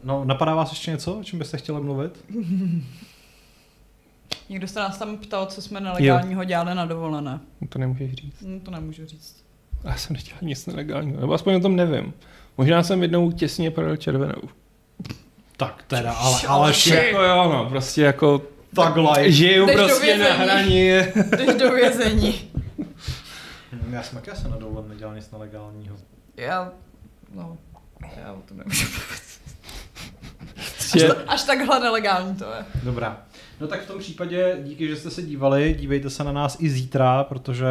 no, 0.05 0.25
napadá 0.25 0.55
vás 0.55 0.71
ještě 0.71 0.91
něco, 0.91 1.15
o 1.19 1.25
čem 1.25 1.39
byste 1.39 1.59
chtěli 1.59 1.81
mluvit? 1.81 2.25
Někdo 4.49 4.69
se 4.69 4.81
nás 4.81 4.99
tam 4.99 5.17
ptal, 5.17 5.47
co 5.47 5.63
jsme 5.63 5.81
nelegálního 5.81 6.45
dělali 6.45 6.75
na 6.75 6.87
dovolené. 6.87 7.41
No 7.61 7.69
To 7.69 7.79
nemůžeš 7.79 8.13
říct. 8.13 8.43
Hm, 8.43 8.61
to 8.61 8.71
nemůžu 8.71 9.07
říct. 9.07 9.45
Já 9.85 9.97
jsem 9.97 10.17
nedělal 10.17 10.39
nic 10.43 10.67
nelegálního, 10.67 11.21
nebo 11.21 11.33
aspoň 11.33 11.55
o 11.55 11.61
tom 11.61 11.77
nevím. 11.77 12.13
Možná 12.59 12.83
jsem 12.83 13.03
jednou 13.03 13.33
těsně 13.33 13.71
projel 13.71 13.97
červenou. 13.97 14.43
Tak 15.57 15.85
teda, 15.87 16.13
ale, 16.13 16.41
ale 16.49 16.73
čo- 16.73 16.95
Jako 16.95 17.23
jo, 17.23 17.53
no, 17.53 17.67
prostě 17.69 18.03
jako 18.03 18.43
tak 18.75 18.97
live. 18.97 19.33
žiju 19.33 19.67
Jdeš 19.67 19.77
prostě 19.77 20.19
na 20.19 20.33
hraní. 20.33 20.89
Jdeš 21.37 21.55
do 21.59 21.73
vězení. 21.73 22.51
Já 23.91 24.03
jsem 24.03 24.19
taky 24.19 24.31
asi 24.31 24.49
na 24.49 24.57
dovolen 24.57 24.89
nedělal 24.89 25.15
nic 25.15 25.31
nelegálního. 25.31 25.97
Já, 26.37 26.73
no, 27.35 27.57
já 28.25 28.33
o 28.33 28.37
tom 28.49 28.57
nemůžu. 28.59 28.87
Až, 30.95 31.03
ta, 31.03 31.15
až 31.27 31.43
takhle 31.45 31.81
nelegální 31.81 32.35
to 32.37 32.45
je. 32.45 32.65
Dobrá. 32.83 33.23
No 33.61 33.67
tak 33.67 33.83
v 33.83 33.87
tom 33.87 33.99
případě 33.99 34.57
díky, 34.63 34.89
že 34.89 34.97
jste 34.97 35.11
se 35.11 35.23
dívali, 35.23 35.75
dívejte 35.79 36.11
se 36.11 36.25
na 36.25 36.33
nás 36.33 36.57
i 36.61 36.71
zítra, 36.71 37.25
protože 37.25 37.67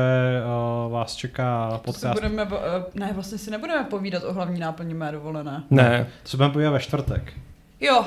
uh, 0.86 0.92
vás 0.92 1.16
čeká 1.16 1.70
To 1.70 1.76
si 1.78 1.84
podcast. 1.84 2.14
budeme, 2.14 2.44
uh, 2.44 2.52
ne, 2.94 3.12
vlastně 3.14 3.38
si 3.38 3.52
nebudeme 3.52 3.84
povídat 3.84 4.24
o 4.24 4.34
hlavní 4.34 4.60
náplni 4.60 4.94
mé 4.94 5.12
dovolené. 5.12 5.64
Ne, 5.70 6.08
To 6.24 6.30
se 6.30 6.38
budeme 6.38 6.54
podívat 6.54 6.72
ve 6.72 6.80
čtvrtek. 6.80 7.34
Jo, 7.80 8.06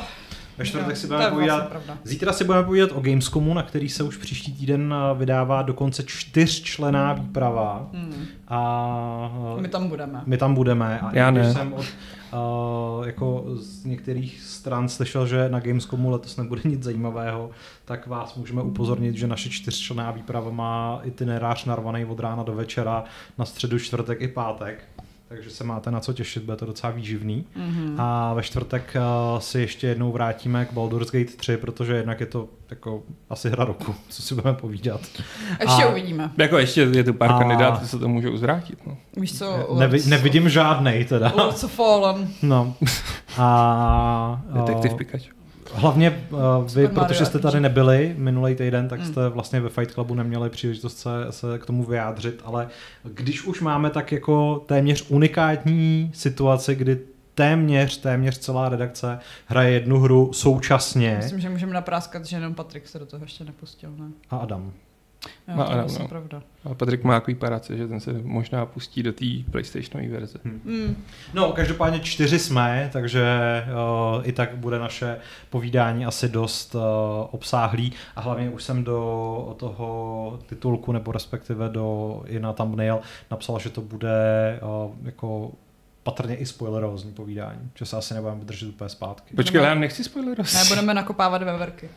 Ve 0.61 0.67
čtvrtek 0.67 0.97
si 0.97 1.07
budeme 1.07 1.31
povídat. 1.31 1.73
vlastně. 1.73 1.95
Zítra 2.05 2.33
si 2.33 2.45
budeme 2.45 2.65
povídat 2.65 2.91
o 2.95 3.01
Gamescomu, 3.01 3.55
na 3.55 3.63
který 3.63 3.89
se 3.89 4.03
už 4.03 4.17
příští 4.17 4.53
týden 4.53 4.95
eh, 4.97 5.19
vydává 5.19 5.63
dokonce 5.63 6.03
čtyřčlená 6.07 7.13
výprava. 7.13 7.89
Hmm. 7.93 8.25
A 8.49 9.57
My 9.61 9.69
tam 9.69 9.89
budeme. 9.89 10.23
my 10.27 10.37
tam 10.37 10.55
budeme. 10.55 11.01
A 11.01 11.11
Já 11.17 11.31
ne. 11.31 11.53
jsem 11.53 11.73
od 11.73 11.85
uh, 12.33 13.07
jako 13.07 13.45
z 13.55 13.85
některých 13.85 14.41
stran 14.41 14.89
slyšel, 14.89 15.27
že 15.27 15.49
na 15.49 15.61
Gamescomu 15.61 16.11
letos 16.11 16.37
nebude 16.37 16.61
nic 16.65 16.83
zajímavého, 16.83 17.51
tak 17.85 18.07
vás 18.07 18.35
můžeme 18.35 18.63
upozornit, 18.63 19.17
že 19.17 19.27
naše 19.27 19.51
čtyřčlenná 19.51 20.11
výprava 20.11 20.51
má 20.51 21.01
itinerář 21.05 21.65
narvaný 21.65 22.05
od 22.05 22.21
rána 22.21 22.43
do 22.43 22.53
večera 22.53 23.05
na 23.39 23.45
středu, 23.45 23.79
čtvrtek 23.79 24.21
i 24.21 24.29
pátek. 24.29 24.85
Takže 25.35 25.51
se 25.51 25.65
máte 25.65 25.91
na 25.91 26.01
co 26.01 26.13
těšit, 26.13 26.43
bude 26.43 26.57
to 26.57 26.67
docela 26.67 26.93
výživný. 26.93 27.45
Mhm. 27.57 27.95
A 27.99 28.35
ve 28.35 28.43
čtvrtek 28.43 28.97
uh, 28.97 29.39
si 29.39 29.61
ještě 29.61 29.87
jednou 29.87 30.13
vrátíme 30.13 30.65
k 30.65 30.73
Baldur's 30.73 31.11
Gate 31.11 31.33
3, 31.37 31.57
protože 31.57 31.95
jednak 31.97 32.21
je 32.21 32.27
to 32.27 32.49
jako 32.71 33.03
asi 33.31 33.51
hra 33.51 33.65
roku, 33.65 33.95
co 34.09 34.23
si 34.23 34.35
budeme 34.35 34.57
povídat. 34.57 35.01
Ještě 35.61 35.85
A- 35.85 35.89
uvidíme. 35.89 36.31
Jako 36.37 36.59
ještě 36.59 36.81
je 36.81 37.05
tu 37.05 37.13
pár 37.13 37.33
A- 37.33 37.39
kandidátů, 37.39 37.87
co 37.87 37.99
to 37.99 38.09
můžou 38.09 38.37
zvrátit. 38.37 38.87
No. 38.87 38.97
Víš 39.17 39.39
co? 39.39 39.77
Nevi, 39.79 40.01
nevidím 40.07 40.49
žádnej 40.49 41.05
teda. 41.05 41.33
Lords 41.37 41.65
of 41.65 41.73
Fallen. 41.73 42.29
No. 42.43 42.75
A, 43.39 44.43
Detektiv 44.53 44.93
uh, 44.93 44.99
Pikachu. 44.99 45.40
Hlavně 45.75 46.27
uh, 46.31 46.39
vy, 46.75 46.87
Super 46.87 47.05
protože 47.05 47.27
jste 47.27 47.39
tady 47.39 47.61
nebyli 47.61 48.15
minulý 48.19 48.55
týden, 48.55 48.89
tak 48.89 49.01
Mm. 49.01 49.07
jste 49.07 49.29
vlastně 49.29 49.61
ve 49.61 49.69
Fight 49.69 49.91
Clubu 49.95 50.15
neměli 50.15 50.51
příležitost 50.51 50.99
se, 50.99 51.11
se 51.31 51.59
k 51.59 51.67
tomu 51.67 51.85
vyjádřit, 51.85 52.43
ale 52.45 52.69
když 53.05 53.45
už 53.45 53.61
máme 53.61 53.91
tak 53.91 54.13
jako 54.13 54.63
téměř 54.67 55.05
unikátní 55.09 56.11
situaci, 56.15 56.75
kdy 56.75 56.99
téměř, 57.35 57.97
téměř 57.97 58.39
celá 58.39 58.69
redakce 58.69 59.19
hraje 59.47 59.71
jednu 59.73 59.99
hru 60.01 60.33
současně 60.33 61.15
Myslím, 61.17 61.41
že 61.41 61.49
můžeme 61.49 61.73
napráskat, 61.75 62.25
že 62.25 62.37
jenom 62.37 62.55
Patrik 62.55 62.89
se 62.89 62.99
do 62.99 63.07
toho 63.07 63.25
ještě 63.25 63.45
nepustil, 63.45 63.91
ne? 63.99 64.07
a 64.31 64.37
Adam. 64.37 64.73
Jo, 65.49 65.57
No, 65.57 65.65
to 65.65 65.71
je 65.73 65.79
vlastně 65.79 66.03
no. 66.03 66.09
pravda. 66.09 66.43
A 66.65 66.75
Patrik 66.75 67.05
má 67.05 67.21
takový 67.21 67.35
parace, 67.35 67.77
že 67.77 67.89
ten 67.89 68.01
se 68.01 68.13
možná 68.13 68.67
pustí 68.67 69.03
do 69.03 69.13
té 69.13 69.25
PlayStationové 69.51 70.09
verze. 70.09 70.39
Mm. 70.45 71.05
No, 71.35 71.53
každopádně 71.53 72.01
čtyři 72.01 72.39
jsme, 72.39 72.91
takže 72.93 73.25
uh, 74.17 74.29
i 74.29 74.33
tak 74.33 74.57
bude 74.57 74.79
naše 74.79 75.17
povídání 75.51 76.07
asi 76.07 76.29
dost 76.29 76.75
uh, 76.75 76.81
obsáhlý 77.31 77.93
a 78.17 78.21
hlavně 78.21 78.51
už 78.51 78.63
jsem 78.63 78.85
do 78.85 79.55
toho 79.59 80.39
titulku, 80.47 80.93
nebo 80.93 81.13
respektive 81.13 81.69
do, 81.69 82.23
i 82.27 82.41
na 82.41 82.53
thumbnail 82.53 83.01
napsal, 83.31 83.59
že 83.59 83.71
to 83.71 83.81
bude 83.81 84.11
uh, 84.63 84.95
jako 85.03 85.53
patrně 86.03 86.37
i 86.37 86.47
spoilerózní 86.47 87.13
povídání, 87.13 87.71
že 87.75 87.87
se 87.87 87.97
asi 87.97 88.15
nebudeme 88.15 88.45
držet 88.45 88.69
úplně 88.69 88.89
zpátky. 88.89 89.35
Počkej, 89.37 89.61
ale 89.61 89.69
já 89.69 89.75
nechci 89.75 90.05
spoilerovat. 90.05 90.53
Ne, 90.55 90.61
budeme 90.69 90.95
nakopávat 90.95 91.43
veverky. 91.43 91.89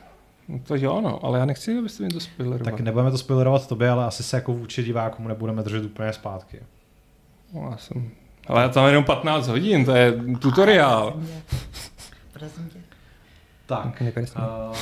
No 0.48 0.60
to 0.60 0.76
jo, 0.76 1.02
no, 1.02 1.26
ale 1.26 1.40
já 1.40 1.46
nechci, 1.46 1.78
abyste 1.78 2.04
mi 2.04 2.10
to 2.10 2.20
spoilerovali. 2.20 2.72
Tak 2.72 2.82
nebudeme 2.82 3.12
to 3.12 3.18
spoilerovat 3.18 3.68
tobě, 3.68 3.90
ale 3.90 4.06
asi 4.06 4.24
se 4.24 4.38
jako 4.38 4.54
vůči 4.54 4.84
divákům 4.84 5.28
nebudeme 5.28 5.64
držet 5.64 5.86
úplně 5.86 6.14
zpátky. 6.14 6.60
No, 7.54 7.68
já 7.72 7.78
jsem... 7.78 8.10
Ale 8.48 8.62
já 8.62 8.70
tam 8.70 8.86
jenom 8.86 9.04
15 9.04 9.48
hodin, 9.48 9.86
to 9.86 9.96
je 9.96 10.14
tutoriál. 10.40 11.14
Prosím 12.34 12.70
tě. 12.70 12.80
Tak. 13.66 14.04
Uh, 14.38 14.76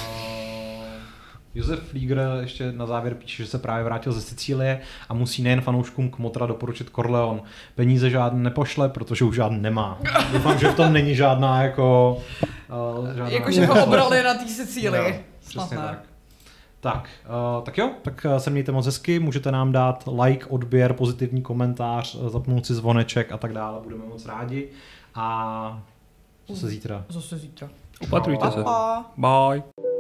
Josef 1.56 1.80
Flieger 1.80 2.20
ještě 2.42 2.72
na 2.72 2.86
závěr 2.86 3.16
píše, 3.16 3.44
že 3.44 3.50
se 3.50 3.60
právě 3.60 3.84
vrátil 3.84 4.14
ze 4.14 4.22
Sicílie 4.22 4.82
a 5.10 5.14
musí 5.14 5.44
nejen 5.44 5.62
fanouškům 5.62 6.10
Kmotra 6.10 6.46
doporučit 6.46 6.90
Corleon. 6.90 7.42
Peníze 7.76 8.10
žádné 8.10 8.44
nepošle, 8.44 8.90
protože 8.90 9.26
už 9.26 9.36
žádný 9.36 9.62
nemá. 9.62 10.00
Doufám, 10.34 10.60
že 10.60 10.68
v 10.68 10.76
tom 10.76 10.94
není 10.94 11.16
žádná 11.16 11.64
jako... 11.64 12.18
Uh, 13.00 13.08
žádná... 13.08 13.30
Jakože 13.30 13.66
ho 13.66 13.86
obrali 13.86 14.24
na 14.24 14.34
té 14.34 14.48
Sicílii. 14.48 15.31
Přesně 15.58 15.78
ne. 15.78 15.84
tak. 15.84 16.00
Tak, 16.80 17.10
uh, 17.58 17.64
tak 17.64 17.78
jo, 17.78 17.92
tak 18.02 18.26
uh, 18.26 18.38
se 18.38 18.50
mějte 18.50 18.72
moc 18.72 18.86
hezky, 18.86 19.20
můžete 19.20 19.52
nám 19.52 19.72
dát 19.72 20.10
like, 20.24 20.46
odběr, 20.46 20.94
pozitivní 20.94 21.42
komentář, 21.42 22.16
uh, 22.16 22.30
zapnout 22.30 22.66
si 22.66 22.74
zvoneček 22.74 23.32
a 23.32 23.38
tak 23.38 23.54
dále, 23.54 23.80
budeme 23.84 24.06
moc 24.06 24.26
rádi. 24.26 24.70
A 25.16 25.84
co 26.46 26.56
se 26.56 26.68
zítra? 26.68 27.06
Zase 27.10 27.38
zítra. 27.38 27.70
Opatrujte 28.02 28.52
se. 28.52 28.64
Pa. 28.64 29.06
Bye. 29.18 29.91